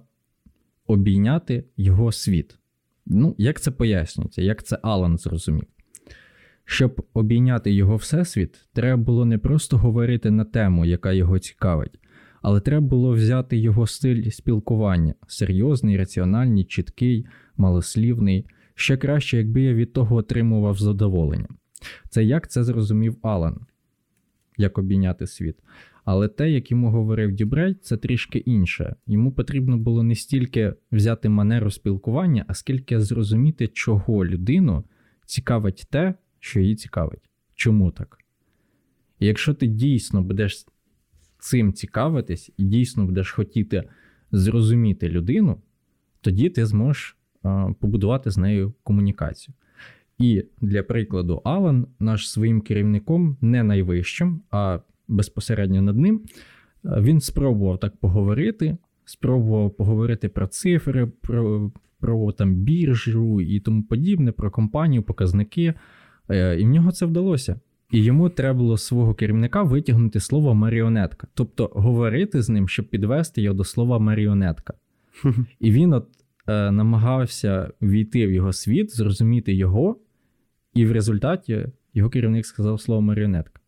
обійняти 0.88 1.64
його 1.78 2.12
світ. 2.12 2.58
Ну, 3.13 3.36
як 3.38 3.62
це 3.62 3.71
пояснюється, 3.71 4.41
як 4.41 4.63
це 4.63 4.80
Алан 4.82 5.17
зрозумів. 5.17 5.67
Щоб 6.65 7.08
обійняти 7.13 7.71
його 7.71 7.95
всесвіт, 7.95 8.69
треба 8.74 9.04
було 9.04 9.26
не 9.26 9.38
просто 9.38 9.78
говорити 9.78 10.32
на 10.32 10.45
тему, 10.45 10.86
яка 10.86 11.12
його 11.12 11.39
цікавить, 11.39 12.00
але 12.41 12.60
треба 12.60 12.88
було 12.88 13.13
взяти 13.13 13.58
його 13.58 13.88
стиль 13.88 14.30
спілкування 14.30 15.13
серйозний, 15.28 15.97
раціональний, 15.97 16.63
чіткий, 16.63 17.26
малослівний. 17.58 18.45
Ще 18.76 18.97
краще, 18.97 19.38
якби 19.38 19.62
я 19.62 19.74
від 19.74 19.93
того 19.93 20.15
отримував 20.15 20.78
задоволення. 20.78 21.47
Це 22.10 22.24
як 22.24 22.50
це 22.50 22.63
зрозумів 22.63 23.17
Алан, 23.21 23.60
як 24.58 24.78
обійняти 24.78 25.28
світ. 25.28 25.56
Але 26.06 26.28
те, 26.28 26.52
як 26.52 26.72
йому 26.72 26.90
говорив 26.90 27.36
Дюбрей, 27.36 27.74
це 27.74 27.98
трішки 27.98 28.40
інше. 28.40 28.96
Йому 29.08 29.32
потрібно 29.32 29.78
було 29.78 30.04
не 30.04 30.16
стільки 30.16 30.74
взяти 30.92 31.30
манеру 31.30 31.72
спілкування, 31.72 32.46
а 32.48 32.54
скільки 32.54 33.00
зрозуміти, 33.00 33.68
чого 33.68 34.26
людину 34.26 34.84
цікавить 35.26 35.88
те, 35.90 36.14
що 36.40 36.60
її 36.60 36.76
цікавить. 36.76 37.30
Чому 37.56 37.92
так? 37.92 38.18
І 39.20 39.26
якщо 39.26 39.54
ти 39.54 39.68
дійсно 39.68 40.22
будеш 40.22 40.66
цим 41.40 41.74
цікавитись 41.74 42.52
і 42.58 42.64
дійсно 42.64 43.06
будеш 43.06 43.32
хотіти 43.32 43.84
зрозуміти 44.32 45.10
людину, 45.10 45.62
тоді 46.22 46.50
ти 46.50 46.66
зможеш 46.66 47.18
побудувати 47.80 48.32
з 48.32 48.38
нею 48.38 48.74
комунікацію. 48.84 49.56
І 50.18 50.44
для 50.62 50.84
прикладу, 50.84 51.42
Алан, 51.44 51.88
наш 52.00 52.30
своїм 52.30 52.62
керівником, 52.62 53.38
не 53.42 53.64
найвищим, 53.64 54.42
а 54.52 54.80
безпосередньо 55.12 55.82
над 55.82 55.97
ним, 55.97 56.21
е, 56.86 57.02
він 57.02 57.21
спробував 57.21 57.80
так 57.80 57.97
поговорити, 57.97 58.78
спробував 59.06 59.76
поговорити 59.76 60.30
про 60.30 60.47
цифри, 60.47 61.06
про, 61.21 61.71
про 62.00 62.32
там 62.32 62.56
біржу 62.56 63.41
і 63.41 63.60
тому 63.60 63.84
подібне, 63.84 64.32
про 64.32 64.52
компанію, 64.52 65.04
показники. 65.04 65.74
Е, 66.30 66.60
І 66.60 66.65
в 66.65 66.67
нього 66.67 66.91
це 66.91 67.06
вдалося. 67.06 67.60
І 67.91 68.04
йому 68.04 68.30
треба 68.30 68.60
було 68.60 68.78
свого 68.78 69.13
керівника 69.13 69.63
витягнути 69.63 70.19
слово 70.19 70.56
маріонетка, 70.56 71.28
тобто 71.34 71.71
говорити 71.74 72.41
з 72.41 72.50
ним, 72.50 72.67
щоб 72.67 72.89
підвести 72.89 73.41
його 73.41 73.58
до 73.58 73.63
слова 73.63 74.00
маріонетка. 74.00 74.74
І 75.60 75.71
він 75.71 75.93
от 75.93 76.08
е, 76.47 76.71
намагався 76.71 77.71
війти 77.82 78.28
в 78.28 78.32
його 78.32 78.54
світ, 78.54 78.95
зрозуміти 78.95 79.54
його, 79.54 80.00
і 80.74 80.86
в 80.86 80.91
результаті 80.91 81.67
його 81.93 82.10
керівник 82.10 82.45
сказав 82.45 82.82
слово 82.82 83.02
маріонетка. 83.02 83.62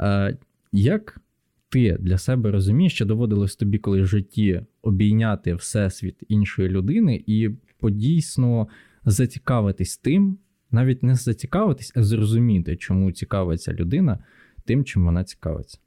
Е, 0.00 0.38
як 0.74 1.20
ти 1.68 1.96
для 2.00 2.18
себе 2.18 2.50
розумієш, 2.50 2.94
що 2.94 3.04
доводилось 3.04 3.56
тобі 3.56 3.78
коли 3.78 4.02
в 4.02 4.06
житті 4.06 4.62
обійняти 4.82 5.54
всесвіт 5.54 6.16
іншої 6.28 6.68
людини 6.68 7.24
і 7.26 7.50
подійсно 7.80 8.68
зацікавитись 9.04 9.96
тим, 9.96 10.38
навіть 10.70 11.02
не 11.02 11.14
зацікавитись, 11.14 11.92
а 11.96 12.02
зрозуміти, 12.02 12.76
чому 12.76 13.12
цікавиться 13.12 13.72
людина 13.72 14.18
тим, 14.64 14.84
чим 14.84 15.04
вона 15.04 15.24
цікавиться? 15.24 15.78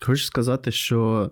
Хочу 0.00 0.24
сказати, 0.24 0.70
що 0.70 1.30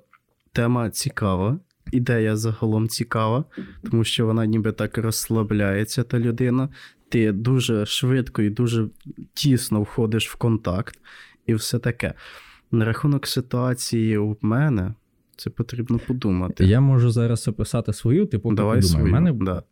тема 0.52 0.90
цікава, 0.90 1.58
ідея 1.92 2.36
загалом 2.36 2.88
цікава, 2.88 3.44
тому 3.90 4.04
що 4.04 4.26
вона 4.26 4.46
ніби 4.46 4.72
так 4.72 4.98
розслабляється, 4.98 6.02
та 6.02 6.18
людина. 6.18 6.68
Ти 7.08 7.32
дуже 7.32 7.86
швидко 7.86 8.42
і 8.42 8.50
дуже 8.50 8.88
тісно 9.34 9.82
входиш 9.82 10.28
в 10.28 10.36
контакт, 10.36 10.98
і 11.46 11.54
все 11.54 11.78
таке. 11.78 12.14
На 12.70 12.84
рахунок 12.84 13.26
ситуації 13.26 14.18
у 14.18 14.36
мене 14.40 14.94
це 15.36 15.50
потрібно 15.50 15.98
подумати. 15.98 16.64
Я 16.64 16.80
можу 16.80 17.10
зараз 17.10 17.48
описати 17.48 17.92
свою, 17.92 18.26
типу, 18.26 18.52
Давай 18.52 18.80
подумай. 18.80 18.92
свою. 19.00 19.06
У 19.06 19.20
мене 19.20 19.32
Да. 19.32 19.62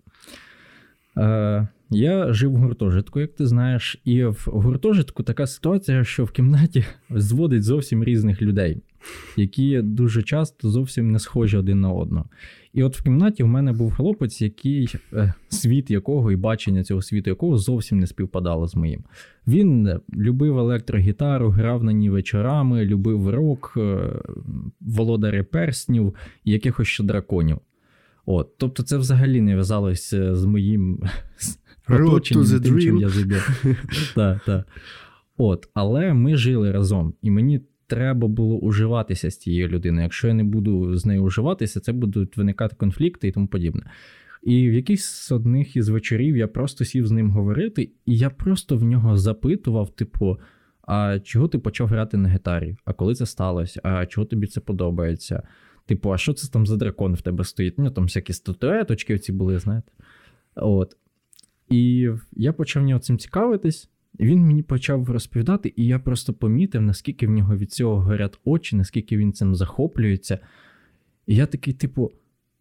Е, 1.17 1.69
я 1.91 2.33
жив 2.33 2.53
в 2.53 2.57
гуртожитку, 2.57 3.21
як 3.21 3.35
ти 3.35 3.47
знаєш, 3.47 4.01
і 4.05 4.25
в 4.25 4.45
гуртожитку 4.47 5.23
така 5.23 5.47
ситуація, 5.47 6.05
що 6.05 6.25
в 6.25 6.31
кімнаті 6.31 6.85
зводить 7.11 7.63
зовсім 7.63 8.05
різних 8.05 8.43
людей, 8.43 8.83
які 9.37 9.83
дуже 9.83 10.23
часто 10.23 10.71
зовсім 10.71 11.11
не 11.11 11.19
схожі 11.19 11.57
один 11.57 11.81
на 11.81 11.93
одного. 11.93 12.29
І 12.73 12.83
от 12.83 12.97
в 12.97 13.03
кімнаті 13.03 13.43
в 13.43 13.47
мене 13.47 13.73
був 13.73 13.95
хлопець, 13.95 14.43
який 14.43 14.95
е, 15.13 15.35
світ 15.49 15.91
якого 15.91 16.33
і 16.33 16.37
бачення 16.37 16.85
цього 16.85 17.03
світу, 17.03 17.31
якого 17.31 17.59
зовсім 17.59 17.99
не 17.99 18.07
співпадало 18.07 18.67
з 18.67 18.77
моїм. 18.77 19.05
Він 19.47 19.87
е, 19.87 20.01
любив 20.17 20.59
електрогітару, 20.59 21.51
грав 21.51 21.85
на 21.85 21.93
ній 21.93 22.11
вечорами, 22.11 22.85
любив 22.85 23.31
рок, 23.31 23.75
е, 23.77 24.11
володарі 24.81 25.43
перснів 25.43 26.15
і 26.45 26.53
якихось 26.53 26.89
ще 26.89 27.05
драконів. 27.05 27.59
От, 28.27 28.59
тобто 28.59 28.83
це 28.83 28.97
взагалі 28.97 29.41
не 29.41 29.55
в'язалося 29.55 30.35
з 30.35 30.45
моїм 30.45 31.03
Road 31.89 32.37
to 32.37 32.43
the 32.43 32.63
тим, 32.63 32.81
чим 32.81 32.97
я 32.97 33.09
забив. 33.09 33.65
Так, 34.15 34.45
так. 34.45 34.67
От, 35.37 35.69
але 35.75 36.15
ми 36.15 36.37
жили 36.37 36.73
разом, 36.73 37.15
і 37.23 37.31
мені 37.31 37.61
треба 37.87 38.29
було 38.29 38.57
уживатися 38.59 39.31
з 39.31 39.37
тією 39.37 39.69
людиною. 39.69 40.03
Якщо 40.03 40.29
я 40.29 40.35
не 40.35 40.45
буду 40.45 40.97
з 40.97 41.07
нею 41.07 41.23
уживатися, 41.23 41.81
це 41.81 41.93
будуть 41.93 42.37
виникати 42.37 42.77
конфлікти 42.77 43.29
і 43.29 43.33
тому 43.33 43.47
подібне. 43.47 43.91
І 44.43 44.69
в 44.71 44.73
якийсь 44.73 45.05
з 45.05 45.33
одних 45.33 45.77
із 45.77 45.89
вечорів 45.89 46.37
я 46.37 46.49
просто 46.49 46.85
сів 46.85 47.07
з 47.07 47.11
ним 47.11 47.31
говорити, 47.31 47.91
і 48.07 48.17
я 48.19 48.31
просто 48.31 48.77
в 48.77 48.85
нього 48.85 49.17
запитував, 49.17 49.91
типу, 49.91 50.39
а 50.83 51.19
чого 51.19 51.49
ти 51.49 51.59
почав 51.59 51.89
грати 51.89 52.17
на 52.17 52.29
гітарі? 52.29 52.77
А 52.85 52.93
коли 52.93 53.15
це 53.15 53.27
сталося? 53.27 53.81
А 53.83 54.07
чого 54.07 54.25
тобі 54.25 54.47
це 54.47 54.61
подобається? 54.61 55.43
Типу, 55.87 56.13
а 56.13 56.19
що 56.19 56.33
це 56.33 56.53
там 56.53 56.67
за 56.67 56.77
дракон 56.77 57.15
в 57.15 57.23
тебе 57.23 57.45
стоїть? 57.45 57.79
Ну, 57.79 57.91
там 57.91 58.05
всякі 58.05 58.33
статуеточки 58.33 59.19
ці 59.19 59.33
були, 59.33 59.59
знаєте. 59.59 59.93
От. 60.55 60.97
І 61.75 62.11
я 62.33 62.53
почав 62.53 62.83
нього 62.83 63.01
цим 63.01 63.19
цікавитись, 63.19 63.91
він 64.21 64.39
мені 64.39 64.63
почав 64.63 65.11
розповідати, 65.11 65.73
і 65.77 65.87
я 65.87 65.99
просто 65.99 66.33
помітив, 66.33 66.83
наскільки 66.83 67.27
в 67.27 67.31
нього 67.31 67.57
від 67.57 67.73
цього 67.73 68.01
горять 68.01 68.39
очі, 68.45 68.77
наскільки 68.77 69.17
він 69.17 69.33
цим 69.33 69.55
захоплюється. 69.55 70.39
І 71.27 71.37
я 71.37 71.47
такий, 71.47 71.75
типу, 71.75 72.13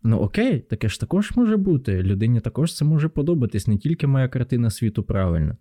ну 0.03 0.17
окей, 0.17 0.59
таке 0.59 0.89
ж 0.89 0.99
також 0.99 1.31
може 1.35 1.57
бути. 1.57 2.03
Людині 2.03 2.39
також 2.39 2.75
це 2.75 2.85
може 2.85 3.09
подобатись, 3.09 3.67
не 3.67 3.77
тільки 3.77 4.07
моя 4.07 4.27
картина 4.27 4.69
світу 4.69 5.03
правильна. 5.03 5.57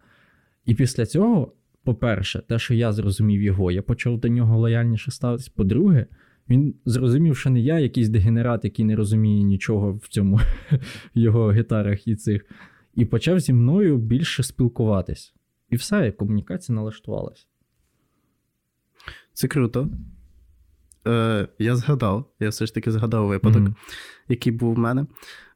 І 0.65 0.75
після 0.75 1.07
цього, 1.07 1.53
по-перше, 1.85 2.43
те, 2.49 2.59
що 2.59 2.75
я 2.75 2.93
зрозумів 2.93 3.43
його, 3.43 3.71
я 3.71 3.83
почав 3.83 4.21
до 4.21 4.29
нього 4.29 4.59
лояльніше 4.59 5.11
ставитись. 5.11 5.49
По-друге, 5.49 6.07
він 6.49 6.75
зрозумів, 6.85 7.37
що 7.37 7.51
не 7.51 7.61
я 7.61 7.79
якийсь 7.79 8.09
дегенерат, 8.09 8.65
який 8.65 8.85
не 8.85 8.97
розуміє 8.97 9.43
нічого 9.43 9.93
в 9.93 10.09
цьому 10.09 10.41
його 11.15 11.53
гітарах 11.53 12.09
і 12.09 12.17
цих, 12.17 12.47
і 12.95 13.05
почав 13.05 13.41
зі 13.41 13.53
мною 13.53 13.97
більше 13.99 14.43
спілкуватись. 14.43 15.35
І 15.71 15.77
все, 15.77 16.07
і 16.09 16.13
комунікація 16.13 16.77
налаштувалася. 16.77 17.47
Це 19.33 19.49
круто. 19.49 19.91
Е, 21.07 21.49
я 21.59 21.77
згадав, 21.77 22.33
я 22.41 22.49
все 22.49 22.67
ж 22.67 22.75
таки 22.75 22.91
згадав 22.93 23.27
випадок, 23.27 23.63
Мгм. 23.63 23.75
який 24.29 24.53
був 24.53 24.75
в 24.75 24.79
мене. 24.79 25.07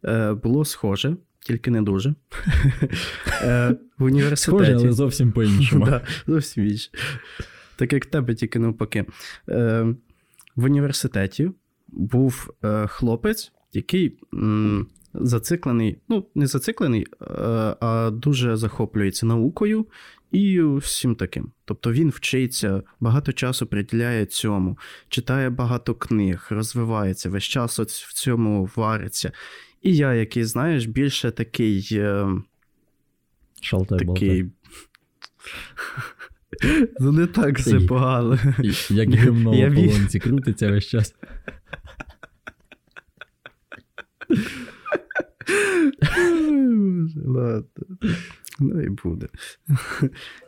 Е, 0.05 0.33
було 0.33 0.65
схоже, 0.65 1.17
тільки 1.41 1.71
не 1.71 1.83
дуже. 1.83 2.15
Е, 3.43 3.77
в 3.99 4.05
університеті. 4.05 4.57
Схоже, 4.65 4.75
але 4.75 4.93
зовсім 4.93 5.33
по-іншому. 5.33 5.85
Да, 5.91 6.03
зовсім 6.27 6.67
інше. 6.67 6.91
Так 7.77 7.93
як 7.93 8.05
в 8.05 8.11
тебе, 8.11 8.35
тільки 8.35 8.59
навпаки. 8.59 9.05
Е, 9.49 9.95
в 10.57 10.65
університеті 10.65 11.51
був 11.89 12.51
е, 12.65 12.87
хлопець, 12.87 13.53
який 13.73 14.19
м, 14.35 14.87
зациклений, 15.21 15.99
ну, 16.09 16.27
не 16.35 16.47
зациклений, 16.47 17.07
е, 17.21 17.25
а 17.81 18.11
дуже 18.13 18.57
захоплюється 18.57 19.27
наукою 19.27 19.87
і 20.33 20.63
всім 20.63 21.15
таким. 21.15 21.53
Тобто 21.65 21.93
він 21.93 22.11
вчиться, 22.11 22.83
багато 23.01 23.33
часу 23.33 23.67
приділяє 23.67 24.27
цьому, 24.27 24.79
читає 25.09 25.51
багато 25.51 25.95
книг, 25.95 26.47
розвивається, 26.51 27.31
весь 27.31 27.45
час 27.45 27.79
от 27.79 27.91
в 27.91 28.13
цьому 28.13 28.71
вариться. 28.77 29.33
І 29.83 29.97
я, 29.97 30.15
який, 30.15 30.45
знаєш, 30.45 30.87
більше 30.87 31.31
такий. 31.31 31.89
Е, 31.93 32.29
Шалтай 33.61 33.99
такий. 33.99 34.47
Ну, 37.01 37.13
не 37.13 37.27
так 37.27 37.59
все 37.59 37.81
погано. 37.81 38.39
Як 38.91 39.15
гімно 39.15 39.51
в 39.51 39.75
полонці 39.75 40.19
крутиться 40.19 40.71
весь 40.71 40.87
час. 40.87 41.15
Да. 47.15 47.63
Ну 48.59 48.83
і 48.83 48.89
буде. 48.89 49.29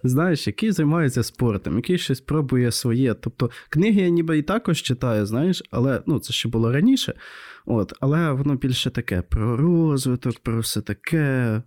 Знаєш, 0.03 0.47
який 0.47 0.73
займається 0.73 1.23
спортом, 1.23 1.77
який 1.77 1.99
щось 1.99 2.21
пробує 2.21 2.73
своє. 2.73 3.15
Тобто, 3.15 3.51
книги 3.69 4.01
я 4.01 4.09
ніби 4.09 4.39
і 4.39 4.43
також 4.43 4.83
читаю, 4.83 5.27
знаєш, 5.27 5.63
але 5.71 6.03
ну, 6.07 6.19
це 6.19 6.33
ще 6.33 6.49
було 6.49 6.73
раніше. 6.73 7.15
От, 7.67 7.93
Але 8.01 8.33
воно 8.33 8.55
більше 8.55 8.91
таке 8.91 9.23
про 9.23 9.57
розвиток, 9.57 10.39
про 10.39 10.61
все 10.61 10.81
таке. 10.81 11.63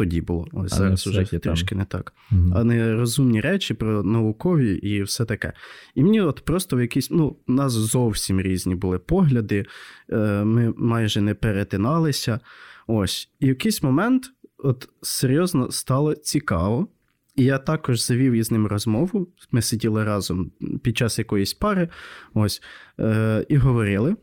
Тоді 0.00 0.20
було. 0.20 0.48
Ось 0.52 0.74
зараз 0.74 1.06
вже 1.06 1.24
там. 1.24 1.40
трішки 1.40 1.74
не 1.74 1.84
так. 1.84 2.12
Мгм. 2.30 2.52
А 2.56 2.64
не 2.64 2.94
розумні 2.94 3.40
речі 3.40 3.74
про 3.74 4.02
наукові 4.02 4.74
і 4.74 5.02
все 5.02 5.24
таке. 5.24 5.52
І 5.94 6.02
мені 6.02 6.20
от 6.20 6.40
просто 6.44 6.76
в 6.76 6.80
якийсь, 6.80 7.10
ну, 7.10 7.36
у 7.48 7.52
нас 7.52 7.72
зовсім 7.72 8.40
різні 8.40 8.74
були 8.74 8.98
погляди, 8.98 9.66
е, 10.12 10.44
ми 10.44 10.74
майже 10.76 11.20
не 11.20 11.34
перетиналися. 11.34 12.40
Ось. 12.86 13.30
І 13.40 13.44
в 13.44 13.48
якийсь 13.48 13.82
момент, 13.82 14.32
от 14.58 14.88
серйозно 15.02 15.70
стало 15.70 16.14
цікаво. 16.14 16.88
І 17.36 17.44
я 17.44 17.58
також 17.58 18.06
завів 18.06 18.32
із 18.32 18.50
ним 18.50 18.66
розмову. 18.66 19.28
Ми 19.50 19.62
сиділи 19.62 20.04
разом 20.04 20.50
під 20.82 20.96
час 20.98 21.18
якоїсь 21.18 21.54
пари, 21.54 21.88
ось, 22.34 22.62
е, 23.00 23.46
і 23.48 23.56
говорили. 23.56 24.16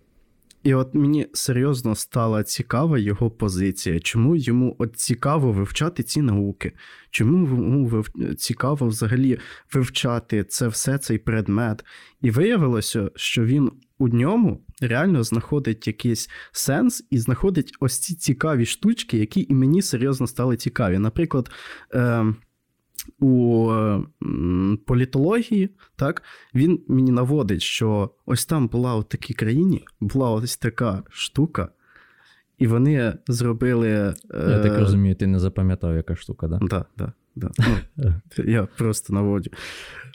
І 0.64 0.74
от 0.74 0.96
мені 0.96 1.28
серйозно 1.34 1.96
стала 1.96 2.44
цікава 2.44 2.98
його 2.98 3.32
позиція. 3.32 4.00
Чому 4.00 4.36
йому 4.36 4.76
от 4.80 4.96
цікаво 4.96 5.52
вивчати 5.52 6.04
ці 6.04 6.22
науки? 6.22 6.72
Чому 7.10 7.48
йому 7.48 8.04
цікаво 8.38 8.88
взагалі 8.88 9.40
вивчати 9.74 10.44
це 10.44 10.68
все, 10.68 10.98
цей 10.98 11.18
предмет? 11.18 11.86
І 12.22 12.32
виявилося, 12.32 13.12
що 13.16 13.46
він 13.46 13.72
у 13.98 14.08
ньому 14.08 14.66
реально 14.82 15.24
знаходить 15.24 15.88
якийсь 15.88 16.30
сенс 16.52 17.08
і 17.10 17.20
знаходить 17.20 17.72
ось 17.80 18.00
ці 18.00 18.16
цікаві 18.16 18.66
штучки, 18.66 19.18
які 19.18 19.46
і 19.50 19.54
мені 19.54 19.82
серйозно 19.82 20.28
стали 20.28 20.58
цікаві. 20.58 20.98
Наприклад, 20.98 21.52
е, 21.94 22.26
у 23.20 23.72
політології, 24.86 25.70
так, 25.96 26.24
він 26.56 26.80
мені 26.88 27.12
наводить, 27.12 27.62
що 27.62 28.12
ось 28.26 28.46
там 28.46 28.68
була 28.68 28.96
в 28.96 29.10
такій 29.10 29.34
країні, 29.34 29.86
була 30.00 30.32
ось 30.32 30.58
така 30.58 31.04
штука, 31.10 31.70
і 32.58 32.68
вони 32.68 33.14
зробили. 33.28 33.88
Я 33.88 34.14
е, 34.34 34.60
так 34.64 34.80
розумію, 34.80 35.16
ти 35.16 35.28
не 35.28 35.40
запам'ятав, 35.40 35.96
яка 35.96 36.16
штука, 36.16 36.48
да? 36.48 36.60
Да, 36.62 36.86
да, 36.98 37.12
да. 37.36 37.52
Ну, 37.96 38.14
я 38.38 38.66
просто 38.78 39.14
наводжу. 39.14 39.50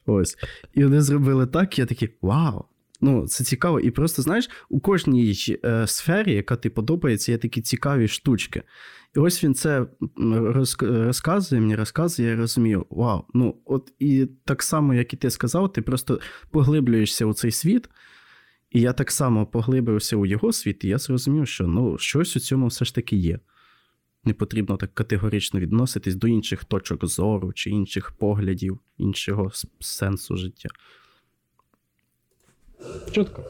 Ось. 0.07 0.37
І 0.75 0.85
вони 0.85 1.01
зробили 1.01 1.47
так, 1.47 1.79
я 1.79 1.87
такий 1.87 2.15
вау. 2.23 2.65
Ну, 3.01 3.27
це 3.27 3.45
цікаво. 3.45 3.81
І 3.81 3.91
просто, 3.91 4.23
знаєш, 4.23 4.51
у 4.69 4.81
кожній 4.81 5.35
е, 5.65 5.87
сфері, 5.87 6.35
яка 6.35 6.57
тобі 6.57 6.75
подобається, 6.75 7.33
є 7.33 7.39
такі 7.39 7.61
цікаві 7.61 8.09
штучки. 8.09 8.63
І 9.17 9.19
ось 9.19 9.45
він 9.45 9.55
це 9.55 9.87
розказує, 10.81 11.61
мені 11.61 11.77
розказує, 11.77 12.29
я 12.29 12.37
розумію, 12.37 12.87
вау. 12.91 13.25
Ну, 13.35 13.57
от 13.65 13.93
і 13.99 14.29
так 14.45 14.63
само, 14.63 14.95
як 14.95 15.13
і 15.13 15.17
ти 15.17 15.31
сказав, 15.31 15.73
ти 15.73 15.83
просто 15.83 16.21
поглиблюєшся 16.51 17.27
у 17.27 17.35
цей 17.35 17.51
світ. 17.51 17.89
І 18.71 18.81
я 18.81 18.93
так 18.93 19.11
само 19.11 19.47
поглибився 19.47 20.17
у 20.17 20.27
його 20.27 20.53
світ, 20.53 20.85
і 20.85 20.89
я 20.89 20.99
зрозумів, 20.99 21.49
що 21.49 21.67
ну, 21.67 21.99
щось 21.99 22.37
у 22.37 22.41
цьому 22.41 22.67
все 22.67 22.85
ж 22.85 22.95
таки 22.95 23.17
є. 23.17 23.39
Не 24.25 24.35
потрібно 24.35 24.77
так 24.77 24.95
категорично 24.95 25.61
відноситись 25.61 26.15
до 26.15 26.29
інших 26.29 26.65
точок 26.65 27.07
зору 27.07 27.53
чи 27.53 27.71
інших 27.71 28.13
поглядів, 28.13 28.79
іншого 28.99 29.51
сенсу 29.81 30.37
життя. 30.37 30.69
Чітко. 33.13 33.45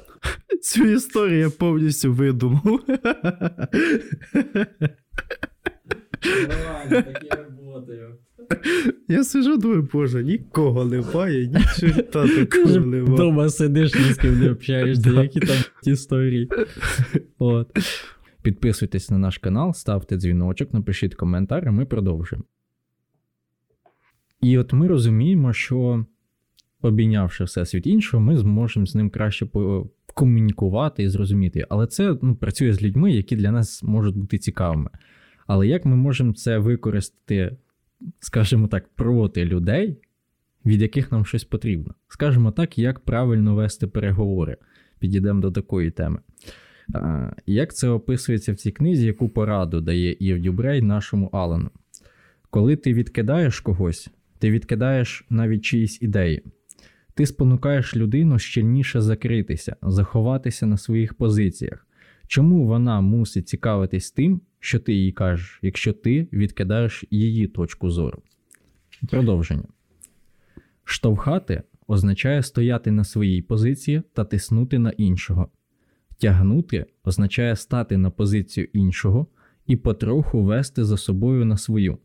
Цю 0.62 0.84
історію 0.84 1.38
я 1.38 1.50
повністю 1.50 2.12
видумав. 2.12 2.80
Так. 6.90 7.22
Я 9.08 9.24
сижу, 9.24 9.56
думаю, 9.56 9.88
боже, 9.92 10.24
нікого 10.24 10.84
немає, 10.84 11.46
ні 11.46 11.60
черта 11.78 12.28
такого 12.28 12.80
немає. 12.80 13.02
вдома 13.02 13.48
сидиш, 13.48 13.94
ні 13.94 14.12
з 14.12 14.16
ким 14.16 14.40
не 14.40 14.50
общаєшся, 14.50 15.10
які 15.10 15.40
там 15.40 15.56
історії. 15.84 16.48
От. 17.38 17.68
Підписуйтесь 18.42 19.10
на 19.10 19.18
наш 19.18 19.38
канал, 19.38 19.74
ставте 19.74 20.16
дзвіночок, 20.16 20.74
напишіть 20.74 21.14
коментар, 21.14 21.64
і 21.66 21.70
ми 21.70 21.84
продовжуємо. 21.84 22.44
І 24.40 24.58
от 24.58 24.72
ми 24.72 24.88
розуміємо, 24.88 25.52
що 25.52 26.06
обійнявши 26.82 27.44
всесвіт 27.44 27.86
іншого, 27.86 28.22
ми 28.22 28.36
зможемо 28.36 28.86
з 28.86 28.94
ним 28.94 29.10
краще 29.10 29.46
комунікувати 30.14 31.02
і 31.02 31.08
зрозуміти. 31.08 31.66
Але 31.68 31.86
це 31.86 32.16
ну, 32.22 32.36
працює 32.36 32.72
з 32.72 32.82
людьми, 32.82 33.12
які 33.12 33.36
для 33.36 33.50
нас 33.50 33.82
можуть 33.82 34.16
бути 34.16 34.38
цікавими. 34.38 34.90
Але 35.52 35.66
як 35.66 35.84
ми 35.84 35.96
можемо 35.96 36.32
це 36.32 36.58
використати, 36.58 37.56
скажімо 38.20 38.68
так, 38.68 38.88
проти 38.88 39.44
людей, 39.44 39.98
від 40.66 40.82
яких 40.82 41.12
нам 41.12 41.24
щось 41.24 41.44
потрібно? 41.44 41.94
Скажімо 42.08 42.50
так, 42.50 42.78
як 42.78 43.00
правильно 43.00 43.54
вести 43.54 43.86
переговори. 43.86 44.56
Підійдемо 44.98 45.40
до 45.40 45.50
такої 45.50 45.90
теми. 45.90 46.18
Як 47.46 47.74
це 47.74 47.88
описується 47.88 48.52
в 48.52 48.56
цій 48.56 48.70
книзі, 48.70 49.06
яку 49.06 49.28
пораду 49.28 49.80
дає 49.80 50.16
Ів 50.20 50.42
Дюбрей 50.42 50.82
нашому 50.82 51.26
Алену? 51.26 51.70
Коли 52.50 52.76
ти 52.76 52.94
відкидаєш 52.94 53.60
когось, 53.60 54.08
ти 54.38 54.50
відкидаєш 54.50 55.26
навіть 55.30 55.64
чиїсь 55.64 56.02
ідеї. 56.02 56.42
Ти 57.14 57.26
спонукаєш 57.26 57.96
людину 57.96 58.38
щільніше 58.38 59.00
закритися, 59.00 59.76
заховатися 59.82 60.66
на 60.66 60.76
своїх 60.76 61.14
позиціях. 61.14 61.86
Чому 62.26 62.66
вона 62.66 63.00
мусить 63.00 63.48
цікавитись 63.48 64.10
тим, 64.10 64.40
що 64.60 64.78
ти 64.78 64.94
їй 64.94 65.12
кажеш, 65.12 65.58
якщо 65.62 65.92
ти 65.92 66.28
відкидаєш 66.32 67.04
її 67.10 67.46
точку 67.46 67.90
зору? 67.90 68.22
Продовження. 69.10 69.68
Штовхати 70.84 71.62
означає 71.86 72.42
стояти 72.42 72.90
на 72.90 73.04
своїй 73.04 73.42
позиції 73.42 74.02
та 74.12 74.24
тиснути 74.24 74.78
на 74.78 74.90
іншого. 74.90 75.48
Тягнути 76.18 76.86
означає 77.04 77.56
стати 77.56 77.96
на 77.96 78.10
позицію 78.10 78.68
іншого 78.72 79.26
і 79.66 79.76
потроху 79.76 80.42
вести 80.42 80.84
за 80.84 80.96
собою 80.96 81.44
на 81.44 81.56
свою. 81.56 81.98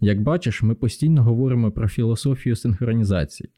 Як 0.00 0.22
бачиш, 0.22 0.62
ми 0.62 0.74
постійно 0.74 1.22
говоримо 1.22 1.70
про 1.70 1.88
філософію 1.88 2.56
синхронізації. 2.56 3.50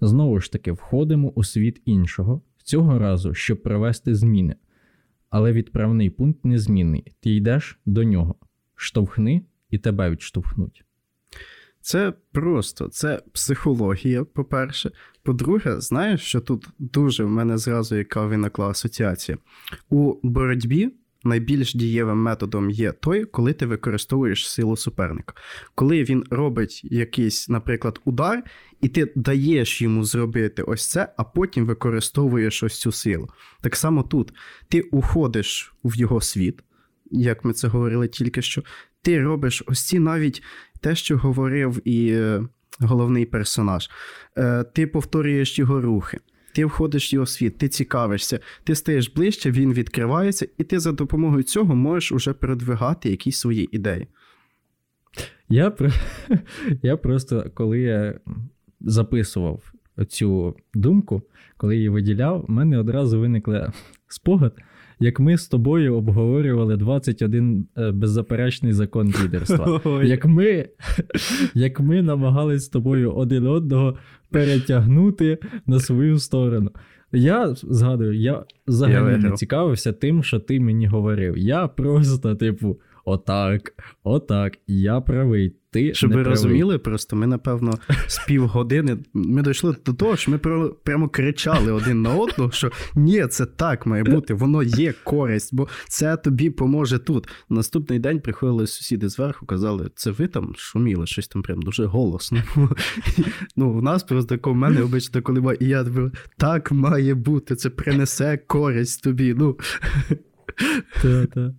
Знову 0.00 0.40
ж 0.40 0.52
таки, 0.52 0.72
входимо 0.72 1.28
у 1.28 1.44
світ 1.44 1.82
іншого, 1.84 2.42
цього 2.62 2.98
разу, 2.98 3.34
щоб 3.34 3.62
провести 3.62 4.14
зміни. 4.14 4.54
Але 5.30 5.52
відправний 5.52 6.10
пункт 6.10 6.44
незмінний. 6.44 7.04
Ти 7.20 7.30
йдеш 7.30 7.78
до 7.86 8.04
нього. 8.04 8.34
Штовхни 8.74 9.42
і 9.70 9.78
тебе 9.78 10.10
відштовхнуть. 10.10 10.84
Це 11.80 12.12
просто, 12.32 12.88
це 12.88 13.22
психологія, 13.32 14.24
по-перше. 14.24 14.90
По-друге, 15.22 15.80
знаєш, 15.80 16.20
що 16.20 16.40
тут 16.40 16.68
дуже 16.78 17.24
в 17.24 17.30
мене 17.30 17.58
зразу 17.58 17.96
яка 17.96 18.26
виникла 18.26 18.68
асоціація. 18.68 19.38
У 19.88 20.14
боротьбі 20.22 20.90
найбільш 21.24 21.74
дієвим 21.74 22.18
методом 22.18 22.70
є 22.70 22.92
той, 22.92 23.24
коли 23.24 23.52
ти 23.52 23.66
використовуєш 23.66 24.50
силу 24.50 24.76
суперника. 24.76 25.34
Коли 25.74 26.04
він 26.04 26.24
робить 26.30 26.80
якийсь, 26.84 27.48
наприклад, 27.48 28.00
удар, 28.04 28.42
і 28.80 28.88
ти 28.88 29.12
даєш 29.16 29.82
йому 29.82 30.04
зробити 30.04 30.62
ось 30.62 30.90
це, 30.90 31.14
а 31.16 31.24
потім 31.24 31.66
використовуєш 31.66 32.62
ось 32.62 32.80
цю 32.80 32.92
силу. 32.92 33.28
Так 33.60 33.76
само 33.76 34.02
тут 34.02 34.32
ти 34.68 34.80
уходиш 34.80 35.74
в 35.84 35.96
його 35.96 36.20
світ, 36.20 36.60
як 37.10 37.44
ми 37.44 37.52
це 37.52 37.68
говорили 37.68 38.08
тільки 38.08 38.42
що. 38.42 38.62
Ти 39.02 39.22
робиш 39.22 39.62
ось 39.66 39.86
ці 39.86 39.98
навіть 39.98 40.42
те, 40.80 40.94
що 40.94 41.18
говорив 41.18 41.88
і 41.88 42.12
е, 42.12 42.42
головний 42.80 43.26
персонаж. 43.26 43.90
Е, 44.38 44.64
ти 44.64 44.86
повторюєш 44.86 45.58
його 45.58 45.80
рухи, 45.80 46.18
ти 46.54 46.64
входиш 46.64 47.12
в 47.12 47.14
його 47.14 47.26
світ, 47.26 47.58
ти 47.58 47.68
цікавишся, 47.68 48.40
ти 48.64 48.74
стаєш 48.74 49.08
ближче, 49.08 49.50
він 49.50 49.72
відкривається, 49.72 50.46
і 50.58 50.64
ти 50.64 50.80
за 50.80 50.92
допомогою 50.92 51.42
цього 51.42 51.74
можеш 51.74 52.12
уже 52.12 52.32
передвигати 52.32 53.10
якісь 53.10 53.38
свої 53.38 53.76
ідеї. 53.76 54.06
Я, 55.48 55.72
я 56.82 56.96
просто, 56.96 57.50
коли 57.54 57.80
я 57.80 58.20
записував 58.80 59.72
цю 60.08 60.56
думку, 60.74 61.22
коли 61.56 61.76
її 61.76 61.88
виділяв, 61.88 62.44
в 62.48 62.50
мене 62.50 62.78
одразу 62.78 63.20
виникла 63.20 63.72
спогад, 64.08 64.58
як 65.00 65.20
ми 65.20 65.38
з 65.38 65.48
тобою 65.48 65.96
обговорювали 65.96 66.76
21 66.76 67.66
е, 67.76 67.90
беззаперечний 67.92 68.72
закон 68.72 69.14
лідерства. 69.24 69.80
Як 70.04 70.24
ми, 70.24 70.68
як 71.54 71.80
ми 71.80 72.02
намагались 72.02 72.64
з 72.64 72.68
тобою 72.68 73.12
один 73.12 73.46
одного 73.46 73.96
перетягнути 74.30 75.38
на 75.66 75.80
свою 75.80 76.18
сторону. 76.18 76.70
Я 77.12 77.54
згадую, 77.54 78.14
я 78.14 78.44
Я 78.68 79.18
не 79.18 79.32
цікавився 79.32 79.92
тим, 79.92 80.22
що 80.22 80.40
ти 80.40 80.60
мені 80.60 80.86
говорив. 80.86 81.38
Я 81.38 81.68
просто, 81.68 82.34
типу, 82.34 82.80
Отак, 83.10 83.72
отак, 84.02 84.58
я 84.66 85.00
правий. 85.00 85.56
Ти 85.72 85.94
Щоб 85.94 86.10
не 86.10 86.16
ви 86.16 86.22
правий. 86.22 86.36
розуміли, 86.36 86.78
просто 86.78 87.16
ми, 87.16 87.26
напевно, 87.26 87.78
з 88.06 88.18
півгодини 88.26 88.98
ми 89.14 89.42
дійшли 89.42 89.76
до 89.86 89.92
того, 89.94 90.16
що 90.16 90.30
ми 90.30 90.38
прямо 90.84 91.08
кричали 91.08 91.72
один 91.72 92.02
на 92.02 92.14
одного, 92.14 92.50
що 92.50 92.70
ні, 92.94 93.26
це 93.26 93.46
так 93.46 93.86
має 93.86 94.04
бути, 94.04 94.34
воно 94.34 94.62
є 94.62 94.94
користь, 95.04 95.54
бо 95.54 95.68
це 95.88 96.16
тобі 96.16 96.50
поможе 96.50 96.98
тут. 96.98 97.28
Наступний 97.48 97.98
день 97.98 98.20
приходили 98.20 98.66
сусіди 98.66 99.08
зверху, 99.08 99.46
казали, 99.46 99.90
це 99.94 100.10
ви 100.10 100.26
там 100.26 100.54
шуміли, 100.56 101.06
щось 101.06 101.28
там 101.28 101.42
прям 101.42 101.62
дуже 101.62 101.84
голосно. 101.84 102.42
Ну, 103.56 103.72
в 103.72 103.82
нас 103.82 104.02
просто 104.02 104.38
в 104.44 104.54
мене 104.54 104.82
обично, 104.82 105.22
коли 105.22 105.56
і 105.60 105.66
я 105.66 105.86
так 106.36 106.72
має 106.72 107.14
бути, 107.14 107.56
це 107.56 107.70
принесе 107.70 108.36
користь 108.36 109.02
тобі. 109.02 109.34
Ну, 109.38 109.58
Та-та. 111.02 111.54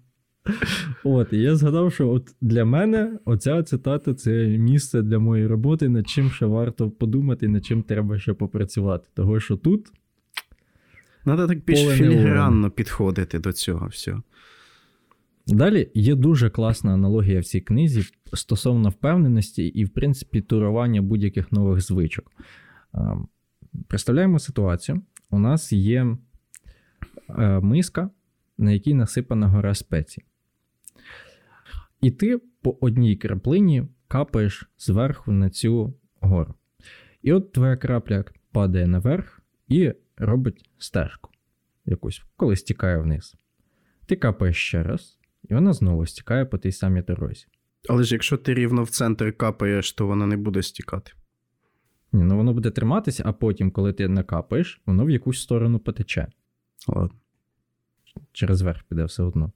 От, 1.03 1.33
і 1.33 1.37
я 1.37 1.55
згадав, 1.55 1.93
що 1.93 2.09
от 2.09 2.35
для 2.41 2.65
мене 2.65 3.19
оця 3.25 3.63
цитата 3.63 4.13
це 4.13 4.47
місце 4.47 5.01
для 5.01 5.19
моєї 5.19 5.47
роботи, 5.47 5.89
над 5.89 6.07
чим 6.07 6.31
ще 6.31 6.45
варто 6.45 6.91
подумати, 6.91 7.47
над 7.47 7.65
чим 7.65 7.83
треба 7.83 8.19
ще 8.19 8.33
попрацювати. 8.33 9.07
Того, 9.13 9.39
що 9.39 9.57
тут 9.57 9.87
треба 11.23 11.47
так 11.47 11.65
більш 11.65 11.79
філігранно 11.79 12.71
підходити 12.71 13.39
до 13.39 13.53
цього 13.53 13.87
всього. 13.87 14.23
Далі 15.47 15.91
є 15.93 16.15
дуже 16.15 16.49
класна 16.49 16.93
аналогія 16.93 17.39
в 17.39 17.45
цій 17.45 17.61
книзі 17.61 18.03
стосовно 18.33 18.89
впевненості 18.89 19.63
і, 19.63 19.85
в 19.85 19.89
принципі, 19.89 20.41
турування 20.41 21.01
будь-яких 21.01 21.51
нових 21.51 21.81
звичок. 21.81 22.31
Представляємо 23.87 24.39
ситуацію: 24.39 25.01
у 25.29 25.39
нас 25.39 25.73
є 25.73 26.17
е, 27.29 27.59
миска, 27.59 28.09
на 28.57 28.71
якій 28.71 28.93
насипана 28.93 29.47
гора 29.47 29.75
спецій. 29.75 30.23
І 32.01 32.11
ти 32.11 32.37
по 32.61 32.77
одній 32.81 33.15
краплині 33.15 33.83
капаєш 34.07 34.69
зверху 34.77 35.31
на 35.31 35.49
цю 35.49 35.93
гору. 36.19 36.53
І 37.21 37.33
от 37.33 37.51
твоя 37.51 37.77
крапля 37.77 38.25
падає 38.51 38.87
наверх 38.87 39.41
і 39.67 39.93
робить 40.17 40.69
стежку 40.77 41.31
якусь, 41.85 42.23
коли 42.35 42.55
стікає 42.55 42.97
вниз. 42.97 43.35
Ти 44.05 44.15
капаєш 44.15 44.57
ще 44.57 44.83
раз, 44.83 45.19
і 45.49 45.53
вона 45.53 45.73
знову 45.73 46.05
стікає 46.05 46.45
по 46.45 46.57
тій 46.57 46.71
самій 46.71 47.01
дорозі. 47.01 47.45
Але 47.89 48.03
ж 48.03 48.15
якщо 48.15 48.37
ти 48.37 48.53
рівно 48.53 48.83
в 48.83 48.89
центр 48.89 49.37
капаєш, 49.37 49.93
то 49.93 50.07
вона 50.07 50.25
не 50.25 50.37
буде 50.37 50.63
стікати. 50.63 51.11
Ні, 52.13 52.23
ну 52.23 52.37
воно 52.37 52.53
буде 52.53 52.71
триматися, 52.71 53.23
а 53.25 53.33
потім, 53.33 53.71
коли 53.71 53.93
ти 53.93 54.07
накапаєш, 54.07 54.81
воно 54.85 55.05
в 55.05 55.09
якусь 55.09 55.41
сторону 55.41 55.79
потече. 55.79 56.27
Ладно. 56.87 57.19
Через 58.31 58.61
верх 58.61 58.83
піде 58.83 59.03
все 59.03 59.23
одно. 59.23 59.51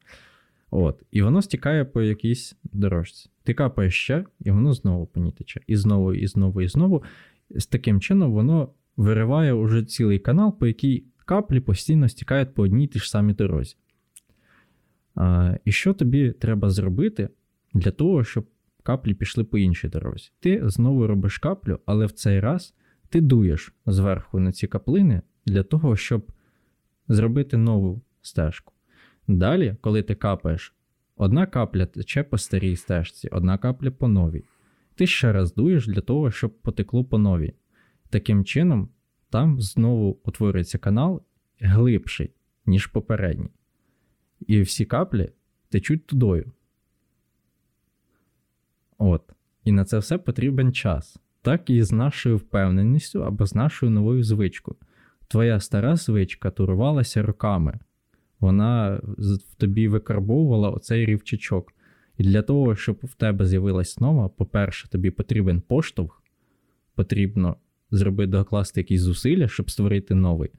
От. 0.77 1.03
І 1.11 1.21
воно 1.21 1.41
стікає 1.41 1.85
по 1.85 2.01
якійсь 2.01 2.55
дорожці. 2.63 3.29
Ти 3.43 3.53
капаєш 3.53 3.95
ще, 4.03 4.25
і 4.39 4.51
воно 4.51 4.73
знову 4.73 5.05
по 5.05 5.19
ній 5.19 5.31
тече. 5.31 5.61
І 5.67 5.75
знову, 5.75 6.13
і 6.13 6.27
знову, 6.27 6.61
і 6.61 6.67
знову. 6.67 7.03
З 7.49 7.67
таким 7.67 8.01
чином 8.01 8.31
воно 8.31 8.69
вириває 8.97 9.53
уже 9.53 9.83
цілий 9.83 10.19
канал, 10.19 10.59
по 10.59 10.67
якій 10.67 11.03
каплі 11.25 11.59
постійно 11.59 12.09
стікають 12.09 12.53
по 12.53 12.63
одній 12.63 12.87
тій 12.87 12.99
ж 12.99 13.09
самій 13.09 13.33
дорозі. 13.33 13.75
А, 15.15 15.55
і 15.65 15.71
що 15.71 15.93
тобі 15.93 16.31
треба 16.31 16.69
зробити 16.69 17.29
для 17.73 17.91
того, 17.91 18.23
щоб 18.23 18.47
каплі 18.83 19.13
пішли 19.13 19.43
по 19.43 19.57
іншій 19.57 19.87
дорозі? 19.87 20.31
Ти 20.39 20.61
знову 20.69 21.07
робиш 21.07 21.37
каплю, 21.37 21.79
але 21.85 22.05
в 22.05 22.11
цей 22.11 22.39
раз 22.39 22.73
ти 23.09 23.21
дуєш 23.21 23.73
зверху 23.85 24.39
на 24.39 24.51
ці 24.51 24.67
каплини 24.67 25.21
для 25.45 25.63
того, 25.63 25.95
щоб 25.95 26.31
зробити 27.07 27.57
нову 27.57 28.01
стежку. 28.21 28.74
Далі, 29.27 29.75
коли 29.81 30.03
ти 30.03 30.15
капаєш, 30.15 30.73
одна 31.15 31.45
капля 31.45 31.85
тече 31.85 32.23
по 32.23 32.37
старій 32.37 32.75
стежці, 32.75 33.29
одна 33.31 33.57
капля 33.57 33.91
по 33.91 34.07
новій. 34.07 34.43
Ти 34.95 35.07
ще 35.07 35.33
раз 35.33 35.53
дуєш 35.53 35.87
для 35.87 36.01
того, 36.01 36.31
щоб 36.31 36.61
потекло 36.61 37.05
по 37.05 37.17
новій. 37.17 37.53
Таким 38.09 38.45
чином, 38.45 38.89
там 39.29 39.61
знову 39.61 40.19
утворюється 40.23 40.77
канал 40.77 41.23
глибший, 41.59 42.31
ніж 42.65 42.87
попередній. 42.87 43.51
І 44.39 44.61
всі 44.61 44.85
каплі 44.85 45.31
течуть 45.69 46.07
тудою. 46.07 46.51
От. 48.97 49.31
І 49.63 49.71
на 49.71 49.85
це 49.85 49.97
все 49.97 50.17
потрібен 50.17 50.73
час. 50.73 51.19
Так 51.41 51.69
і 51.69 51.83
з 51.83 51.91
нашою 51.91 52.37
впевненістю 52.37 53.23
або 53.23 53.45
з 53.45 53.55
нашою 53.55 53.91
новою 53.91 54.23
звичкою. 54.23 54.77
Твоя 55.27 55.59
стара 55.59 55.95
звичка 55.95 56.51
турувалася 56.51 57.23
роками. 57.23 57.79
Вона 58.45 59.01
в 59.17 59.55
тобі 59.57 59.87
викарбовувала 59.87 60.69
оцей 60.69 61.05
рівчачок. 61.05 61.73
І 62.17 62.23
для 62.23 62.41
того, 62.41 62.75
щоб 62.75 62.99
в 63.03 63.13
тебе 63.13 63.45
з'явилась 63.45 63.99
нова, 63.99 64.29
по-перше, 64.29 64.89
тобі 64.89 65.11
потрібен 65.11 65.61
поштовх, 65.61 66.23
потрібно 66.95 67.55
зробити 67.91 68.31
докласти 68.31 68.79
якісь 68.79 69.01
зусилля, 69.01 69.47
щоб 69.47 69.71
створити 69.71 70.15
новий. 70.15 70.49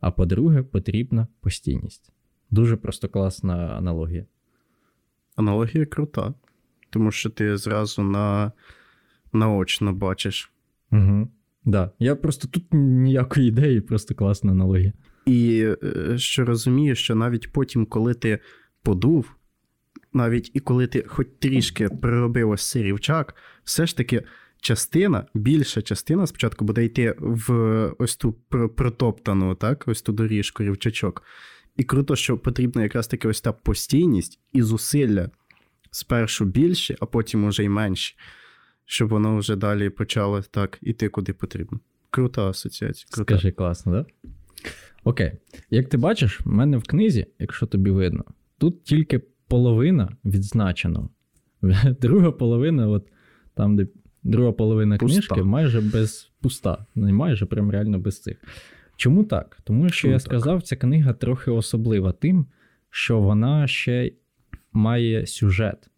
А 0.00 0.10
по-друге, 0.10 0.62
потрібна 0.62 1.26
постійність. 1.40 2.12
Дуже 2.50 2.76
просто 2.76 3.08
класна 3.08 3.54
аналогія. 3.54 4.26
Аналогія 5.36 5.86
крута. 5.86 6.34
Тому 6.90 7.10
що 7.10 7.30
ти 7.30 7.56
зразу 7.56 8.02
на... 8.02 8.52
наочно 9.32 9.92
бачиш. 9.92 10.52
Угу. 10.90 11.28
Да. 11.64 11.90
Я 11.98 12.16
просто 12.16 12.48
тут 12.48 12.64
ніякої 12.72 13.48
ідеї, 13.48 13.80
просто 13.80 14.14
класна 14.14 14.52
аналогія. 14.52 14.92
І 15.26 15.66
е, 15.82 16.18
що 16.18 16.44
розумієш, 16.44 17.02
що 17.02 17.14
навіть 17.14 17.52
потім, 17.52 17.86
коли 17.86 18.14
ти 18.14 18.38
подув, 18.82 19.34
навіть 20.12 20.50
і 20.54 20.60
коли 20.60 20.86
ти 20.86 21.04
хоч 21.06 21.26
трішки 21.38 21.88
проробив 21.88 22.50
ось 22.50 22.70
цей 22.70 22.82
рівчак, 22.82 23.34
все 23.64 23.86
ж 23.86 23.96
таки 23.96 24.22
частина, 24.60 25.26
більша 25.34 25.82
частина 25.82 26.26
спочатку 26.26 26.64
буде 26.64 26.84
йти 26.84 27.14
в 27.18 27.52
ось 27.98 28.16
ту 28.16 28.32
протоптану, 28.76 29.54
так, 29.54 29.84
ось 29.86 30.02
ту 30.02 30.12
доріжку, 30.12 30.62
рівчачок. 30.62 31.22
І 31.76 31.84
круто, 31.84 32.16
що 32.16 32.38
потрібна 32.38 32.82
якраз 32.82 33.06
таки 33.06 33.28
ось 33.28 33.40
та 33.40 33.52
постійність 33.52 34.40
і 34.52 34.62
зусилля 34.62 35.30
спершу 35.90 36.44
більші, 36.44 36.96
а 37.00 37.06
потім 37.06 37.44
уже 37.44 37.64
й 37.64 37.68
менші, 37.68 38.16
щоб 38.84 39.08
воно 39.08 39.36
вже 39.36 39.56
далі 39.56 39.90
почало 39.90 40.42
так 40.42 40.78
іти 40.82 41.08
куди 41.08 41.32
потрібно. 41.32 41.80
Крута 42.10 42.48
асоціація. 42.48 43.06
Крута. 43.10 43.34
Скажи, 43.34 43.52
класно, 43.52 43.92
да? 43.92 44.30
Окей. 45.04 45.32
Як 45.70 45.88
ти 45.88 45.96
бачиш, 45.96 46.40
в 46.40 46.48
мене 46.48 46.76
в 46.76 46.82
книзі, 46.82 47.26
якщо 47.38 47.66
тобі 47.66 47.90
видно, 47.90 48.24
тут 48.58 48.84
тільки 48.84 49.20
половина 49.48 50.16
відзначено. 50.24 51.08
Друга 52.00 52.32
половина, 52.32 52.88
от 52.88 53.08
там, 53.54 53.76
де 53.76 53.86
друга 54.22 54.52
половина 54.52 54.96
Пуста. 54.98 55.14
книжки, 55.14 55.42
майже 55.42 55.80
без 55.80 56.30
пуста. 56.40 56.86
Не 56.94 57.12
майже, 57.12 57.46
прям 57.46 57.70
реально 57.70 57.98
без 57.98 58.22
цих. 58.22 58.36
Чому 58.96 59.24
так? 59.24 59.58
Тому 59.64 59.88
що 59.88 60.00
Чому 60.00 60.12
я 60.12 60.18
так? 60.18 60.26
сказав, 60.26 60.62
ця 60.62 60.76
книга 60.76 61.12
трохи 61.12 61.50
особлива 61.50 62.12
тим, 62.12 62.46
що 62.90 63.20
вона 63.20 63.66
ще 63.66 64.12
має 64.72 65.26
сюжет. 65.26 65.88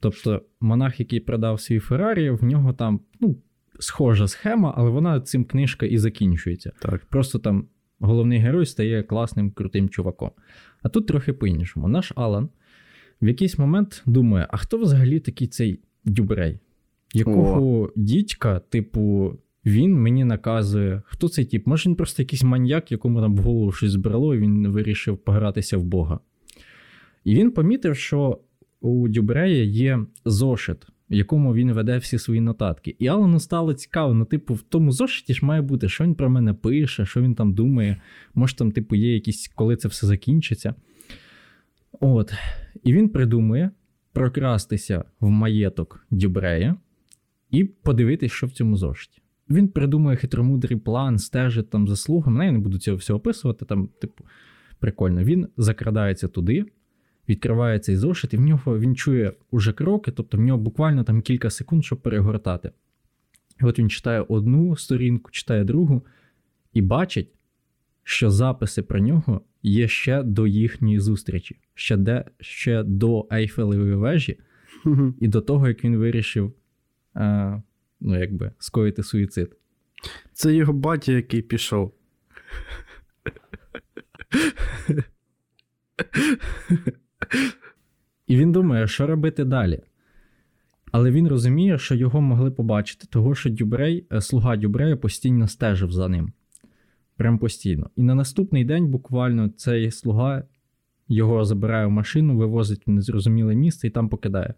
Тобто, 0.00 0.42
монах, 0.60 1.00
який 1.00 1.20
продав 1.20 1.60
свій 1.60 1.78
Феррарі, 1.78 2.30
в 2.30 2.44
нього 2.44 2.72
там 2.72 3.00
ну, 3.20 3.36
схожа 3.78 4.28
схема, 4.28 4.74
але 4.76 4.90
вона 4.90 5.20
цим 5.20 5.44
книжка 5.44 5.86
і 5.86 5.98
закінчується. 5.98 6.72
Так. 6.80 7.04
Просто 7.04 7.38
там 7.38 7.66
головний 8.04 8.38
герой 8.38 8.66
стає 8.66 9.02
класним, 9.02 9.50
крутим 9.50 9.88
чуваком. 9.88 10.30
А 10.82 10.88
тут 10.88 11.06
трохи 11.06 11.32
по-іншому. 11.32 11.88
Наш 11.88 12.12
Алан 12.16 12.48
в 13.22 13.28
якийсь 13.28 13.58
момент 13.58 14.02
думає: 14.06 14.46
а 14.50 14.56
хто 14.56 14.78
взагалі 14.78 15.20
такий 15.20 15.48
цей 15.48 15.80
дюбрей? 16.04 16.58
Якого 17.14 17.92
дідька, 17.96 18.58
типу, 18.58 19.34
він 19.64 19.94
мені 19.94 20.24
наказує, 20.24 21.02
хто 21.06 21.28
цей 21.28 21.44
тип? 21.44 21.66
Може, 21.66 21.88
він 21.88 21.96
просто 21.96 22.22
якийсь 22.22 22.42
маньяк, 22.42 22.92
якому 22.92 23.20
там 23.20 23.36
в 23.36 23.38
голову 23.38 23.72
щось 23.72 23.90
збрало, 23.90 24.34
і 24.34 24.38
він 24.38 24.68
вирішив 24.68 25.18
погратися 25.18 25.78
в 25.78 25.84
Бога. 25.84 26.18
І 27.24 27.34
він 27.34 27.50
помітив, 27.50 27.96
що 27.96 28.38
у 28.80 29.08
Дюбрея 29.08 29.64
є 29.64 30.00
зошит, 30.24 30.86
в 31.10 31.14
якому 31.14 31.54
він 31.54 31.72
веде 31.72 31.98
всі 31.98 32.18
свої 32.18 32.40
нотатки. 32.40 32.96
І 32.98 33.06
Алану 33.06 33.40
стало 33.40 33.74
цікаво, 33.74 34.14
ну, 34.14 34.24
типу, 34.24 34.54
в 34.54 34.62
тому 34.62 34.92
зошиті 34.92 35.34
ж 35.34 35.46
має 35.46 35.62
бути, 35.62 35.88
що 35.88 36.04
він 36.04 36.14
про 36.14 36.30
мене 36.30 36.54
пише, 36.54 37.06
що 37.06 37.22
він 37.22 37.34
там 37.34 37.54
думає. 37.54 38.00
Може, 38.34 38.56
там, 38.56 38.72
типу, 38.72 38.94
є 38.94 39.14
якісь, 39.14 39.48
коли 39.54 39.76
це 39.76 39.88
все 39.88 40.06
закінчиться. 40.06 40.74
От. 42.00 42.32
І 42.84 42.92
він 42.92 43.08
придумує 43.08 43.70
прокрастися 44.12 45.04
в 45.20 45.28
маєток 45.28 46.06
Дюбрея 46.10 46.76
і 47.50 47.64
подивитись, 47.64 48.32
що 48.32 48.46
в 48.46 48.52
цьому 48.52 48.76
зошиті. 48.76 49.22
Він 49.50 49.68
придумує 49.68 50.16
хитромудрий 50.16 50.78
план, 50.78 51.18
стежить 51.18 51.70
там 51.70 51.88
за 51.88 51.96
слугами. 51.96 52.38
Ну, 52.38 52.44
Я 52.44 52.52
не 52.52 52.58
буду 52.58 52.78
цього 52.78 52.96
всього 52.96 53.18
описувати, 53.18 53.64
там, 53.64 53.88
типу, 54.00 54.24
прикольно. 54.78 55.24
Він 55.24 55.48
закрадається 55.56 56.28
туди, 56.28 56.64
відкриває 57.28 57.78
цей 57.78 57.96
зошит, 57.96 58.34
і 58.34 58.36
в 58.36 58.40
нього 58.40 58.78
він 58.78 58.96
чує 58.96 59.32
уже 59.50 59.72
кроки, 59.72 60.10
тобто 60.10 60.38
в 60.38 60.40
нього 60.40 60.58
буквально 60.58 61.04
там 61.04 61.22
кілька 61.22 61.50
секунд, 61.50 61.84
щоб 61.84 62.00
перегортати. 62.00 62.70
І 63.60 63.64
от 63.64 63.78
він 63.78 63.90
читає 63.90 64.24
одну 64.28 64.76
сторінку, 64.76 65.30
читає 65.30 65.64
другу, 65.64 66.06
і 66.72 66.82
бачить, 66.82 67.28
що 68.02 68.30
записи 68.30 68.82
про 68.82 69.00
нього 69.00 69.40
є 69.62 69.88
ще 69.88 70.22
до 70.22 70.46
їхньої 70.46 71.00
зустрічі, 71.00 71.56
ще 71.74 71.96
де, 71.96 72.24
ще 72.40 72.82
до 72.82 73.26
Ейфелевої 73.32 73.94
вежі, 73.94 74.38
і 75.20 75.28
до 75.28 75.40
того, 75.40 75.68
як 75.68 75.84
він 75.84 75.96
вирішив 75.96 76.52
е, 77.16 77.62
ну, 78.00 78.18
якби, 78.18 78.52
скоїти 78.58 79.02
суїцид. 79.02 79.56
Це 80.32 80.54
його 80.54 80.72
батя, 80.72 81.12
який 81.12 81.42
пішов. 81.42 81.94
І 88.26 88.36
він 88.36 88.52
думає, 88.52 88.86
що 88.86 89.06
робити 89.06 89.44
далі. 89.44 89.80
Але 90.92 91.10
він 91.10 91.28
розуміє, 91.28 91.78
що 91.78 91.94
його 91.94 92.20
могли 92.20 92.50
побачити, 92.50 93.06
того 93.10 93.34
що 93.34 93.50
Дюбрей, 93.50 94.06
е, 94.12 94.20
слуга 94.20 94.56
Дюбрея 94.56 94.96
постійно 94.96 95.48
стежив 95.48 95.92
за 95.92 96.08
ним. 96.08 96.32
Прям 97.16 97.38
постійно. 97.38 97.90
І 97.96 98.02
на 98.02 98.14
наступний 98.14 98.64
день 98.64 98.86
буквально 98.86 99.48
цей 99.48 99.90
слуга 99.90 100.42
його 101.08 101.44
забирає 101.44 101.86
в 101.86 101.90
машину, 101.90 102.36
вивозить 102.36 102.86
в 102.86 102.90
незрозуміле 102.90 103.54
місце 103.54 103.86
і 103.86 103.90
там 103.90 104.08
покидає. 104.08 104.54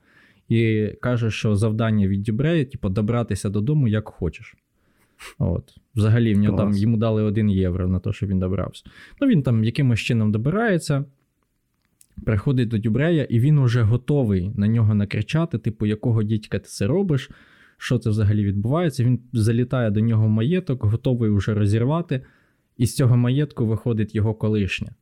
І 0.48 0.88
каже, 1.00 1.30
що 1.30 1.56
завдання 1.56 2.08
від 2.08 2.22
Дюбрея, 2.22 2.64
типу, 2.64 2.88
добратися 2.88 3.50
додому 3.50 3.88
як 3.88 4.08
хочеш. 4.08 4.56
От. 5.38 5.74
Взагалі, 5.94 6.34
в 6.34 6.38
нього 6.38 6.56
там 6.56 6.72
йому 6.72 6.96
дали 6.96 7.22
1 7.22 7.50
євро 7.50 7.88
на 7.88 7.98
те, 7.98 8.12
що 8.12 8.26
він 8.26 8.38
добрався. 8.38 8.84
Ну, 9.20 9.28
він 9.28 9.42
там 9.42 9.64
якимось 9.64 10.00
чином 10.00 10.32
добирається, 10.32 11.04
приходить 12.24 12.68
до 12.68 12.78
Дюбрея, 12.78 13.24
і 13.24 13.40
він 13.40 13.58
уже 13.58 13.82
готовий 13.82 14.50
на 14.54 14.68
нього 14.68 14.94
накричати, 14.94 15.58
типу, 15.58 15.86
якого 15.86 16.22
дідька 16.22 16.58
ти 16.58 16.68
це 16.68 16.86
робиш, 16.86 17.30
що 17.78 17.98
це 17.98 18.10
взагалі 18.10 18.44
відбувається. 18.44 19.04
Він 19.04 19.20
залітає 19.32 19.90
до 19.90 20.00
нього 20.00 20.26
в 20.26 20.30
маєток, 20.30 20.84
готовий 20.84 21.30
уже 21.30 21.54
розірвати, 21.54 22.20
і 22.76 22.86
з 22.86 22.96
цього 22.96 23.16
маєтку 23.16 23.66
виходить 23.66 24.14
його 24.14 24.34
колишня. 24.34 24.94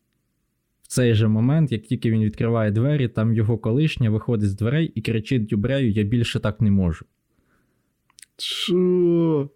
В 0.83 0.87
цей 0.89 1.15
же 1.15 1.29
момент, 1.29 1.73
як 1.73 1.83
тільки 1.83 2.11
він 2.11 2.25
відкриває 2.25 2.71
двері, 2.71 3.09
там 3.09 3.35
його 3.35 3.59
колишня 3.59 4.11
виходить 4.11 4.51
з 4.51 4.55
дверей 4.55 4.93
і 4.95 5.03
кричить 5.03 5.47
Дюбрею: 5.47 5.91
Я 5.91 6.03
більше 6.03 6.41
так 6.41 6.61
не 6.61 6.71
можу. 6.71 7.05
Що? 8.37 9.51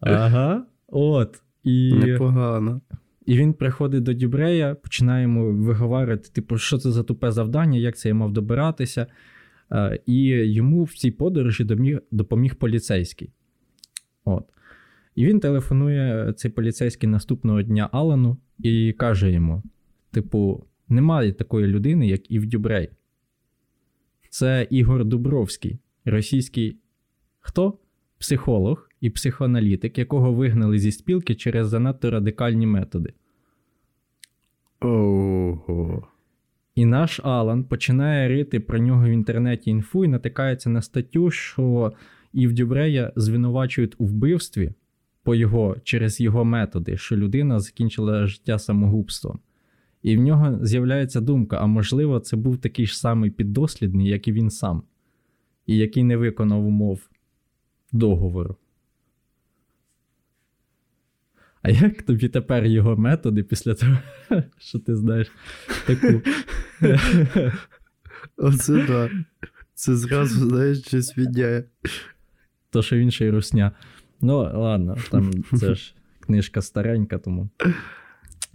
Ага. 0.00 0.66
От. 0.88 1.42
І 1.64 1.94
Непогано. 1.94 2.80
І 3.26 3.36
він 3.36 3.54
приходить 3.54 4.02
до 4.02 4.14
Дюбрея, 4.14 4.74
починає 4.74 5.22
йому 5.22 5.52
виговарювати, 5.52 6.28
типу, 6.32 6.58
що 6.58 6.78
це 6.78 6.90
за 6.90 7.02
тупе 7.02 7.32
завдання, 7.32 7.78
як 7.78 7.96
це 7.96 8.08
я 8.08 8.14
мав 8.14 8.32
добиратися. 8.32 9.06
Е, 9.72 10.00
І 10.06 10.24
йому 10.28 10.84
в 10.84 10.92
цій 10.94 11.10
подорожі 11.10 11.66
допоміг 12.10 12.54
поліцейський. 12.54 13.30
От. 14.24 14.44
І 15.14 15.26
він 15.26 15.40
телефонує 15.40 16.32
цей 16.36 16.50
поліцейський 16.50 17.08
наступного 17.08 17.62
дня 17.62 17.88
Алану 17.92 18.36
і 18.58 18.92
каже 18.92 19.30
йому: 19.30 19.62
типу, 20.10 20.64
немає 20.88 21.32
такої 21.32 21.66
людини, 21.66 22.08
як 22.08 22.30
Ів 22.30 22.46
Дюбрей. 22.46 22.90
Це 24.30 24.66
Ігор 24.70 25.04
Дубровський, 25.04 25.78
російський 26.04 26.78
хто? 27.40 27.78
Психолог 28.18 28.90
і 29.04 29.10
психоаналітик, 29.10 29.98
якого 29.98 30.32
вигнали 30.32 30.78
зі 30.78 30.92
спілки 30.92 31.34
через 31.34 31.68
занадто 31.68 32.10
радикальні 32.10 32.66
методи. 32.66 33.12
Ого. 34.80 36.08
І 36.74 36.84
наш 36.84 37.20
Алан 37.24 37.64
починає 37.64 38.28
рити 38.28 38.60
про 38.60 38.78
нього 38.78 39.04
в 39.04 39.08
інтернеті 39.08 39.70
інфу 39.70 40.04
і 40.04 40.08
натикається 40.08 40.70
на 40.70 40.82
статтю, 40.82 41.30
що 41.30 41.92
Ів 42.32 42.52
Дюбрея 42.52 43.12
звинувачують 43.16 43.94
у 43.98 44.04
вбивстві 44.04 44.72
по 45.22 45.34
його, 45.34 45.76
через 45.84 46.20
його 46.20 46.44
методи, 46.44 46.96
що 46.96 47.16
людина 47.16 47.60
закінчила 47.60 48.26
життя 48.26 48.58
самогубством. 48.58 49.38
І 50.02 50.16
в 50.16 50.20
нього 50.20 50.58
з'являється 50.66 51.20
думка: 51.20 51.58
а 51.60 51.66
можливо, 51.66 52.20
це 52.20 52.36
був 52.36 52.58
такий 52.58 52.86
ж 52.86 52.98
самий 52.98 53.30
піддослідний, 53.30 54.08
як 54.08 54.28
і 54.28 54.32
він 54.32 54.50
сам, 54.50 54.82
і 55.66 55.76
який 55.76 56.04
не 56.04 56.16
виконав 56.16 56.66
умов 56.66 57.08
договору. 57.92 58.56
А 61.64 61.70
як 61.70 62.02
тобі 62.02 62.28
тепер 62.28 62.64
його 62.64 62.96
методи 62.96 63.42
після 63.42 63.74
того, 63.74 63.96
що 64.58 64.78
ти 64.78 64.96
знаєш 64.96 65.30
таку. 65.86 66.22
Оце 68.36 68.86
так. 68.86 69.10
Це 69.74 69.96
зразу, 69.96 70.48
знаєш, 70.48 70.80
щось 70.80 71.18
відняє. 71.18 71.64
То, 72.70 72.82
що 72.82 72.96
він 72.96 73.10
ще 73.10 73.26
й 73.26 73.30
русня. 73.30 73.72
Ну, 74.20 74.38
ладно, 74.38 74.96
там 75.10 75.44
це 75.58 75.74
ж 75.74 75.94
книжка 76.20 76.62
старенька, 76.62 77.18
тому. 77.18 77.50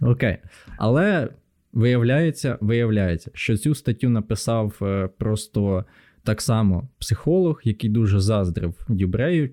Окей. 0.00 0.38
Але 0.78 1.28
виявляється, 1.72 2.58
виявляється, 2.60 3.30
що 3.34 3.56
цю 3.56 3.74
статтю 3.74 4.08
написав 4.08 4.78
е, 4.82 5.08
просто 5.18 5.84
так 6.22 6.40
само 6.40 6.88
психолог, 6.98 7.60
який 7.64 7.90
дуже 7.90 8.20
заздрив 8.20 8.74
Дюбрею, 8.88 9.50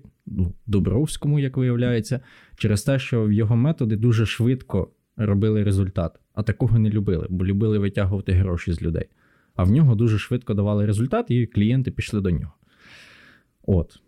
Дубровському, 0.66 1.38
як 1.38 1.56
виявляється, 1.56 2.20
через 2.56 2.82
те, 2.82 2.98
що 2.98 3.30
його 3.32 3.56
методи 3.56 3.96
дуже 3.96 4.26
швидко 4.26 4.90
робили 5.16 5.64
результат, 5.64 6.20
а 6.34 6.42
такого 6.42 6.78
не 6.78 6.90
любили, 6.90 7.26
бо 7.30 7.44
любили 7.44 7.78
витягувати 7.78 8.32
гроші 8.32 8.72
з 8.72 8.82
людей. 8.82 9.04
А 9.54 9.64
в 9.64 9.70
нього 9.70 9.94
дуже 9.94 10.18
швидко 10.18 10.54
давали 10.54 10.86
результат, 10.86 11.30
і 11.30 11.46
клієнти 11.46 11.90
пішли 11.90 12.20
до 12.20 12.30
нього. 12.30 12.52
От. 13.66 14.00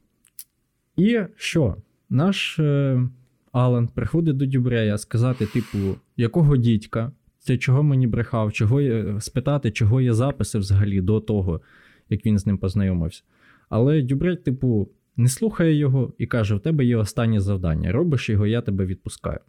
І 0.96 1.20
що? 1.36 1.76
Наш 2.10 2.58
е, 2.58 3.08
Алан 3.52 3.88
приходить 3.88 4.36
до 4.36 4.46
Дюбрея 4.46 4.98
сказати, 4.98 5.46
типу, 5.46 5.78
якого 6.16 6.56
дідька, 6.56 7.12
це 7.38 7.58
чого 7.58 7.82
мені 7.82 8.06
брехав, 8.06 8.52
чого 8.52 8.80
я, 8.80 9.20
спитати, 9.20 9.70
чого 9.70 10.00
є 10.00 10.14
записи 10.14 10.58
взагалі 10.58 11.00
до 11.00 11.20
того, 11.20 11.60
як 12.08 12.26
він 12.26 12.38
з 12.38 12.46
ним 12.46 12.58
познайомився. 12.58 13.22
Але 13.68 14.02
Дюбрей, 14.02 14.36
типу, 14.36 14.88
не 15.20 15.28
слухає 15.28 15.74
його 15.74 16.12
і 16.18 16.26
каже: 16.26 16.54
в 16.54 16.60
тебе 16.60 16.84
є 16.84 16.96
останнє 16.96 17.40
завдання. 17.40 17.92
Робиш 17.92 18.30
його, 18.30 18.46
я 18.46 18.60
тебе 18.60 18.86
відпускаю. 18.86 19.40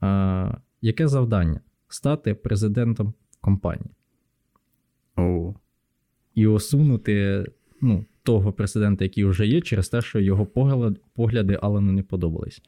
А, 0.00 0.56
Яке 0.82 1.08
завдання? 1.08 1.60
Стати 1.88 2.34
президентом 2.34 3.14
компанії. 3.40 3.90
О. 5.16 5.54
І 6.34 6.46
усунути 6.46 7.44
ну, 7.80 8.04
того 8.22 8.52
президента, 8.52 9.04
який 9.04 9.24
вже 9.24 9.46
є, 9.46 9.60
через 9.60 9.88
те, 9.88 10.02
що 10.02 10.20
його 10.20 10.46
погляди 11.14 11.58
Алану 11.62 11.92
не 11.92 12.02
подобались. 12.02 12.62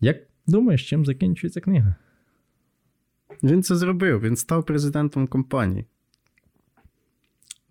Як 0.00 0.16
думаєш, 0.46 0.88
чим 0.88 1.06
закінчується 1.06 1.60
книга? 1.60 1.94
Він 3.42 3.62
це 3.62 3.76
зробив, 3.76 4.20
він 4.20 4.36
став 4.36 4.66
президентом 4.66 5.26
компанії. 5.26 5.86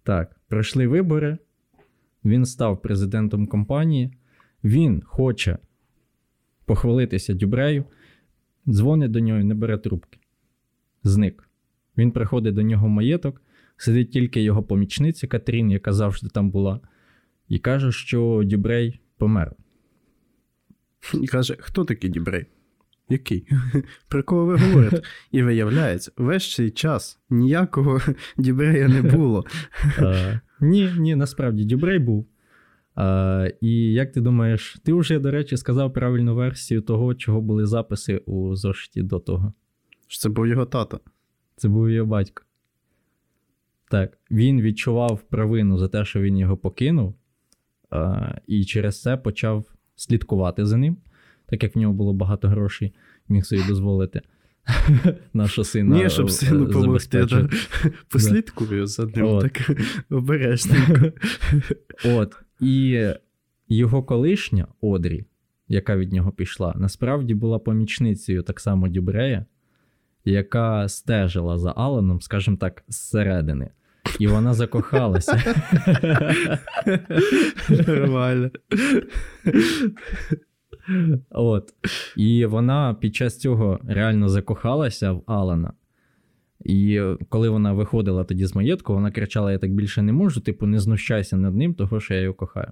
Так, 0.03 0.39
пройшли 0.47 0.87
вибори. 0.87 1.37
Він 2.27 2.45
став 2.45 2.81
президентом 2.81 3.47
компанії. 3.47 4.13
Він 4.63 5.01
хоче 5.05 5.57
похвалитися 6.65 7.33
Дюбрею, 7.33 7.85
дзвонить 8.67 9.11
до 9.11 9.19
нього 9.19 9.39
і 9.39 9.43
не 9.43 9.55
бере 9.55 9.77
трубки. 9.77 10.19
Зник. 11.03 11.49
Він 11.97 12.11
приходить 12.11 12.55
до 12.55 12.61
нього 12.61 12.87
в 12.87 12.89
маєток, 12.89 13.41
сидить 13.77 14.11
тільки 14.11 14.41
його 14.41 14.63
помічниця 14.63 15.27
Катрін, 15.27 15.71
яка 15.71 15.93
завжди 15.93 16.29
там 16.29 16.49
була, 16.49 16.79
і 17.47 17.59
каже, 17.59 17.91
що 17.91 18.41
Дюбрей 18.45 18.99
помер. 19.17 19.55
І 21.21 21.27
каже: 21.27 21.55
хто 21.59 21.85
такий 21.85 22.09
Дюбрей? 22.09 22.45
Який? 23.09 23.47
Про 24.07 24.23
кого 24.23 24.45
ви 24.45 24.57
говорите? 24.57 25.01
І 25.31 25.43
виявляється, 25.43 26.11
весь 26.17 26.55
цей 26.55 26.71
час 26.71 27.19
ніякого 27.29 28.01
Дюбрея 28.37 28.87
не 28.87 29.01
було. 29.01 29.45
Ні, 30.61 30.93
ні, 30.97 31.15
насправді 31.15 31.65
Дюбрей 31.65 31.99
був. 31.99 32.27
Е, 32.97 33.57
І 33.61 33.93
як 33.93 34.11
ти 34.11 34.21
думаєш, 34.21 34.77
ти 34.83 34.93
вже, 34.93 35.19
до 35.19 35.31
речі, 35.31 35.57
сказав 35.57 35.93
правильну 35.93 36.35
версію 36.35 36.81
того, 36.81 37.15
чого 37.15 37.41
були 37.41 37.65
записи 37.65 38.17
у 38.17 38.55
зошиті 38.55 39.03
до 39.03 39.19
того. 39.19 39.53
Що 40.07 40.19
це 40.21 40.29
був 40.29 40.47
його 40.47 40.65
тато. 40.65 40.99
Це 41.55 41.67
був 41.69 41.89
його 41.89 42.07
батько. 42.07 42.43
Так, 43.89 44.17
він 44.31 44.61
відчував 44.61 45.21
провину 45.21 45.77
за 45.77 45.87
те, 45.87 46.05
що 46.05 46.21
він 46.21 46.37
його 46.37 46.57
покинув, 46.57 47.15
е, 47.93 48.41
і 48.47 48.65
через 48.65 49.01
це 49.01 49.17
почав 49.17 49.65
слідкувати 49.95 50.65
за 50.65 50.77
ним, 50.77 50.97
так 51.45 51.63
як 51.63 51.75
в 51.75 51.79
нього 51.79 51.93
було 51.93 52.13
багато 52.13 52.47
грошей, 52.47 52.93
міг 53.29 53.45
собі 53.45 53.61
дозволити 53.67 54.21
нашого 55.33 55.65
сина. 55.65 56.03
Ні, 56.03 56.09
щоб 56.09 56.31
сину 56.31 56.69
е, 56.69 56.73
помогти. 56.73 57.25
Да. 57.25 57.49
Послідкую 58.09 58.87
за 58.87 59.05
ним 59.05 59.25
От. 59.25 59.41
так 59.41 59.77
обережненько. 60.09 61.11
От. 62.05 62.35
І 62.59 63.07
його 63.69 64.03
колишня 64.03 64.67
Одрі, 64.81 65.25
яка 65.67 65.97
від 65.97 66.13
нього 66.13 66.31
пішла, 66.31 66.73
насправді 66.77 67.33
була 67.33 67.59
помічницею 67.59 68.43
так 68.43 68.59
само 68.59 68.87
Дюбрея, 68.87 69.45
яка 70.25 70.87
стежила 70.87 71.57
за 71.57 71.73
Аланом, 71.77 72.21
скажімо 72.21 72.57
так, 72.57 72.83
зсередини. 72.87 73.69
І 74.19 74.27
вона 74.27 74.53
закохалася. 74.53 75.55
Нормально. 77.87 78.49
От. 81.29 81.73
І 82.15 82.45
вона 82.45 82.93
під 82.93 83.15
час 83.15 83.39
цього 83.39 83.79
реально 83.87 84.29
закохалася 84.29 85.11
в 85.11 85.23
Алана. 85.25 85.73
І 86.65 87.01
коли 87.29 87.49
вона 87.49 87.73
виходила 87.73 88.23
тоді 88.23 88.45
з 88.45 88.55
маєтку, 88.55 88.93
вона 88.93 89.11
кричала: 89.11 89.51
Я 89.51 89.57
так 89.57 89.73
більше 89.73 90.01
не 90.01 90.13
можу, 90.13 90.41
типу, 90.41 90.65
не 90.65 90.79
знущайся 90.79 91.37
над 91.37 91.55
ним, 91.55 91.73
того 91.73 91.99
що 91.99 92.13
я 92.13 92.21
його 92.21 92.33
кохаю. 92.33 92.71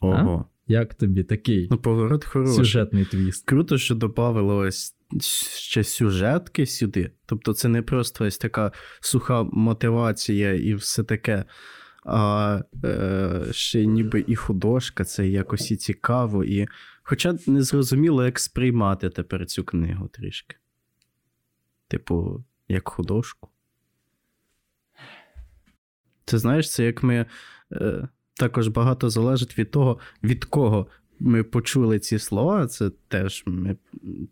Ого. 0.00 0.46
Як 0.66 0.94
тобі 0.94 1.24
такий 1.24 1.68
Ну, 1.70 1.76
поворот 1.78 2.24
хороший. 2.24 2.56
сюжетний 2.56 3.04
твіст? 3.04 3.46
Круто, 3.46 3.78
що 3.78 3.94
додавали 3.94 4.54
ось 4.54 4.94
ще 5.56 5.84
сюжетки 5.84 6.66
сюди. 6.66 7.10
Тобто 7.26 7.52
це 7.52 7.68
не 7.68 7.82
просто 7.82 8.24
ось 8.24 8.38
така 8.38 8.72
суха 9.00 9.42
мотивація 9.42 10.54
і 10.54 10.74
все 10.74 11.02
таке, 11.04 11.44
а 12.04 12.60
е, 12.84 13.40
ще 13.50 13.86
ніби 13.86 14.24
і 14.26 14.36
художка, 14.36 15.04
це 15.04 15.28
якось 15.28 15.70
і 15.70 15.76
цікаво. 15.76 16.44
І... 16.44 16.68
Хоча 17.02 17.38
не 17.46 17.62
зрозуміло, 17.62 18.24
як 18.24 18.38
сприймати 18.38 19.10
тепер 19.10 19.46
цю 19.46 19.64
книгу 19.64 20.08
трішки. 20.08 20.56
Типу, 21.88 22.44
як 22.68 22.88
художку. 22.88 23.48
Це 26.24 26.38
знаєш, 26.38 26.70
це 26.70 26.84
як 26.84 27.02
ми. 27.02 27.26
Е, 27.72 28.08
також 28.34 28.68
багато 28.68 29.10
залежить 29.10 29.58
від 29.58 29.70
того, 29.70 29.98
від 30.22 30.44
кого 30.44 30.86
ми 31.18 31.42
почули 31.42 31.98
ці 31.98 32.18
слова. 32.18 32.66
Це 32.66 32.90
теж 33.08 33.42
ми, 33.46 33.76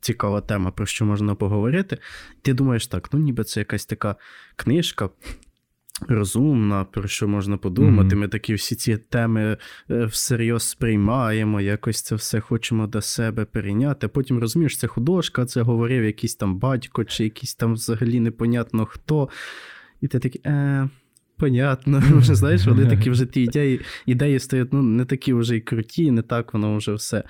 цікава 0.00 0.40
тема, 0.40 0.70
про 0.70 0.86
що 0.86 1.04
можна 1.04 1.34
поговорити. 1.34 1.98
Ти 2.42 2.54
думаєш, 2.54 2.86
так, 2.86 3.12
ну 3.12 3.20
ніби 3.20 3.44
це 3.44 3.60
якась 3.60 3.86
така 3.86 4.16
книжка. 4.56 5.10
Розумна, 6.08 6.84
про 6.84 7.08
що 7.08 7.28
можна 7.28 7.56
подумати. 7.56 8.08
Мгм. 8.08 8.18
Ми 8.18 8.28
такі 8.28 8.54
всі 8.54 8.74
ці 8.74 8.96
теми 8.96 9.56
е, 9.90 10.04
всерйоз 10.04 10.62
сприймаємо, 10.62 11.60
якось 11.60 12.02
це 12.02 12.14
все 12.14 12.40
хочемо 12.40 12.86
до 12.86 13.02
себе 13.02 13.44
перейняти. 13.44 14.06
А 14.06 14.08
потім 14.08 14.38
розумієш, 14.38 14.78
це 14.78 14.86
художка, 14.86 15.46
це 15.46 15.62
говорив 15.62 16.04
якийсь 16.04 16.34
там 16.34 16.58
батько, 16.58 17.04
чи 17.04 17.24
якийсь 17.24 17.54
там 17.54 17.72
взагалі 17.72 18.20
непонятно 18.20 18.86
хто. 18.86 19.28
І 20.00 20.08
ти 20.08 20.18
такий, 20.18 20.42
е, 20.46 20.88
понятно. 21.36 22.02
Вже 22.10 22.34
знаєш, 22.34 22.66
вони 22.66 22.86
такі 22.86 23.10
вже 23.10 23.26
ті 23.26 23.42
ідеї, 23.42 23.80
ідеї 24.06 24.38
стають 24.38 24.72
ну, 24.72 24.82
не 24.82 25.04
такі 25.04 25.32
вже 25.32 25.56
й 25.56 25.60
круті, 25.60 26.10
не 26.10 26.22
так 26.22 26.54
воно 26.54 26.76
вже 26.76 26.92
все. 26.92 27.24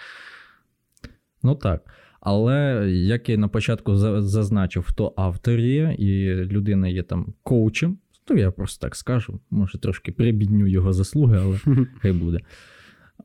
Ну 1.43 1.55
так. 1.55 1.83
Але 2.21 2.87
як 2.91 3.29
я 3.29 3.37
на 3.37 3.49
початку 3.49 3.97
зазначив, 4.21 4.83
хто 4.83 5.13
автор 5.17 5.59
є, 5.59 5.97
і 5.99 6.35
людина 6.35 6.89
є 6.89 7.03
там 7.03 7.35
коучем, 7.43 7.99
то 8.25 8.37
я 8.37 8.51
просто 8.51 8.87
так 8.87 8.97
скажу. 8.97 9.41
Може, 9.51 9.79
трошки 9.79 10.13
прибідню 10.13 10.67
його 10.67 10.93
заслуги, 10.93 11.39
але 11.43 11.87
хай 12.01 12.13
буде. 12.13 12.41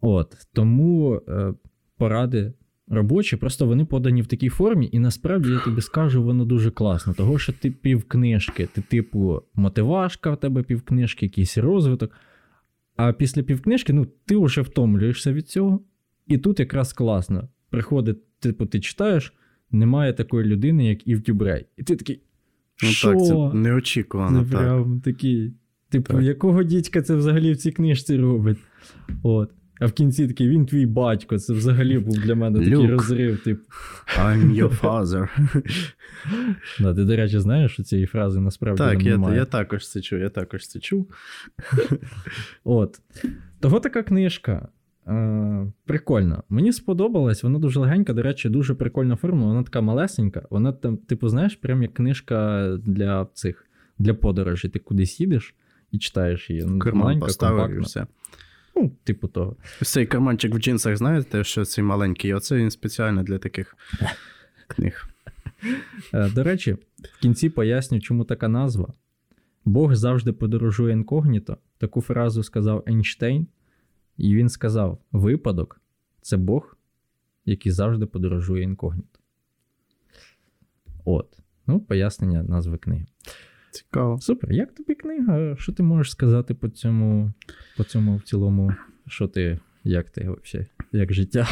От 0.01 0.47
тому 0.53 1.21
е, 1.27 1.53
поради 1.97 2.53
робочі, 2.87 3.35
просто 3.35 3.65
вони 3.65 3.85
подані 3.85 4.21
в 4.21 4.27
такій 4.27 4.49
формі, 4.49 4.89
і 4.91 4.99
насправді 4.99 5.51
я 5.51 5.59
тобі 5.59 5.81
скажу, 5.81 6.23
воно 6.23 6.45
дуже 6.45 6.71
класно. 6.71 7.13
Того, 7.13 7.39
що 7.39 7.53
ти 7.53 7.71
півкнижки, 7.71 8.67
ти, 8.73 8.81
типу, 8.81 9.41
мотивашка 9.53 10.31
в 10.31 10.39
тебе 10.39 10.63
півкнижки, 10.63 11.25
якийсь 11.25 11.57
розвиток. 11.57 12.11
А 12.95 13.13
після 13.13 13.43
півкнижки, 13.43 13.93
ну, 13.93 14.07
ти 14.25 14.37
вже 14.37 14.61
втомлюєшся 14.61 15.33
від 15.33 15.49
цього. 15.49 15.79
І 16.27 16.37
тут 16.37 16.59
якраз 16.59 16.93
класно. 16.93 17.49
Приходить, 17.69 18.39
типу, 18.39 18.65
ти 18.65 18.79
читаєш, 18.79 19.33
немає 19.71 20.13
такої 20.13 20.47
людини, 20.47 20.87
як 20.87 21.07
Ів 21.07 21.23
Тюбрей. 21.23 21.65
І 21.77 21.83
ти 21.83 21.95
такий. 21.95 22.21
Ну 22.83 22.89
що? 22.89 23.11
так, 23.11 23.23
це 23.25 23.57
неочікувано. 23.57 24.43
Це 24.43 24.51
так. 24.51 24.59
прям 24.59 25.01
такий. 25.01 25.53
Типу, 25.89 26.13
Так. 26.13 26.23
якого 26.23 26.63
дідька 26.63 27.01
це 27.01 27.15
взагалі 27.15 27.51
в 27.51 27.57
цій 27.57 27.71
книжці 27.71 28.17
робить? 28.17 28.57
От. 29.23 29.51
А 29.79 29.85
в 29.85 29.91
кінці 29.91 30.27
такий, 30.27 30.49
він 30.49 30.65
твій 30.65 30.85
батько. 30.85 31.39
Це 31.39 31.53
взагалі 31.53 31.99
був 31.99 32.17
для 32.17 32.35
мене 32.35 32.59
такий 32.59 32.87
розрив. 32.87 33.43
Типу. 33.43 33.61
I'm 34.19 34.55
your 34.55 34.81
father. 34.81 35.27
Да, 36.79 36.93
ти, 36.93 37.03
до 37.03 37.15
речі, 37.15 37.39
знаєш, 37.39 37.71
що 37.71 37.83
цієї 37.83 38.07
фрази 38.07 38.39
насправді 38.39 38.77
так, 38.77 38.97
там 38.97 39.01
я, 39.01 39.11
немає. 39.11 39.37
я 39.37 39.45
також 39.45 39.89
це 39.89 40.01
чув, 40.01 40.19
я 40.19 40.29
також 40.29 40.67
це 40.67 40.79
чув. 40.79 41.11
От. 42.63 42.99
Того 43.59 43.79
така 43.79 44.03
книжка. 44.03 44.67
Е, 45.07 45.71
прикольна. 45.85 46.43
Мені 46.49 46.73
сподобалась, 46.73 47.43
вона 47.43 47.59
дуже 47.59 47.79
легенька, 47.79 48.13
до 48.13 48.21
речі, 48.21 48.49
дуже 48.49 48.73
прикольна 48.73 49.15
форма, 49.15 49.45
вона 49.45 49.63
така 49.63 49.81
малесенька. 49.81 50.47
Вона 50.49 50.71
там, 50.71 50.97
типу, 50.97 51.29
знаєш, 51.29 51.55
прям 51.55 51.81
як 51.81 51.93
книжка 51.93 52.67
для 52.77 53.27
цих 53.33 53.65
для 53.97 54.13
подорожей. 54.13 54.71
Ти 54.71 54.79
кудись 54.79 55.19
їдеш 55.19 55.55
і 55.91 55.97
читаєш 55.97 56.49
її. 56.49 56.61
І 57.77 57.79
все. 57.79 58.07
Ну, 58.75 58.91
типу 59.03 59.27
того. 59.27 59.55
Цей 59.81 60.05
карманчик 60.05 60.55
в 60.55 60.57
джинсах, 60.59 60.97
знаєте, 60.97 61.43
що 61.43 61.65
цей 61.65 61.83
маленький, 61.83 62.33
оце 62.33 62.55
він 62.55 62.71
спеціально 62.71 63.23
для 63.23 63.37
таких 63.37 63.75
книг. 64.67 65.07
Е, 66.13 66.29
До 66.29 66.43
речі, 66.43 66.77
в 67.17 67.21
кінці 67.21 67.49
поясню, 67.49 67.99
чому 67.99 68.23
така 68.23 68.47
назва. 68.47 68.93
Бог 69.65 69.95
завжди 69.95 70.31
подорожує 70.31 70.93
інкогніто. 70.93 71.57
Таку 71.77 72.01
фразу 72.01 72.43
сказав 72.43 72.83
Ейнштейн, 72.87 73.47
і 74.17 74.35
він 74.35 74.49
сказав: 74.49 75.01
випадок 75.11 75.81
це 76.21 76.37
Бог, 76.37 76.77
який 77.45 77.71
завжди 77.71 78.05
подорожує 78.05 78.63
інкогніто. 78.63 79.19
От. 81.05 81.37
Ну, 81.67 81.79
пояснення 81.79 82.43
назви 82.43 82.77
книги. 82.77 83.05
Цікаво. 83.71 84.21
Супер. 84.21 84.51
Як 84.51 84.75
тобі 84.75 84.95
книга? 84.95 85.55
Що 85.55 85.73
ти 85.73 85.83
можеш 85.83 86.11
сказати 86.11 86.53
по 86.53 86.69
цьому, 86.69 87.33
по 87.77 87.83
цьому 87.83 88.15
в 88.17 88.21
цілому? 88.21 88.73
Що 89.07 89.27
ти, 89.27 89.59
як 89.83 90.09
ти 90.09 90.29
взагалі, 90.43 90.67
як 90.91 91.13
життя? 91.13 91.47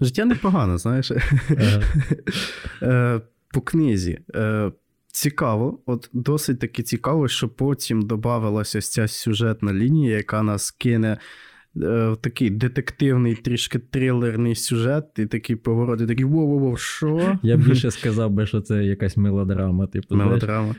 Життя 0.00 0.24
непогано, 0.24 0.78
знаєш. 0.78 1.10
Е, 1.10 1.82
Е, 2.82 3.20
По 3.50 3.60
книзі. 3.60 4.18
Цікаво, 5.18 5.78
от 5.86 6.10
досить 6.12 6.58
таки 6.58 6.82
цікаво, 6.82 7.28
що 7.28 7.48
потім 7.48 8.02
додавалася 8.02 8.78
ось 8.78 8.88
ця 8.88 9.08
сюжетна 9.08 9.72
лінія, 9.72 10.16
яка 10.16 10.42
нас 10.42 10.70
кине 10.70 11.08
е, 11.08 11.18
в 12.08 12.16
такий 12.16 12.50
детективний, 12.50 13.34
трішки 13.34 13.78
трилерний 13.78 14.54
сюжет, 14.54 15.04
і 15.16 15.26
такий 15.26 15.56
поворот, 15.56 16.00
і 16.00 16.06
такий 16.06 16.24
воу-воу-воу, 16.24 16.76
що? 16.76 17.38
Я 17.42 17.56
більше 17.56 17.90
сказав 17.90 18.30
би, 18.30 18.46
що 18.46 18.60
це 18.60 18.84
якась 18.84 19.16
мелодрама, 19.16 19.86
типу. 19.86 20.16
Мелодрама. 20.16 20.74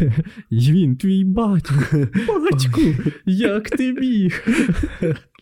Він 0.50 0.96
твій 0.96 1.24
батько. 1.24 1.74
Батьку, 2.28 2.80
як 3.26 3.70
ти 3.70 3.92
міг? 3.92 4.44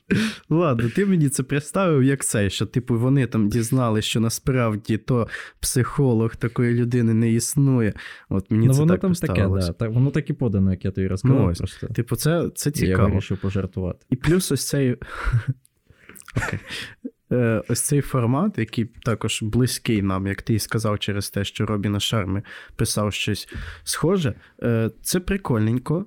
Ладно, 0.49 0.91
ти 0.91 1.07
мені 1.07 1.29
це 1.29 1.43
представив 1.43 2.03
як 2.03 2.25
це, 2.25 2.51
що 2.51 2.67
типу 2.67 2.99
вони 2.99 3.27
там 3.27 3.49
дізнали, 3.49 4.03
що 4.03 4.21
насправді 4.21 4.99
то 4.99 5.29
психолог 5.61 6.37
такої 6.37 6.75
людини 6.75 7.15
не 7.15 7.33
існує. 7.33 7.93
От 8.29 8.51
мені 8.51 8.67
ну, 8.67 8.73
це 8.73 8.81
воно 8.81 8.93
так 8.93 9.01
там 9.01 9.13
таке, 9.13 9.49
да. 9.49 9.73
так, 9.73 9.91
воно 9.91 10.11
так 10.11 10.31
і 10.31 10.33
подано, 10.33 10.71
як 10.71 10.85
я 10.85 10.91
тобі 10.91 11.07
розказав. 11.07 11.39
Ну, 11.39 11.47
ось. 11.47 11.59
просто. 11.59 11.87
Типу, 11.87 12.17
це, 12.17 12.51
це 12.55 12.71
Я 12.71 12.73
цікаво. 12.73 13.09
вирішив 13.09 13.39
пожартувати. 13.39 14.07
І 14.11 14.17
плюс 14.17 14.53
ось 14.53 14.67
цей. 14.67 14.93
Окей. 16.37 16.59
Е, 17.33 17.63
Ось 17.69 17.81
цей 17.81 18.01
формат, 18.01 18.59
який 18.59 18.85
також 18.85 19.43
близький 19.43 20.03
нам, 20.03 20.27
як 20.27 20.43
ти 20.43 20.55
і 20.55 20.59
сказав, 20.59 20.99
через 20.99 21.31
те, 21.31 21.45
що 21.45 21.67
Робіна 21.67 22.01
Шарми 22.01 22.43
писав 22.77 23.13
щось 23.13 23.49
схоже, 23.85 24.35
е, 24.63 24.91
це 25.03 25.21
прикольненько. 25.21 26.07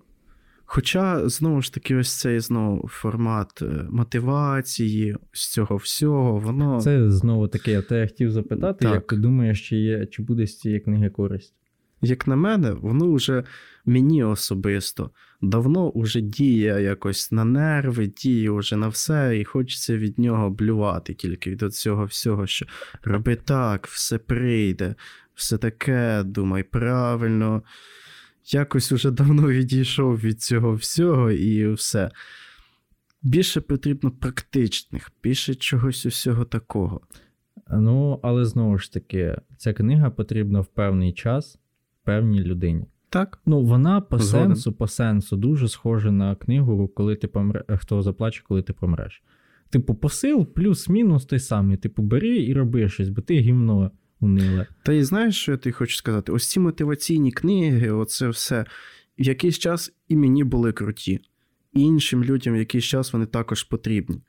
Хоча, 0.72 1.30
знову 1.30 1.62
ж 1.62 1.74
таки, 1.74 1.96
ось 1.96 2.18
цей 2.18 2.40
знову 2.40 2.88
формат 2.88 3.62
е, 3.62 3.86
мотивації, 3.90 5.16
з 5.32 5.52
цього 5.52 5.76
всього, 5.76 6.40
воно. 6.40 6.82
Це 6.82 7.12
знову 7.12 7.48
таке, 7.48 7.72
я 7.72 7.82
тебе 7.82 8.08
хотів 8.08 8.32
запитати, 8.32 8.86
Так. 8.86 8.94
як 8.94 9.08
ти 9.08 9.16
думаєш, 9.16 9.70
чи, 9.70 9.76
є, 9.76 10.06
чи 10.06 10.22
буде 10.22 10.48
з 10.48 10.60
цієї 10.60 10.80
книги 10.80 11.10
користь? 11.10 11.54
як 12.02 12.28
на 12.28 12.36
мене, 12.36 12.72
воно 12.72 13.14
вже 13.14 13.44
мені 13.86 14.24
особисто 14.24 15.12
давно 15.42 15.92
вже 15.96 16.22
діє 16.22 16.82
якось 16.82 17.32
на 17.32 17.46
нерви, 17.46 18.08
діє 18.08 18.52
вже 18.52 18.76
на 18.76 18.88
все, 18.88 19.40
і 19.40 19.44
хочеться 19.44 19.98
від 19.98 20.20
нього 20.20 20.50
блювати 20.50 21.14
тільки 21.14 21.52
від 21.52 21.76
цього 21.76 22.06
всього, 22.06 22.48
що 22.48 22.66
роби 23.04 23.36
так, 23.36 23.88
все 23.88 24.18
прийде, 24.18 24.96
все 25.36 25.58
таке, 25.58 26.24
думай 26.24 26.64
правильно. 26.64 27.64
Якось 28.54 28.92
уже 28.92 29.12
давно 29.12 29.48
відійшов 29.48 30.20
від 30.20 30.42
цього 30.42 30.74
всього 30.74 31.32
і 31.32 31.74
все. 31.74 32.12
Більше 33.22 33.62
потрібно 33.62 34.12
практичних, 34.12 35.12
більше 35.24 35.56
чогось 35.56 36.06
усього 36.06 36.46
такого. 36.46 37.02
Ну, 37.72 38.20
але 38.24 38.46
знову 38.46 38.78
ж 38.78 38.94
таки, 38.94 39.38
ця 39.58 39.74
книга 39.74 40.10
потрібна 40.10 40.60
в 40.60 40.66
певний 40.66 41.14
час 41.14 41.60
певній 42.04 42.44
людині. 42.44 42.86
Так? 43.10 43.40
Ну, 43.46 43.62
вона 43.62 44.02
по 44.02 44.18
Згоден. 44.18 44.48
сенсу, 44.48 44.74
по 44.74 44.88
сенсу 44.88 45.38
дуже 45.38 45.68
схожа 45.68 46.12
на 46.12 46.36
книгу, 46.36 46.88
коли 46.88 47.16
ти 47.16 47.28
помре... 47.28 47.64
хто 47.70 48.02
заплаче, 48.02 48.44
коли 48.48 48.62
ти 48.62 48.74
помреш. 48.74 49.24
Типу, 49.70 49.96
посил 49.96 50.46
плюс-мінус 50.46 51.26
той 51.26 51.40
самий. 51.40 51.78
Типу, 51.78 52.02
бери 52.02 52.46
і 52.46 52.54
роби 52.54 52.90
щось, 52.90 53.10
бо 53.10 53.22
ти 53.22 53.40
гімно 53.40 53.92
униле. 54.20 54.68
Та 54.84 54.94
і 54.94 55.04
знаєш, 55.04 55.38
що 55.38 55.52
я 55.52 55.58
тобі 55.58 55.74
хочу 55.74 55.96
сказати? 55.96 56.32
Ось 56.32 56.50
ці 56.50 56.60
мотиваційні 56.60 57.32
книги, 57.32 57.92
оце 57.92 58.28
все, 58.28 58.66
в 59.20 59.24
якийсь 59.28 59.60
час 59.60 59.94
і 60.08 60.16
мені 60.16 60.44
були 60.44 60.72
круті. 60.72 61.20
І 61.74 61.82
іншим 61.82 62.24
людям 62.24 62.54
в 62.54 62.58
якийсь 62.58 62.86
час 62.86 63.14
вони 63.14 63.26
також 63.26 63.64
потрібні. 63.64 64.22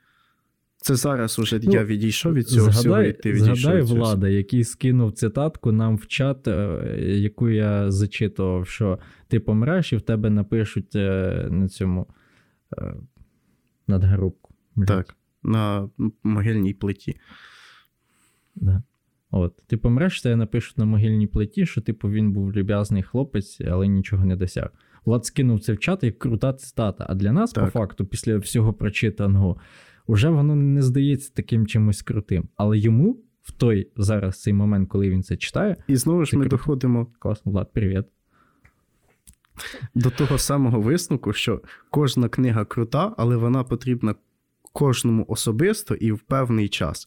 Це 0.82 0.94
зараз 0.96 1.38
уже 1.38 1.60
Ну, 1.62 1.72
я 1.72 1.84
відійшов 1.84 2.34
від 2.34 2.48
цього 2.48 2.68
всього, 2.68 3.02
і 3.02 3.12
ти 3.12 3.32
відійшов 3.32 3.56
згадай 3.56 3.80
від 3.80 3.88
цього. 3.88 4.00
влада, 4.00 4.28
який 4.28 4.64
скинув 4.64 5.12
цитатку 5.12 5.72
нам 5.72 5.96
в 5.96 6.06
чат, 6.06 6.48
е, 6.48 6.96
яку 6.98 7.48
я 7.48 7.90
зачитував, 7.90 8.66
що 8.66 8.98
ти 9.28 9.40
помреш 9.40 9.92
і 9.92 9.96
в 9.96 10.00
тебе 10.00 10.30
напишуть 10.30 10.96
е, 10.96 11.48
на 11.50 11.68
цьому 11.68 12.06
е, 12.78 12.94
Так, 14.86 15.16
на 15.42 15.88
могильній 16.22 16.74
плиті. 16.74 17.16
Да. 18.54 18.82
От. 19.30 19.56
Ти 19.66 19.76
помреш, 19.76 20.22
тебе 20.22 20.36
напишуть 20.36 20.78
на 20.78 20.84
могильній 20.84 21.26
плиті, 21.26 21.66
що 21.66 21.80
типу 21.80 22.10
він 22.10 22.32
був 22.32 22.52
люб'язний 22.52 23.02
хлопець, 23.02 23.60
але 23.60 23.86
нічого 23.86 24.24
не 24.24 24.36
досяг. 24.36 24.68
Влад 25.04 25.24
скинув 25.26 25.60
це 25.60 25.72
в 25.72 25.78
чат 25.78 26.02
як 26.02 26.18
крута 26.18 26.52
цитата. 26.52 27.06
А 27.08 27.14
для 27.14 27.32
нас, 27.32 27.52
Так. 27.52 27.64
по 27.64 27.70
факту, 27.70 28.06
після 28.06 28.38
всього 28.38 28.72
прочитаного, 28.72 29.56
уже 30.06 30.28
воно 30.28 30.54
не 30.54 30.82
здається 30.82 31.32
таким 31.34 31.66
чимось 31.66 32.02
крутим. 32.02 32.48
Але 32.56 32.78
йому 32.78 33.20
в 33.42 33.52
той 33.52 33.90
зараз 33.96 34.42
цей 34.42 34.52
момент, 34.52 34.88
коли 34.88 35.10
він 35.10 35.22
це 35.22 35.36
читає, 35.36 35.76
І 35.88 35.96
знову 35.96 36.24
ж 36.24 36.36
ми 36.36 36.42
круто. 36.44 36.56
доходимо 36.56 37.06
класно, 37.18 37.52
Влад, 37.52 37.72
привіт. 37.72 38.04
до 39.94 40.10
того 40.10 40.38
самого 40.38 40.80
висновку, 40.80 41.32
що 41.32 41.62
кожна 41.90 42.28
книга 42.28 42.64
крута, 42.64 43.14
але 43.18 43.36
вона 43.36 43.64
потрібна 43.64 44.14
кожному 44.72 45.24
особисто 45.28 45.94
і 45.94 46.12
в 46.12 46.20
певний 46.20 46.68
час. 46.68 47.06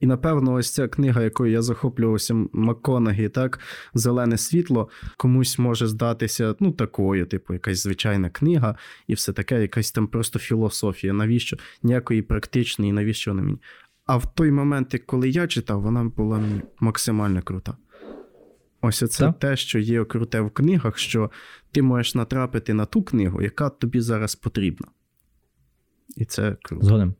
І 0.00 0.06
напевно, 0.06 0.52
ось 0.52 0.72
ця 0.72 0.88
книга, 0.88 1.22
якою 1.22 1.52
я 1.52 1.62
захоплювався 1.62 2.34
Маконагі, 2.52 3.28
так, 3.28 3.60
Зелене 3.94 4.38
світло, 4.38 4.88
комусь 5.16 5.58
може 5.58 5.86
здатися 5.86 6.54
ну, 6.60 6.72
такою, 6.72 7.26
типу, 7.26 7.52
якась 7.52 7.82
звичайна 7.82 8.30
книга, 8.30 8.76
і 9.06 9.14
все 9.14 9.32
таке, 9.32 9.60
якась 9.60 9.92
там 9.92 10.06
просто 10.06 10.38
філософія. 10.38 11.12
Навіщо? 11.12 11.56
Ніякої 11.82 12.22
практичної, 12.22 12.92
навіщо 12.92 13.30
вона 13.30 13.42
мені? 13.42 13.58
А 14.06 14.16
в 14.16 14.34
той 14.34 14.50
момент, 14.50 15.02
коли 15.06 15.28
я 15.28 15.46
читав, 15.46 15.82
вона 15.82 16.04
була 16.04 16.44
максимально 16.80 17.42
крута. 17.42 17.76
Ось 18.80 19.10
це 19.10 19.24
Так. 19.24 19.38
те, 19.38 19.56
що 19.56 19.78
є 19.78 20.04
круте 20.04 20.40
в 20.40 20.50
книгах, 20.50 20.98
що 20.98 21.30
ти 21.72 21.82
можеш 21.82 22.14
натрапити 22.14 22.74
на 22.74 22.84
ту 22.84 23.02
книгу, 23.02 23.42
яка 23.42 23.70
тобі 23.70 24.00
зараз 24.00 24.34
потрібна. 24.34 24.88
І 26.16 26.24
це 26.24 26.56
круто. 26.62 26.86
Згоден. 26.86 27.14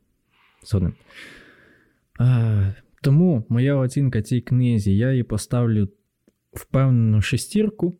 Згоден. 0.63 0.93
А, 2.19 2.71
тому 3.01 3.45
моя 3.49 3.75
оцінка 3.75 4.21
цій 4.21 4.41
книзі, 4.41 4.97
я 4.97 5.13
їй 5.13 5.23
поставлю 5.23 5.89
впевнену 6.53 7.21
шестірку. 7.21 7.93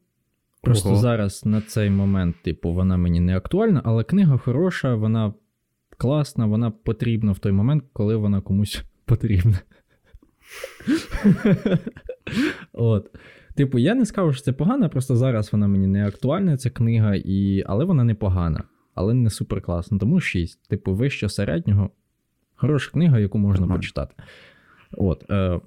Просто 0.62 0.90
Ого. 0.90 0.98
зараз 0.98 1.46
на 1.46 1.62
цей 1.62 1.90
момент, 1.90 2.36
типу, 2.44 2.74
вона 2.74 2.98
мені 2.98 3.20
не 3.20 3.38
актуальна, 3.38 3.82
але 3.86 4.04
книга 4.04 4.38
хороша, 4.38 4.96
вона 4.96 5.34
класна, 5.98 6.46
вона 6.46 6.72
потрібна 6.72 7.32
в 7.32 7.40
той 7.40 7.52
момент, 7.52 7.84
коли 7.94 8.16
вона 8.16 8.42
комусь 8.42 8.84
потрібна. 9.06 9.60
От. 12.74 13.16
Типу, 13.56 13.80
я 13.80 13.96
не 13.96 14.06
скажу, 14.06 14.34
що 14.34 14.44
це 14.44 14.54
погано, 14.54 14.90
просто 14.90 15.16
зараз 15.16 15.54
вона 15.54 15.68
мені 15.68 15.88
не 15.88 16.08
актуальна, 16.08 16.58
ця 16.58 16.70
книга, 16.70 17.16
і... 17.16 17.64
але 17.68 17.86
вона 17.86 18.04
не 18.04 18.16
погана, 18.16 18.64
але 18.96 19.14
не 19.14 19.30
супер 19.30 19.62
класна. 19.62 19.98
Тому 19.98 20.20
6. 20.20 20.70
Типу, 20.70 20.94
вище 20.94 21.30
середнього. 21.30 21.90
Хороша 22.56 22.92
книга, 22.92 23.20
яку 23.20 23.38
можна 23.38 23.60
Нормально. 23.62 23.80
почитати. 23.80 24.16
От. 24.92 25.30
Е, 25.32 25.60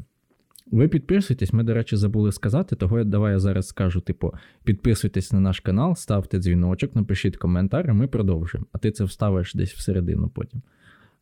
ви 0.66 0.88
підписуйтесь, 0.88 1.52
ми, 1.52 1.62
до 1.62 1.74
речі, 1.74 1.96
забули 1.96 2.32
сказати, 2.32 2.76
того 2.76 2.98
я- 2.98 3.04
давай 3.04 3.32
я 3.32 3.38
зараз 3.38 3.66
скажу: 3.68 4.00
типу, 4.00 4.34
підписуйтесь 4.64 5.32
на 5.32 5.40
наш 5.40 5.60
канал, 5.60 5.94
ставте 5.96 6.38
дзвіночок, 6.38 6.96
напишіть 6.96 7.36
коментар, 7.36 7.88
і 7.88 7.92
ми 7.92 8.06
продовжимо. 8.06 8.66
А 8.72 8.78
ти 8.78 8.90
це 8.90 9.04
вставиш 9.04 9.54
десь 9.54 9.72
всередину 9.74 10.28
потім. 10.28 10.62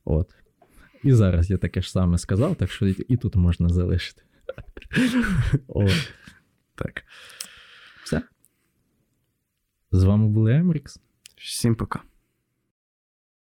От. 0.04 0.34
І 1.04 1.12
зараз 1.12 1.50
я 1.50 1.56
таке 1.56 1.82
ж 1.82 1.90
саме 1.90 2.18
сказав, 2.18 2.56
так 2.56 2.70
що 2.70 2.86
і 2.86 2.90
і 3.08 3.16
тут 3.16 3.36
можна 3.36 3.68
залишити. 3.68 4.22
От. 5.68 6.12
Так. 6.74 7.02
Все. 8.04 8.22
З 9.92 10.04
вами 10.04 10.28
були 10.28 10.54
Емрікс. 10.54 11.00
Всім 11.36 11.74
пока. 11.74 12.00